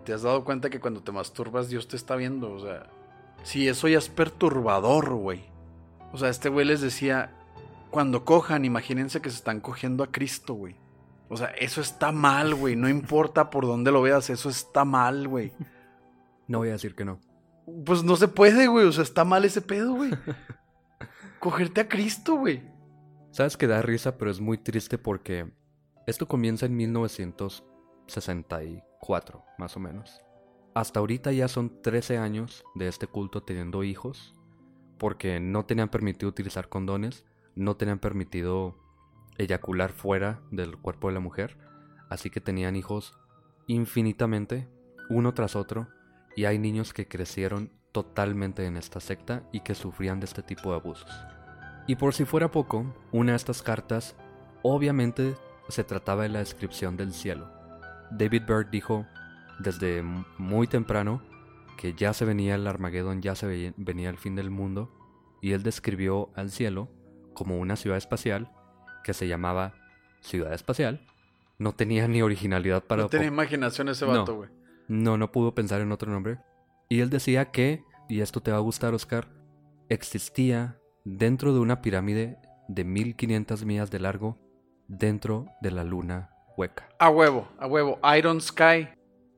Te 0.04 0.12
has 0.12 0.24
dado 0.24 0.44
cuenta 0.44 0.72
que 0.72 0.80
cuando 0.80 1.04
te 1.04 1.12
masturbas 1.12 1.70
Dios 1.70 1.88
te 1.88 1.96
está 1.96 2.16
viendo, 2.16 2.52
o 2.52 2.60
sea, 2.60 2.90
sí, 3.44 3.68
eso 3.68 3.88
ya 3.88 4.00
es 4.00 4.10
perturbador, 4.10 5.14
güey. 5.14 5.44
O 6.12 6.18
sea, 6.18 6.30
este 6.30 6.50
güey 6.50 6.66
les 6.66 6.82
decía, 6.82 7.36
cuando 7.92 8.26
cojan, 8.26 8.66
imagínense 8.66 9.22
que 9.22 9.30
se 9.30 9.36
están 9.36 9.60
cogiendo 9.60 10.04
a 10.04 10.12
Cristo, 10.12 10.56
güey. 10.56 10.76
O 11.30 11.38
sea, 11.38 11.50
eso 11.60 11.80
está 11.80 12.12
mal, 12.12 12.56
güey. 12.56 12.76
No 12.76 12.90
importa 12.90 13.52
por 13.52 13.68
dónde 13.68 13.92
lo 13.92 14.02
veas, 14.02 14.32
eso 14.32 14.50
está 14.50 14.84
mal, 14.84 15.28
güey. 15.28 15.54
No 16.48 16.58
voy 16.58 16.70
a 16.70 16.74
decir 16.74 16.96
que 16.96 17.06
no. 17.06 17.20
Pues 17.86 18.04
no 18.04 18.16
se 18.16 18.30
puede, 18.30 18.66
güey. 18.66 18.88
O 18.88 18.92
sea, 18.92 19.04
está 19.04 19.26
mal 19.26 19.46
ese 19.46 19.62
pedo, 19.62 19.94
güey. 19.94 20.12
Cogerte 21.40 21.82
a 21.82 21.88
Cristo, 21.88 22.36
güey. 22.36 22.64
Sabes 23.32 23.58
que 23.58 23.66
da 23.68 23.82
risa, 23.82 24.18
pero 24.18 24.32
es 24.32 24.40
muy 24.42 24.58
triste 24.58 24.98
porque 24.98 25.52
esto 26.08 26.28
comienza 26.28 26.66
en 26.66 26.76
1964, 26.76 29.46
más 29.58 29.78
o 29.78 29.80
menos. 29.80 30.20
Hasta 30.74 31.00
ahorita 31.00 31.32
ya 31.32 31.48
son 31.48 31.82
13 31.82 32.18
años 32.18 32.66
de 32.76 32.88
este 32.88 33.08
culto 33.08 33.44
teniendo 33.44 33.84
hijos, 33.84 34.36
porque 34.98 35.40
no 35.40 35.66
tenían 35.66 35.90
permitido 35.90 36.30
utilizar 36.30 36.70
condones, 36.70 37.26
no 37.56 37.78
tenían 37.78 38.00
permitido 38.00 38.76
eyacular 39.38 39.92
fuera 39.92 40.42
del 40.52 40.78
cuerpo 40.78 41.10
de 41.10 41.14
la 41.14 41.20
mujer, 41.20 41.58
así 42.10 42.30
que 42.30 42.42
tenían 42.42 42.76
hijos 42.76 43.18
infinitamente, 43.68 44.68
uno 45.10 45.34
tras 45.34 45.56
otro, 45.56 45.88
y 46.36 46.44
hay 46.46 46.58
niños 46.58 46.94
que 46.94 47.08
crecieron 47.08 47.72
totalmente 48.04 48.64
en 48.68 48.78
esta 48.78 49.00
secta 49.00 49.42
y 49.52 49.62
que 49.62 49.74
sufrían 49.74 50.20
de 50.20 50.26
este 50.26 50.44
tipo 50.44 50.70
de 50.70 50.76
abusos. 50.76 51.10
Y 51.88 51.96
por 51.96 52.14
si 52.14 52.26
fuera 52.26 52.52
poco, 52.52 52.86
una 53.12 53.32
de 53.32 53.38
estas 53.38 53.64
cartas 53.64 54.16
obviamente 54.62 55.36
se 55.68 55.84
trataba 55.84 56.24
de 56.24 56.30
la 56.30 56.40
descripción 56.40 56.96
del 56.96 57.12
cielo. 57.12 57.50
David 58.12 58.44
Byrd 58.48 58.70
dijo 58.70 59.08
desde 59.58 60.04
muy 60.38 60.68
temprano 60.68 61.24
que 61.76 61.94
ya 61.94 62.14
se 62.14 62.24
venía 62.24 62.54
el 62.54 62.68
Armagedón, 62.68 63.24
ya 63.24 63.34
se 63.34 63.74
venía 63.78 64.12
el 64.12 64.18
fin 64.18 64.36
del 64.36 64.52
mundo, 64.52 64.92
y 65.42 65.54
él 65.54 65.64
describió 65.64 66.30
al 66.36 66.52
cielo 66.52 66.90
como 67.34 67.58
una 67.58 67.76
ciudad 67.76 67.98
espacial 67.98 68.52
que 69.04 69.16
se 69.16 69.28
llamaba 69.28 69.74
Ciudad 70.22 70.54
Espacial. 70.54 71.08
No 71.58 71.74
tenía 71.74 72.08
ni 72.08 72.22
originalidad 72.22 72.84
para... 72.84 73.04
No 73.04 73.10
tenía 73.10 73.28
imaginación 73.28 73.90
ese 73.90 74.06
vato, 74.06 74.36
güey. 74.36 74.50
No, 74.88 75.18
no, 75.18 75.32
pudo 75.32 75.56
pensar 75.56 75.82
en 75.82 75.92
otro 75.92 76.12
nombre. 76.12 76.40
Y 76.90 77.02
él 77.02 77.10
decía 77.10 77.46
que, 77.46 77.84
y 78.10 78.22
esto 78.22 78.42
te 78.42 78.52
va 78.52 78.58
a 78.58 78.62
gustar, 78.62 78.94
Oscar, 78.94 79.28
existía 79.90 80.80
dentro 81.04 81.54
de 81.54 81.60
una 81.60 81.82
pirámide 81.82 82.38
de 82.68 82.84
1500 82.84 83.66
millas 83.66 83.92
de 83.92 84.00
largo, 84.00 84.38
dentro 84.88 85.48
de 85.62 85.72
la 85.72 85.84
luna 85.84 86.32
hueca. 86.58 86.90
A 87.00 87.10
huevo, 87.10 87.48
a 87.60 87.68
huevo. 87.68 88.00
Iron 88.18 88.42
Sky 88.42 88.90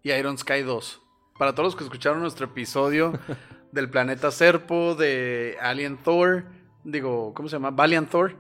y 0.04 0.12
Iron 0.12 0.38
Sky 0.38 0.62
2. 0.62 1.02
Para 1.38 1.54
todos 1.54 1.68
los 1.68 1.76
que 1.76 1.84
escucharon 1.84 2.22
nuestro 2.22 2.48
episodio 2.48 3.14
del 3.72 3.90
planeta 3.90 4.32
Serpo, 4.32 4.96
de 4.96 5.58
Alien 5.62 5.98
Thor, 5.98 6.46
digo, 6.84 7.34
¿cómo 7.34 7.50
se 7.50 7.56
llama? 7.56 7.72
Valiant 7.72 8.10
Thor. 8.10 8.36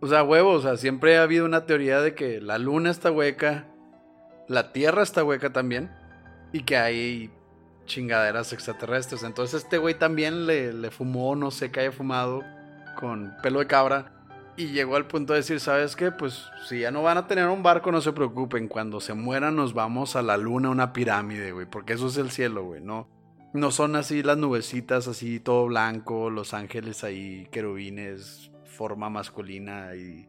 O 0.00 0.06
sea, 0.06 0.22
huevo, 0.22 0.52
o 0.52 0.60
sea, 0.60 0.76
siempre 0.76 1.18
ha 1.18 1.22
habido 1.22 1.44
una 1.44 1.66
teoría 1.66 2.00
de 2.00 2.14
que 2.14 2.40
la 2.40 2.58
luna 2.58 2.90
está 2.90 3.10
hueca, 3.10 3.66
la 4.48 4.72
tierra 4.72 5.02
está 5.02 5.22
hueca 5.22 5.52
también, 5.52 5.90
y 6.52 6.62
que 6.62 6.76
hay 6.76 7.30
chingaderas 7.90 8.52
extraterrestres. 8.52 9.22
Entonces 9.22 9.64
este 9.64 9.78
güey 9.78 9.94
también 9.94 10.46
le, 10.46 10.72
le 10.72 10.90
fumó, 10.90 11.36
no 11.36 11.50
sé 11.50 11.70
qué 11.70 11.80
haya 11.80 11.92
fumado, 11.92 12.42
con 12.98 13.34
pelo 13.42 13.58
de 13.58 13.66
cabra. 13.66 14.12
Y 14.56 14.68
llegó 14.68 14.96
al 14.96 15.06
punto 15.06 15.32
de 15.32 15.40
decir, 15.40 15.58
¿sabes 15.60 15.96
qué? 15.96 16.10
Pues 16.10 16.44
si 16.68 16.80
ya 16.80 16.90
no 16.90 17.02
van 17.02 17.18
a 17.18 17.26
tener 17.26 17.48
un 17.48 17.62
barco, 17.62 17.90
no 17.92 18.00
se 18.00 18.12
preocupen. 18.12 18.68
Cuando 18.68 19.00
se 19.00 19.14
mueran 19.14 19.56
nos 19.56 19.74
vamos 19.74 20.16
a 20.16 20.22
la 20.22 20.36
luna, 20.36 20.70
una 20.70 20.92
pirámide, 20.92 21.52
güey. 21.52 21.66
Porque 21.66 21.94
eso 21.94 22.08
es 22.08 22.16
el 22.16 22.30
cielo, 22.30 22.64
güey. 22.64 22.80
No, 22.80 23.08
no 23.52 23.70
son 23.70 23.96
así 23.96 24.22
las 24.22 24.36
nubecitas, 24.38 25.08
así 25.08 25.40
todo 25.40 25.66
blanco, 25.66 26.30
los 26.30 26.54
ángeles 26.54 27.04
ahí, 27.04 27.48
querubines, 27.50 28.50
forma 28.64 29.10
masculina 29.10 29.94
y 29.96 30.28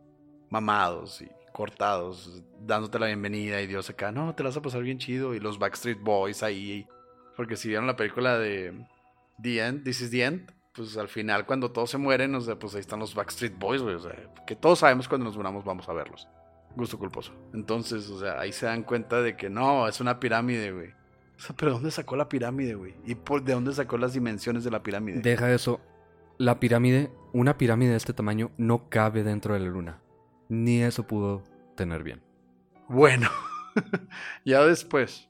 mamados 0.49 1.21
y 1.21 1.29
cortados, 1.51 2.43
dándote 2.59 2.99
la 2.99 3.07
bienvenida 3.07 3.61
y 3.61 3.67
Dios 3.67 3.89
acá, 3.89 4.11
no, 4.11 4.33
te 4.33 4.43
la 4.43 4.49
vas 4.49 4.57
a 4.57 4.61
pasar 4.61 4.81
bien 4.81 4.97
chido 4.97 5.35
y 5.35 5.39
los 5.39 5.59
Backstreet 5.59 6.01
Boys 6.01 6.43
ahí, 6.43 6.87
porque 7.35 7.55
si 7.55 7.67
vieron 7.67 7.87
la 7.87 7.95
película 7.95 8.37
de 8.37 8.85
The 9.41 9.65
End, 9.65 9.83
This 9.83 10.01
is 10.01 10.11
the 10.11 10.23
End, 10.23 10.51
pues 10.73 10.97
al 10.97 11.07
final 11.07 11.45
cuando 11.45 11.71
todos 11.71 11.89
se 11.89 11.97
mueren, 11.97 12.33
o 12.35 12.41
sea, 12.41 12.57
pues 12.57 12.75
ahí 12.75 12.81
están 12.81 12.99
los 12.99 13.15
Backstreet 13.15 13.57
Boys, 13.57 13.81
güey, 13.81 13.95
o 13.95 13.99
sea, 13.99 14.15
que 14.45 14.55
todos 14.55 14.79
sabemos 14.79 15.07
cuando 15.07 15.25
nos 15.25 15.37
muramos 15.37 15.65
vamos 15.65 15.87
a 15.89 15.93
verlos. 15.93 16.27
Gusto 16.75 16.97
culposo. 16.97 17.33
Entonces, 17.53 18.09
o 18.09 18.19
sea, 18.19 18.39
ahí 18.39 18.53
se 18.53 18.65
dan 18.65 18.83
cuenta 18.83 19.21
de 19.21 19.35
que 19.35 19.49
no, 19.49 19.87
es 19.87 19.99
una 19.99 20.19
pirámide, 20.19 20.71
güey. 20.71 20.89
O 21.37 21.39
sea, 21.43 21.55
pero 21.55 21.73
¿dónde 21.73 21.91
sacó 21.91 22.15
la 22.15 22.29
pirámide, 22.29 22.75
güey? 22.75 22.95
¿Y 23.05 23.15
por 23.15 23.43
de 23.43 23.53
dónde 23.53 23.73
sacó 23.73 23.97
las 23.97 24.13
dimensiones 24.13 24.63
de 24.63 24.71
la 24.71 24.83
pirámide? 24.83 25.19
Deja 25.19 25.51
eso. 25.51 25.81
La 26.37 26.59
pirámide, 26.59 27.11
una 27.33 27.57
pirámide 27.57 27.91
de 27.91 27.97
este 27.97 28.13
tamaño 28.13 28.51
no 28.57 28.89
cabe 28.89 29.23
dentro 29.23 29.53
de 29.53 29.59
la 29.59 29.65
luna. 29.65 30.01
Ni 30.47 30.81
eso 30.81 31.05
pudo 31.05 31.43
tener 31.75 32.03
bien. 32.03 32.21
Bueno, 32.87 33.29
ya 34.45 34.63
después, 34.63 35.29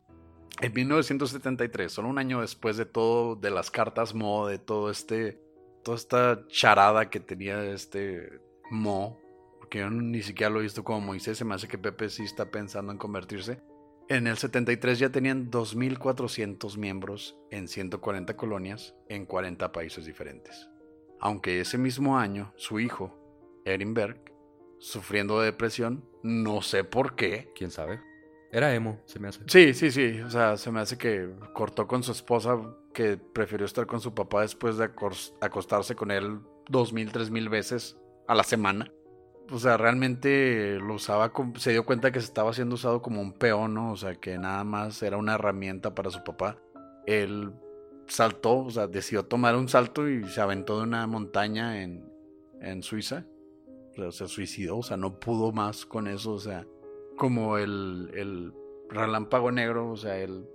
en 0.59 0.73
1973, 0.73 1.91
solo 1.91 2.09
un 2.09 2.17
año 2.17 2.41
después 2.41 2.77
de 2.77 2.85
todo, 2.85 3.35
de 3.35 3.51
las 3.51 3.71
cartas 3.71 4.13
Mo, 4.13 4.47
de 4.47 4.59
todo 4.59 4.91
este, 4.91 5.39
toda 5.83 5.97
esta 5.97 6.47
charada 6.47 7.09
que 7.09 7.19
tenía 7.19 7.63
este 7.65 8.39
Mo, 8.69 9.19
porque 9.59 9.79
yo 9.79 9.89
ni 9.89 10.21
siquiera 10.21 10.49
lo 10.49 10.59
he 10.59 10.63
visto 10.63 10.83
como 10.83 11.01
Moisés, 11.01 11.37
se 11.37 11.45
me 11.45 11.55
hace 11.55 11.67
que 11.67 11.77
Pepe 11.77 12.09
sí 12.09 12.23
está 12.23 12.51
pensando 12.51 12.91
en 12.91 12.97
convertirse. 12.97 13.61
En 14.09 14.27
el 14.27 14.37
73 14.37 14.99
ya 14.99 15.09
tenían 15.09 15.49
2.400 15.49 16.77
miembros 16.77 17.37
en 17.49 17.67
140 17.67 18.35
colonias 18.35 18.93
en 19.07 19.25
40 19.25 19.71
países 19.71 20.05
diferentes. 20.05 20.69
Aunque 21.21 21.61
ese 21.61 21.77
mismo 21.77 22.17
año 22.17 22.51
su 22.57 22.79
hijo, 22.79 23.17
Erin 23.63 23.93
Berg, 23.93 24.19
sufriendo 24.79 25.39
de 25.39 25.45
depresión, 25.45 26.03
no 26.23 26.61
sé 26.61 26.83
por 26.83 27.15
qué. 27.15 27.51
¿Quién 27.55 27.71
sabe? 27.71 28.01
Era 28.51 28.73
emo, 28.73 28.99
se 29.05 29.19
me 29.19 29.29
hace. 29.29 29.41
Sí, 29.47 29.73
sí, 29.73 29.91
sí. 29.91 30.19
O 30.21 30.29
sea, 30.29 30.57
se 30.57 30.71
me 30.71 30.81
hace 30.81 30.97
que 30.97 31.29
cortó 31.53 31.87
con 31.87 32.03
su 32.03 32.11
esposa, 32.11 32.57
que 32.93 33.17
prefirió 33.17 33.65
estar 33.65 33.85
con 33.87 34.01
su 34.01 34.13
papá 34.13 34.41
después 34.41 34.77
de 34.77 34.89
acostarse 35.41 35.95
con 35.95 36.11
él 36.11 36.39
dos 36.67 36.91
mil, 36.91 37.11
tres 37.11 37.31
mil 37.31 37.49
veces 37.49 37.97
a 38.27 38.35
la 38.35 38.43
semana 38.43 38.91
o 39.51 39.59
sea, 39.59 39.75
realmente 39.77 40.79
lo 40.79 40.95
usaba, 40.95 41.33
se 41.57 41.71
dio 41.71 41.85
cuenta 41.85 42.11
que 42.11 42.21
se 42.21 42.25
estaba 42.25 42.53
siendo 42.53 42.75
usado 42.75 43.01
como 43.01 43.21
un 43.21 43.33
peón, 43.33 43.73
¿no? 43.73 43.91
O 43.91 43.97
sea, 43.97 44.15
que 44.15 44.37
nada 44.37 44.63
más 44.63 45.03
era 45.03 45.17
una 45.17 45.35
herramienta 45.35 45.93
para 45.93 46.09
su 46.09 46.23
papá. 46.23 46.57
Él 47.05 47.51
saltó, 48.07 48.59
o 48.59 48.69
sea, 48.69 48.87
decidió 48.87 49.23
tomar 49.25 49.55
un 49.55 49.67
salto 49.67 50.07
y 50.07 50.23
se 50.25 50.39
aventó 50.39 50.77
de 50.77 50.83
una 50.83 51.05
montaña 51.05 51.81
en, 51.81 52.09
en 52.61 52.81
Suiza. 52.81 53.25
O 53.91 53.93
sea, 53.93 54.11
se 54.11 54.27
suicidó, 54.27 54.77
o 54.77 54.83
sea, 54.83 54.95
no 54.95 55.19
pudo 55.19 55.51
más 55.51 55.85
con 55.85 56.07
eso, 56.07 56.31
o 56.31 56.39
sea, 56.39 56.65
como 57.21 57.59
el, 57.59 58.09
el 58.15 58.51
relámpago 58.89 59.51
negro, 59.51 59.91
o 59.91 59.95
sea, 59.95 60.17
él 60.17 60.49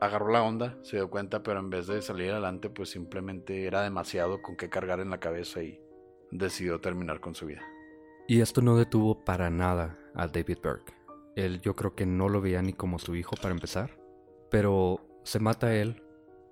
agarró 0.00 0.32
la 0.32 0.42
onda, 0.42 0.76
se 0.82 0.96
dio 0.96 1.08
cuenta, 1.08 1.44
pero 1.44 1.60
en 1.60 1.70
vez 1.70 1.86
de 1.86 2.02
salir 2.02 2.32
adelante, 2.32 2.70
pues 2.70 2.88
simplemente 2.88 3.66
era 3.66 3.82
demasiado 3.82 4.42
con 4.42 4.56
qué 4.56 4.68
cargar 4.68 4.98
en 4.98 5.10
la 5.10 5.20
cabeza 5.20 5.62
y 5.62 5.80
decidió 6.32 6.80
terminar 6.80 7.20
con 7.20 7.36
su 7.36 7.46
vida. 7.46 7.62
Y 8.26 8.40
esto 8.40 8.62
no 8.62 8.76
detuvo 8.76 9.24
para 9.24 9.48
nada 9.48 9.96
a 10.12 10.26
David 10.26 10.58
Burke. 10.60 10.92
Él 11.36 11.60
yo 11.60 11.76
creo 11.76 11.94
que 11.94 12.04
no 12.04 12.28
lo 12.28 12.40
veía 12.40 12.62
ni 12.62 12.72
como 12.72 12.98
su 12.98 13.14
hijo 13.14 13.36
para 13.40 13.54
empezar. 13.54 13.96
Pero 14.50 15.20
se 15.22 15.38
mata 15.38 15.72
él, 15.72 16.02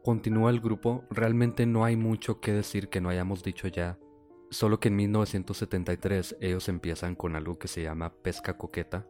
continúa 0.04 0.50
el 0.50 0.60
grupo, 0.60 1.02
realmente 1.10 1.66
no 1.66 1.84
hay 1.84 1.96
mucho 1.96 2.38
que 2.38 2.52
decir 2.52 2.88
que 2.88 3.00
no 3.00 3.08
hayamos 3.08 3.42
dicho 3.42 3.66
ya. 3.66 3.98
Solo 4.48 4.78
que 4.78 4.90
en 4.90 4.94
1973 4.94 6.36
ellos 6.40 6.68
empiezan 6.68 7.16
con 7.16 7.34
algo 7.34 7.58
que 7.58 7.66
se 7.66 7.82
llama 7.82 8.14
pesca 8.22 8.56
coqueta. 8.56 9.08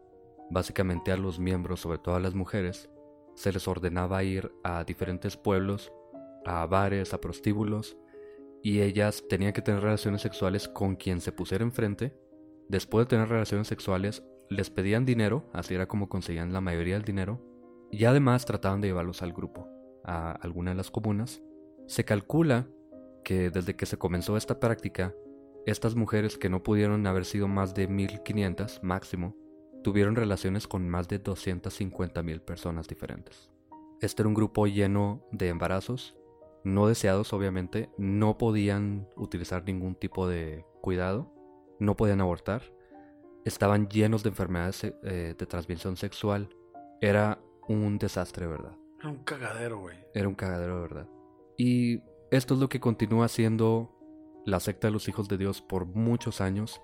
Básicamente 0.49 1.11
a 1.11 1.17
los 1.17 1.39
miembros, 1.39 1.81
sobre 1.81 1.99
todo 1.99 2.15
a 2.15 2.19
las 2.19 2.35
mujeres, 2.35 2.89
se 3.35 3.51
les 3.51 3.67
ordenaba 3.67 4.23
ir 4.23 4.51
a 4.63 4.83
diferentes 4.83 5.37
pueblos, 5.37 5.91
a 6.45 6.65
bares, 6.65 7.13
a 7.13 7.21
prostíbulos, 7.21 7.97
y 8.63 8.81
ellas 8.81 9.23
tenían 9.29 9.53
que 9.53 9.61
tener 9.61 9.81
relaciones 9.81 10.21
sexuales 10.21 10.67
con 10.67 10.95
quien 10.95 11.21
se 11.21 11.31
pusiera 11.31 11.63
enfrente 11.63 12.15
Después 12.69 13.05
de 13.05 13.09
tener 13.09 13.29
relaciones 13.29 13.67
sexuales, 13.67 14.23
les 14.49 14.69
pedían 14.69 15.05
dinero, 15.05 15.49
así 15.53 15.73
era 15.73 15.87
como 15.87 16.09
conseguían 16.09 16.51
la 16.51 16.59
mayoría 16.59 16.95
del 16.95 17.05
dinero, 17.05 17.41
y 17.91 18.03
además 18.03 18.45
trataban 18.45 18.81
de 18.81 18.89
llevarlos 18.89 19.21
al 19.21 19.31
grupo, 19.31 19.69
a 20.03 20.31
alguna 20.31 20.71
de 20.71 20.77
las 20.77 20.91
comunas. 20.91 21.41
Se 21.85 22.03
calcula 22.03 22.67
que 23.23 23.49
desde 23.51 23.77
que 23.77 23.85
se 23.85 23.97
comenzó 23.97 24.35
esta 24.35 24.59
práctica, 24.59 25.15
estas 25.65 25.95
mujeres 25.95 26.37
que 26.37 26.49
no 26.49 26.61
pudieron 26.61 27.07
haber 27.07 27.23
sido 27.23 27.47
más 27.47 27.73
de 27.73 27.87
1500 27.87 28.83
máximo, 28.83 29.33
tuvieron 29.87 30.17
relaciones 30.17 30.67
con 30.67 30.89
más 30.89 31.07
de 31.07 31.23
250.000 31.23 32.41
personas 32.41 32.89
diferentes. 32.89 33.49
Este 34.01 34.21
era 34.21 34.27
un 34.27 34.35
grupo 34.35 34.67
lleno 34.67 35.25
de 35.31 35.47
embarazos, 35.47 36.13
no 36.65 36.89
deseados 36.89 37.31
obviamente, 37.31 37.89
no 37.97 38.37
podían 38.37 39.07
utilizar 39.15 39.63
ningún 39.63 39.95
tipo 39.95 40.27
de 40.27 40.65
cuidado 40.81 41.31
no 41.79 41.95
podían 41.95 42.19
abortar, 42.19 42.63
estaban 43.45 43.87
llenos 43.87 44.23
de 44.23 44.29
enfermedades 44.29 44.83
eh, 44.83 45.35
de 45.37 45.45
transmisión 45.45 45.95
sexual. 45.95 46.49
Era 46.99 47.39
un 47.69 47.97
desastre, 47.97 48.45
¿verdad? 48.45 48.75
Era 48.99 49.07
un 49.07 49.23
cagadero, 49.23 49.79
güey. 49.79 49.95
Era 50.13 50.27
un 50.27 50.35
cagadero, 50.35 50.81
¿verdad? 50.81 51.07
Y 51.55 52.01
esto 52.29 52.55
es 52.55 52.59
lo 52.59 52.67
que 52.67 52.81
continúa 52.81 53.29
siendo 53.29 53.95
la 54.45 54.59
secta 54.59 54.89
de 54.89 54.91
los 54.91 55.07
hijos 55.07 55.29
de 55.29 55.37
Dios 55.37 55.61
por 55.61 55.85
muchos 55.85 56.41
años. 56.41 56.81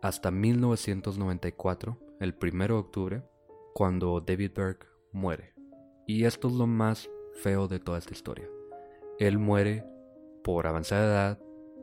hasta 0.00 0.30
1994, 0.30 1.98
el 2.20 2.34
1 2.40 2.66
de 2.66 2.72
octubre, 2.72 3.22
cuando 3.74 4.20
David 4.20 4.52
Berg 4.54 4.78
muere. 5.12 5.54
Y 6.06 6.24
esto 6.24 6.48
es 6.48 6.54
lo 6.54 6.66
más 6.66 7.10
feo 7.42 7.68
de 7.68 7.78
toda 7.78 7.98
esta 7.98 8.12
historia. 8.12 8.48
Él 9.18 9.38
muere 9.38 9.84
por 10.42 10.66
avanzada 10.66 11.06
edad, 11.06 11.38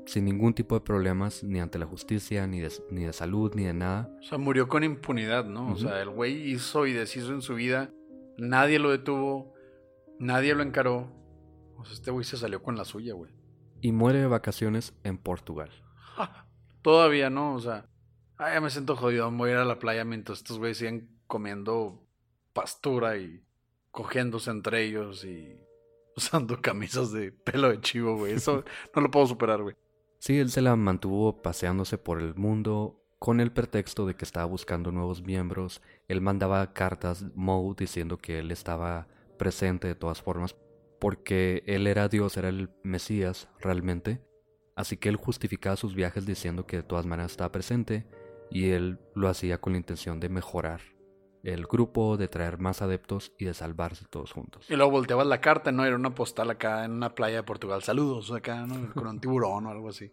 sin 0.06 0.26
ningún 0.26 0.54
tipo 0.54 0.76
de 0.76 0.82
problemas, 0.82 1.44
ni 1.44 1.60
ante 1.60 1.78
la 1.78 1.86
justicia, 1.86 2.48
ni 2.48 2.60
de, 2.60 2.72
ni 2.90 3.04
de 3.04 3.14
salud, 3.14 3.54
ni 3.56 3.66
de 3.66 3.74
nada. 3.74 4.10
O 4.20 4.24
sea, 4.24 4.38
murió 4.38 4.68
con 4.68 4.84
impunidad, 4.84 5.46
¿no? 5.46 5.72
O 5.72 5.76
sea, 5.78 6.02
el 6.02 6.10
güey 6.10 6.52
hizo 6.52 6.86
y 6.88 6.94
deshizo 6.94 7.34
en 7.34 7.42
su 7.42 7.56
vida, 7.56 7.92
nadie 8.38 8.80
lo 8.80 8.92
detuvo, 8.92 9.54
nadie 10.20 10.56
lo 10.56 10.64
encaró. 10.64 11.12
O 11.78 11.86
sea, 11.86 11.94
este 11.94 12.12
güey 12.12 12.26
se 12.26 12.38
salió 12.38 12.62
con 12.62 12.78
la 12.78 12.86
suya, 12.86 13.14
güey. 13.14 13.32
Y 13.82 13.92
muere 13.92 14.20
de 14.20 14.28
vacaciones 14.28 14.94
en 15.04 15.18
Portugal. 15.18 15.70
Todavía 16.82 17.30
no, 17.30 17.56
o 17.56 17.60
sea, 17.60 17.90
ay, 18.44 18.56
ya 18.56 18.62
me 18.62 18.70
siento 18.70 18.96
jodido, 18.96 19.32
voy 19.32 19.52
a 19.52 19.54
ir 19.54 19.60
a 19.60 19.66
la 19.66 19.80
playa 19.80 20.04
mientras 20.04 20.39
estos 20.39 20.60
güeyes 20.60 20.78
siguen 20.78 21.10
comiendo 21.28 22.06
pastura 22.54 23.18
y 23.18 23.41
cogiéndose 23.91 24.52
entre 24.52 24.84
ellos 24.84 25.24
y 25.24 25.56
usando 26.16 26.62
camisas 26.62 27.12
de 27.12 27.32
pelo 27.32 27.70
de 27.70 27.80
chivo, 27.82 28.18
güey. 28.18 28.34
Eso 28.34 28.64
no 28.96 29.02
lo 29.02 29.12
puedo 29.12 29.28
superar, 29.28 29.62
güey. 29.62 29.76
Sí, 30.20 30.38
él 30.39 30.52
se 30.52 30.62
la 30.62 30.76
mantuvo 30.76 31.41
paseándose 31.41 31.98
por 31.98 32.22
el 32.22 32.36
mundo 32.36 33.00
con 33.20 33.39
el 33.39 33.52
pretexto 33.52 34.06
de 34.06 34.16
que 34.16 34.26
estaba 34.26 34.46
buscando 34.46 34.91
nuevos 34.91 35.22
miembros. 35.22 35.82
Él 36.08 36.22
mandaba 36.22 36.74
cartas 36.74 37.26
Moe 37.36 37.76
diciendo 37.78 38.18
que 38.18 38.39
él 38.39 38.52
estaba 38.52 39.08
presente 39.38 39.88
de 39.88 39.96
todas 39.96 40.22
formas 40.22 40.56
porque 41.00 41.64
él 41.66 41.88
era 41.88 42.08
Dios, 42.08 42.38
era 42.38 42.50
el 42.50 42.70
Mesías 42.84 43.50
realmente. 43.60 44.22
Así 44.76 44.98
que 44.98 45.10
él 45.10 45.18
justificaba 45.18 45.76
sus 45.76 45.94
viajes 45.94 46.26
diciendo 46.26 46.66
que 46.66 46.78
de 46.78 46.84
todas 46.84 47.06
maneras 47.06 47.32
estaba 47.32 47.52
presente 47.52 48.06
y 48.54 48.70
él 48.70 48.99
lo 49.16 49.28
hacía 49.28 49.60
con 49.60 49.74
la 49.74 49.78
intención 49.78 50.20
de 50.20 50.30
mejorar 50.30 50.82
el 51.43 51.66
grupo, 51.66 52.16
de 52.16 52.30
traer 52.30 52.58
más 52.58 52.82
adeptos 52.82 53.34
y 53.38 53.45
de 53.45 53.54
salvarse 53.54 54.06
todos 54.10 54.32
juntos. 54.32 54.66
Y 54.70 54.76
luego 54.76 54.91
volteabas 54.91 55.28
la 55.28 55.41
carta, 55.41 55.72
¿no? 55.72 55.84
Era 55.84 55.95
una 55.95 56.16
postal 56.16 56.49
acá 56.49 56.86
en 56.86 56.91
una 56.91 57.14
playa 57.16 57.38
de 57.38 57.43
Portugal. 57.43 57.84
Saludos 57.84 58.32
acá, 58.32 58.66
¿no? 58.66 58.76
Con 58.93 59.08
un 59.08 59.20
tiburón 59.20 59.66
o 59.66 59.70
algo 59.70 59.89
así. 59.89 60.12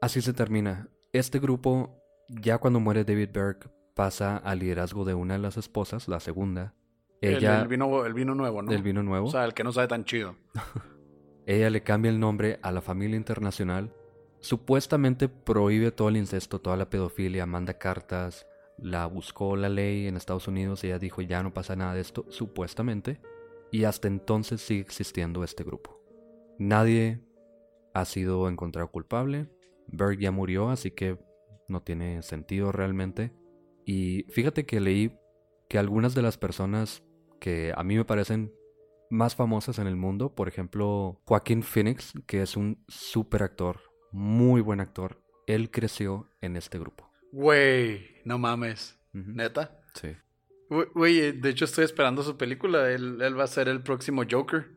Así 0.00 0.20
se 0.20 0.32
termina. 0.32 0.88
Este 1.12 1.38
grupo, 1.38 2.02
ya 2.28 2.58
cuando 2.58 2.80
muere 2.80 3.04
David 3.04 3.30
Berg, 3.32 3.70
pasa 3.94 4.36
al 4.36 4.58
liderazgo 4.58 5.04
de 5.04 5.14
una 5.14 5.34
de 5.34 5.40
las 5.40 5.56
esposas, 5.56 6.08
la 6.08 6.18
segunda. 6.18 6.74
Ella, 7.20 7.62
el, 7.62 7.68
vino, 7.68 8.04
el 8.04 8.12
vino 8.12 8.34
nuevo, 8.34 8.60
¿no? 8.60 8.72
El 8.72 8.82
vino 8.82 9.02
nuevo. 9.02 9.28
O 9.28 9.30
sea, 9.30 9.44
el 9.44 9.54
que 9.54 9.62
no 9.62 9.72
sabe 9.72 9.86
tan 9.86 10.04
chido. 10.04 10.34
Ella 11.46 11.70
le 11.70 11.82
cambia 11.82 12.10
el 12.10 12.18
nombre 12.18 12.58
a 12.62 12.72
la 12.72 12.80
familia 12.80 13.16
internacional. 13.16 13.92
Supuestamente 14.44 15.30
prohíbe 15.30 15.90
todo 15.90 16.10
el 16.10 16.18
incesto, 16.18 16.60
toda 16.60 16.76
la 16.76 16.90
pedofilia, 16.90 17.46
manda 17.46 17.78
cartas, 17.78 18.46
la 18.76 19.06
buscó 19.06 19.56
la 19.56 19.70
ley 19.70 20.06
en 20.06 20.18
Estados 20.18 20.48
Unidos 20.48 20.84
ella 20.84 20.98
dijo 20.98 21.22
ya 21.22 21.42
no 21.42 21.54
pasa 21.54 21.76
nada 21.76 21.94
de 21.94 22.02
esto, 22.02 22.26
supuestamente, 22.28 23.22
y 23.72 23.84
hasta 23.84 24.06
entonces 24.06 24.60
sigue 24.60 24.82
existiendo 24.82 25.44
este 25.44 25.64
grupo. 25.64 25.98
Nadie 26.58 27.24
ha 27.94 28.04
sido 28.04 28.46
encontrado 28.50 28.90
culpable, 28.90 29.48
Berg 29.86 30.18
ya 30.18 30.30
murió, 30.30 30.68
así 30.68 30.90
que 30.90 31.18
no 31.66 31.80
tiene 31.80 32.20
sentido 32.20 32.70
realmente. 32.70 33.32
Y 33.86 34.24
fíjate 34.24 34.66
que 34.66 34.78
leí 34.78 35.18
que 35.70 35.78
algunas 35.78 36.14
de 36.14 36.20
las 36.20 36.36
personas 36.36 37.02
que 37.40 37.72
a 37.74 37.82
mí 37.82 37.96
me 37.96 38.04
parecen 38.04 38.52
más 39.08 39.36
famosas 39.36 39.78
en 39.78 39.86
el 39.86 39.96
mundo, 39.96 40.34
por 40.34 40.48
ejemplo, 40.48 41.22
Joaquín 41.24 41.62
Phoenix, 41.62 42.12
que 42.26 42.42
es 42.42 42.58
un 42.58 42.84
super 42.88 43.42
actor, 43.42 43.93
muy 44.14 44.60
buen 44.60 44.80
actor, 44.80 45.20
él 45.48 45.72
creció 45.72 46.30
en 46.40 46.56
este 46.56 46.78
grupo. 46.78 47.10
Güey, 47.32 48.22
no 48.24 48.38
mames. 48.38 48.96
¿Neta? 49.12 49.80
Sí. 49.94 50.16
Güey, 50.70 51.32
de 51.32 51.50
hecho 51.50 51.64
estoy 51.64 51.84
esperando 51.84 52.22
su 52.22 52.36
película. 52.36 52.90
Él, 52.90 53.20
él, 53.20 53.38
va 53.38 53.44
a 53.44 53.48
ser 53.48 53.68
el 53.68 53.82
próximo 53.82 54.22
Joker. 54.28 54.70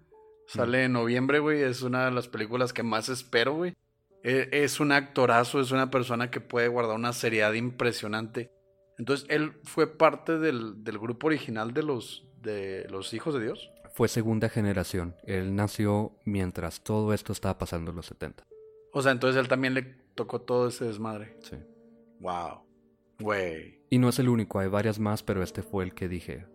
Sale 0.48 0.86
en 0.86 0.94
noviembre, 0.94 1.38
güey. 1.38 1.62
Es 1.62 1.84
una 1.84 2.06
de 2.06 2.12
las 2.12 2.28
películas 2.28 2.74
que 2.74 2.82
más 2.82 3.10
espero, 3.10 3.54
güey. 3.54 3.76
E, 4.24 4.50
es 4.52 4.80
un 4.80 4.92
actorazo, 4.92 5.62
es 5.62 5.72
una 5.72 5.92
persona 5.92 6.32
que 6.32 6.42
puede 6.42 6.68
guardar 6.68 6.96
una 6.96 7.14
seriedad 7.14 7.54
impresionante. 7.54 8.52
Entonces, 8.98 9.28
él 9.30 9.54
fue 9.64 9.98
parte 9.98 10.40
del, 10.40 10.84
del 10.84 10.98
grupo 10.98 11.28
original 11.28 11.76
de 11.76 11.84
los, 11.84 12.28
de 12.42 12.88
los 12.90 13.14
hijos 13.14 13.36
de 13.36 13.44
Dios. 13.44 13.70
Fue 13.94 14.08
segunda 14.08 14.50
generación. 14.50 15.16
Él 15.26 15.56
nació 15.56 16.18
mientras 16.26 16.82
todo 16.82 17.14
esto 17.14 17.34
estaba 17.34 17.60
pasando 17.60 17.92
en 17.92 17.98
los 17.98 18.08
70. 18.08 18.47
O 18.98 19.02
sea, 19.04 19.12
entonces 19.12 19.40
él 19.40 19.48
también 19.48 19.76
le 19.76 19.84
tocó 20.16 20.42
todo 20.42 20.70
ese 20.70 20.86
desmadre. 20.86 21.38
Sí. 21.42 21.56
Wow. 22.20 22.64
Güey. 23.20 23.80
Y 23.92 24.00
no 24.00 24.10
es 24.10 24.18
el 24.18 24.28
único, 24.28 24.58
hay 24.58 24.70
varias 24.70 24.98
más, 24.98 25.22
pero 25.22 25.44
este 25.44 25.62
fue 25.62 25.84
el 25.84 25.94
que 25.94 26.08
dije, 26.08 26.48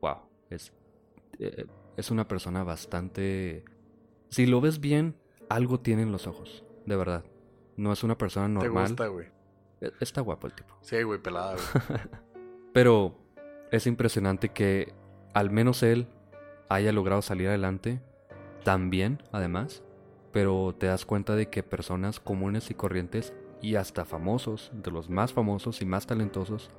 wow, 0.00 0.18
es, 0.48 0.72
eh, 1.40 1.66
es 1.96 2.12
una 2.12 2.28
persona 2.28 2.62
bastante... 2.62 3.64
Si 4.28 4.46
lo 4.46 4.60
ves 4.60 4.78
bien, 4.78 5.16
algo 5.48 5.80
tiene 5.80 6.02
en 6.02 6.12
los 6.12 6.28
ojos, 6.28 6.64
de 6.86 6.94
verdad. 6.94 7.24
No 7.76 7.92
es 7.92 8.04
una 8.04 8.16
persona 8.16 8.46
normal. 8.46 8.84
Te 8.84 8.90
gusta, 8.90 9.06
güey. 9.08 9.26
E, 9.80 9.90
está 9.98 10.20
guapo 10.20 10.46
el 10.46 10.52
tipo. 10.52 10.76
Sí, 10.82 11.02
güey, 11.02 11.20
pelada, 11.20 11.56
güey. 11.56 11.98
pero 12.72 13.18
es 13.72 13.88
impresionante 13.88 14.50
que 14.50 14.94
al 15.34 15.50
menos 15.50 15.82
él 15.82 16.06
haya 16.68 16.92
logrado 16.92 17.22
salir 17.22 17.48
adelante 17.48 18.00
tan 18.62 18.88
bien, 18.88 19.20
además. 19.32 19.82
Pero 20.32 20.74
te 20.78 20.86
das 20.86 21.04
cuenta 21.04 21.34
de 21.36 21.48
que 21.48 21.62
personas 21.62 22.20
comunes 22.20 22.70
y 22.70 22.74
corrientes 22.74 23.34
y 23.60 23.76
hasta 23.76 24.04
famosos, 24.04 24.70
de 24.74 24.90
los 24.90 25.08
más 25.08 25.32
famosos 25.32 25.82
y 25.82 25.86
más 25.86 26.06
talentosos, 26.06 26.70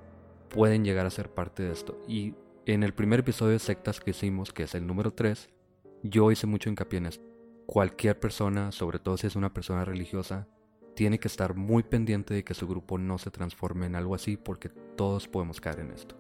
pueden 0.49 0.83
llegar 0.83 1.05
a 1.05 1.11
ser 1.11 1.29
parte 1.29 1.63
de 1.63 1.71
esto. 1.71 1.99
Y 2.07 2.35
en 2.65 2.83
el 2.83 2.93
primer 2.93 3.21
episodio 3.21 3.53
de 3.53 3.59
sectas 3.59 3.99
que 3.99 4.11
hicimos, 4.11 4.53
que 4.53 4.63
es 4.63 4.75
el 4.75 4.85
número 4.85 5.11
3, 5.11 5.49
yo 6.03 6.31
hice 6.31 6.47
mucho 6.47 6.69
hincapié 6.69 6.99
en 6.99 7.07
esto. 7.07 7.25
Cualquier 7.65 8.19
persona, 8.19 8.71
sobre 8.71 8.99
todo 8.99 9.17
si 9.17 9.27
es 9.27 9.35
una 9.35 9.53
persona 9.53 9.85
religiosa, 9.85 10.47
tiene 10.95 11.19
que 11.19 11.27
estar 11.27 11.55
muy 11.55 11.83
pendiente 11.83 12.33
de 12.33 12.43
que 12.43 12.53
su 12.53 12.67
grupo 12.67 12.97
no 12.97 13.17
se 13.17 13.31
transforme 13.31 13.85
en 13.85 13.95
algo 13.95 14.15
así 14.15 14.37
porque 14.37 14.69
todos 14.69 15.27
podemos 15.27 15.61
caer 15.61 15.79
en 15.79 15.91
esto. 15.91 16.15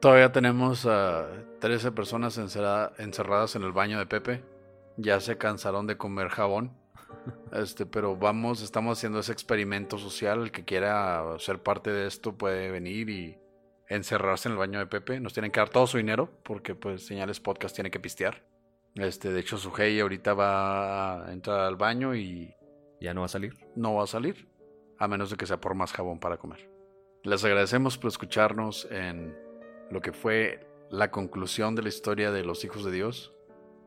Todavía 0.00 0.32
tenemos 0.32 0.86
a 0.86 1.26
13 1.60 1.92
personas 1.92 2.38
encerradas 2.38 3.56
en 3.56 3.62
el 3.62 3.72
baño 3.72 3.98
de 3.98 4.06
Pepe. 4.06 4.42
Ya 5.02 5.18
se 5.20 5.38
cansaron 5.38 5.86
de 5.86 5.96
comer 5.96 6.28
jabón. 6.28 6.72
Este, 7.52 7.86
pero 7.86 8.16
vamos, 8.16 8.62
estamos 8.62 8.98
haciendo 8.98 9.18
ese 9.18 9.32
experimento 9.32 9.98
social. 9.98 10.42
El 10.42 10.52
que 10.52 10.64
quiera 10.64 11.24
ser 11.38 11.62
parte 11.62 11.90
de 11.90 12.06
esto 12.06 12.36
puede 12.36 12.70
venir 12.70 13.08
y 13.08 13.38
encerrarse 13.88 14.48
en 14.48 14.52
el 14.52 14.58
baño 14.58 14.78
de 14.78 14.86
Pepe. 14.86 15.18
Nos 15.20 15.32
tienen 15.32 15.50
que 15.50 15.60
dar 15.60 15.70
todo 15.70 15.86
su 15.86 15.96
dinero 15.96 16.30
porque 16.42 16.74
pues 16.74 17.06
Señales 17.06 17.40
Podcast 17.40 17.74
tiene 17.74 17.90
que 17.90 17.98
pistear. 17.98 18.44
Este, 18.94 19.32
de 19.32 19.40
hecho, 19.40 19.56
su 19.56 19.72
hey 19.74 20.00
ahorita 20.00 20.34
va 20.34 21.26
a 21.26 21.32
entrar 21.32 21.60
al 21.60 21.76
baño 21.76 22.14
y... 22.14 22.54
¿Ya 23.00 23.14
no 23.14 23.20
va 23.20 23.26
a 23.26 23.30
salir? 23.30 23.54
No 23.76 23.94
va 23.94 24.04
a 24.04 24.06
salir, 24.06 24.46
a 24.98 25.08
menos 25.08 25.30
de 25.30 25.36
que 25.38 25.46
sea 25.46 25.58
por 25.58 25.74
más 25.74 25.92
jabón 25.92 26.20
para 26.20 26.36
comer. 26.36 26.70
Les 27.22 27.42
agradecemos 27.44 27.96
por 27.96 28.08
escucharnos 28.08 28.86
en 28.90 29.34
lo 29.90 30.02
que 30.02 30.12
fue 30.12 30.66
la 30.90 31.10
conclusión 31.10 31.74
de 31.74 31.82
la 31.82 31.88
historia 31.88 32.30
de 32.30 32.44
los 32.44 32.62
hijos 32.64 32.84
de 32.84 32.90
Dios. 32.90 33.32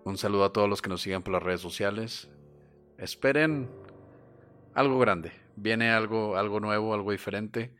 Un 0.05 0.17
saludo 0.17 0.43
a 0.45 0.53
todos 0.53 0.69
los 0.69 0.81
que 0.81 0.89
nos 0.89 1.01
siguen 1.01 1.23
por 1.23 1.33
las 1.33 1.43
redes 1.43 1.61
sociales 1.61 2.29
esperen 2.97 3.69
algo 4.73 4.99
grande. 4.99 5.31
Viene 5.55 5.91
algo, 5.91 6.35
algo 6.37 6.59
nuevo, 6.59 6.93
algo 6.93 7.11
diferente. 7.11 7.75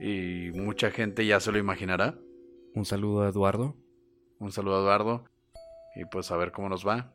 Y 0.00 0.50
mucha 0.52 0.90
gente 0.90 1.26
ya 1.26 1.40
se 1.40 1.52
lo 1.52 1.58
imaginará. 1.58 2.18
Un 2.74 2.84
saludo 2.84 3.22
a 3.22 3.28
Eduardo. 3.28 3.76
Un 4.38 4.52
saludo 4.52 4.76
a 4.76 4.80
Eduardo. 4.80 5.24
Y 5.94 6.04
pues 6.04 6.30
a 6.30 6.36
ver 6.36 6.52
cómo 6.52 6.68
nos 6.68 6.86
va. 6.86 7.12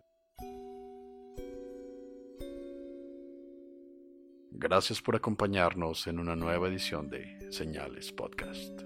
Gracias 4.52 5.02
por 5.02 5.16
acompañarnos 5.16 6.08
en 6.08 6.20
una 6.20 6.36
nueva 6.36 6.68
edición 6.68 7.10
de 7.10 7.52
Señales 7.52 8.12
Podcast. 8.12 8.82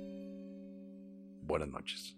Buenas 1.42 1.70
noches. 1.70 2.18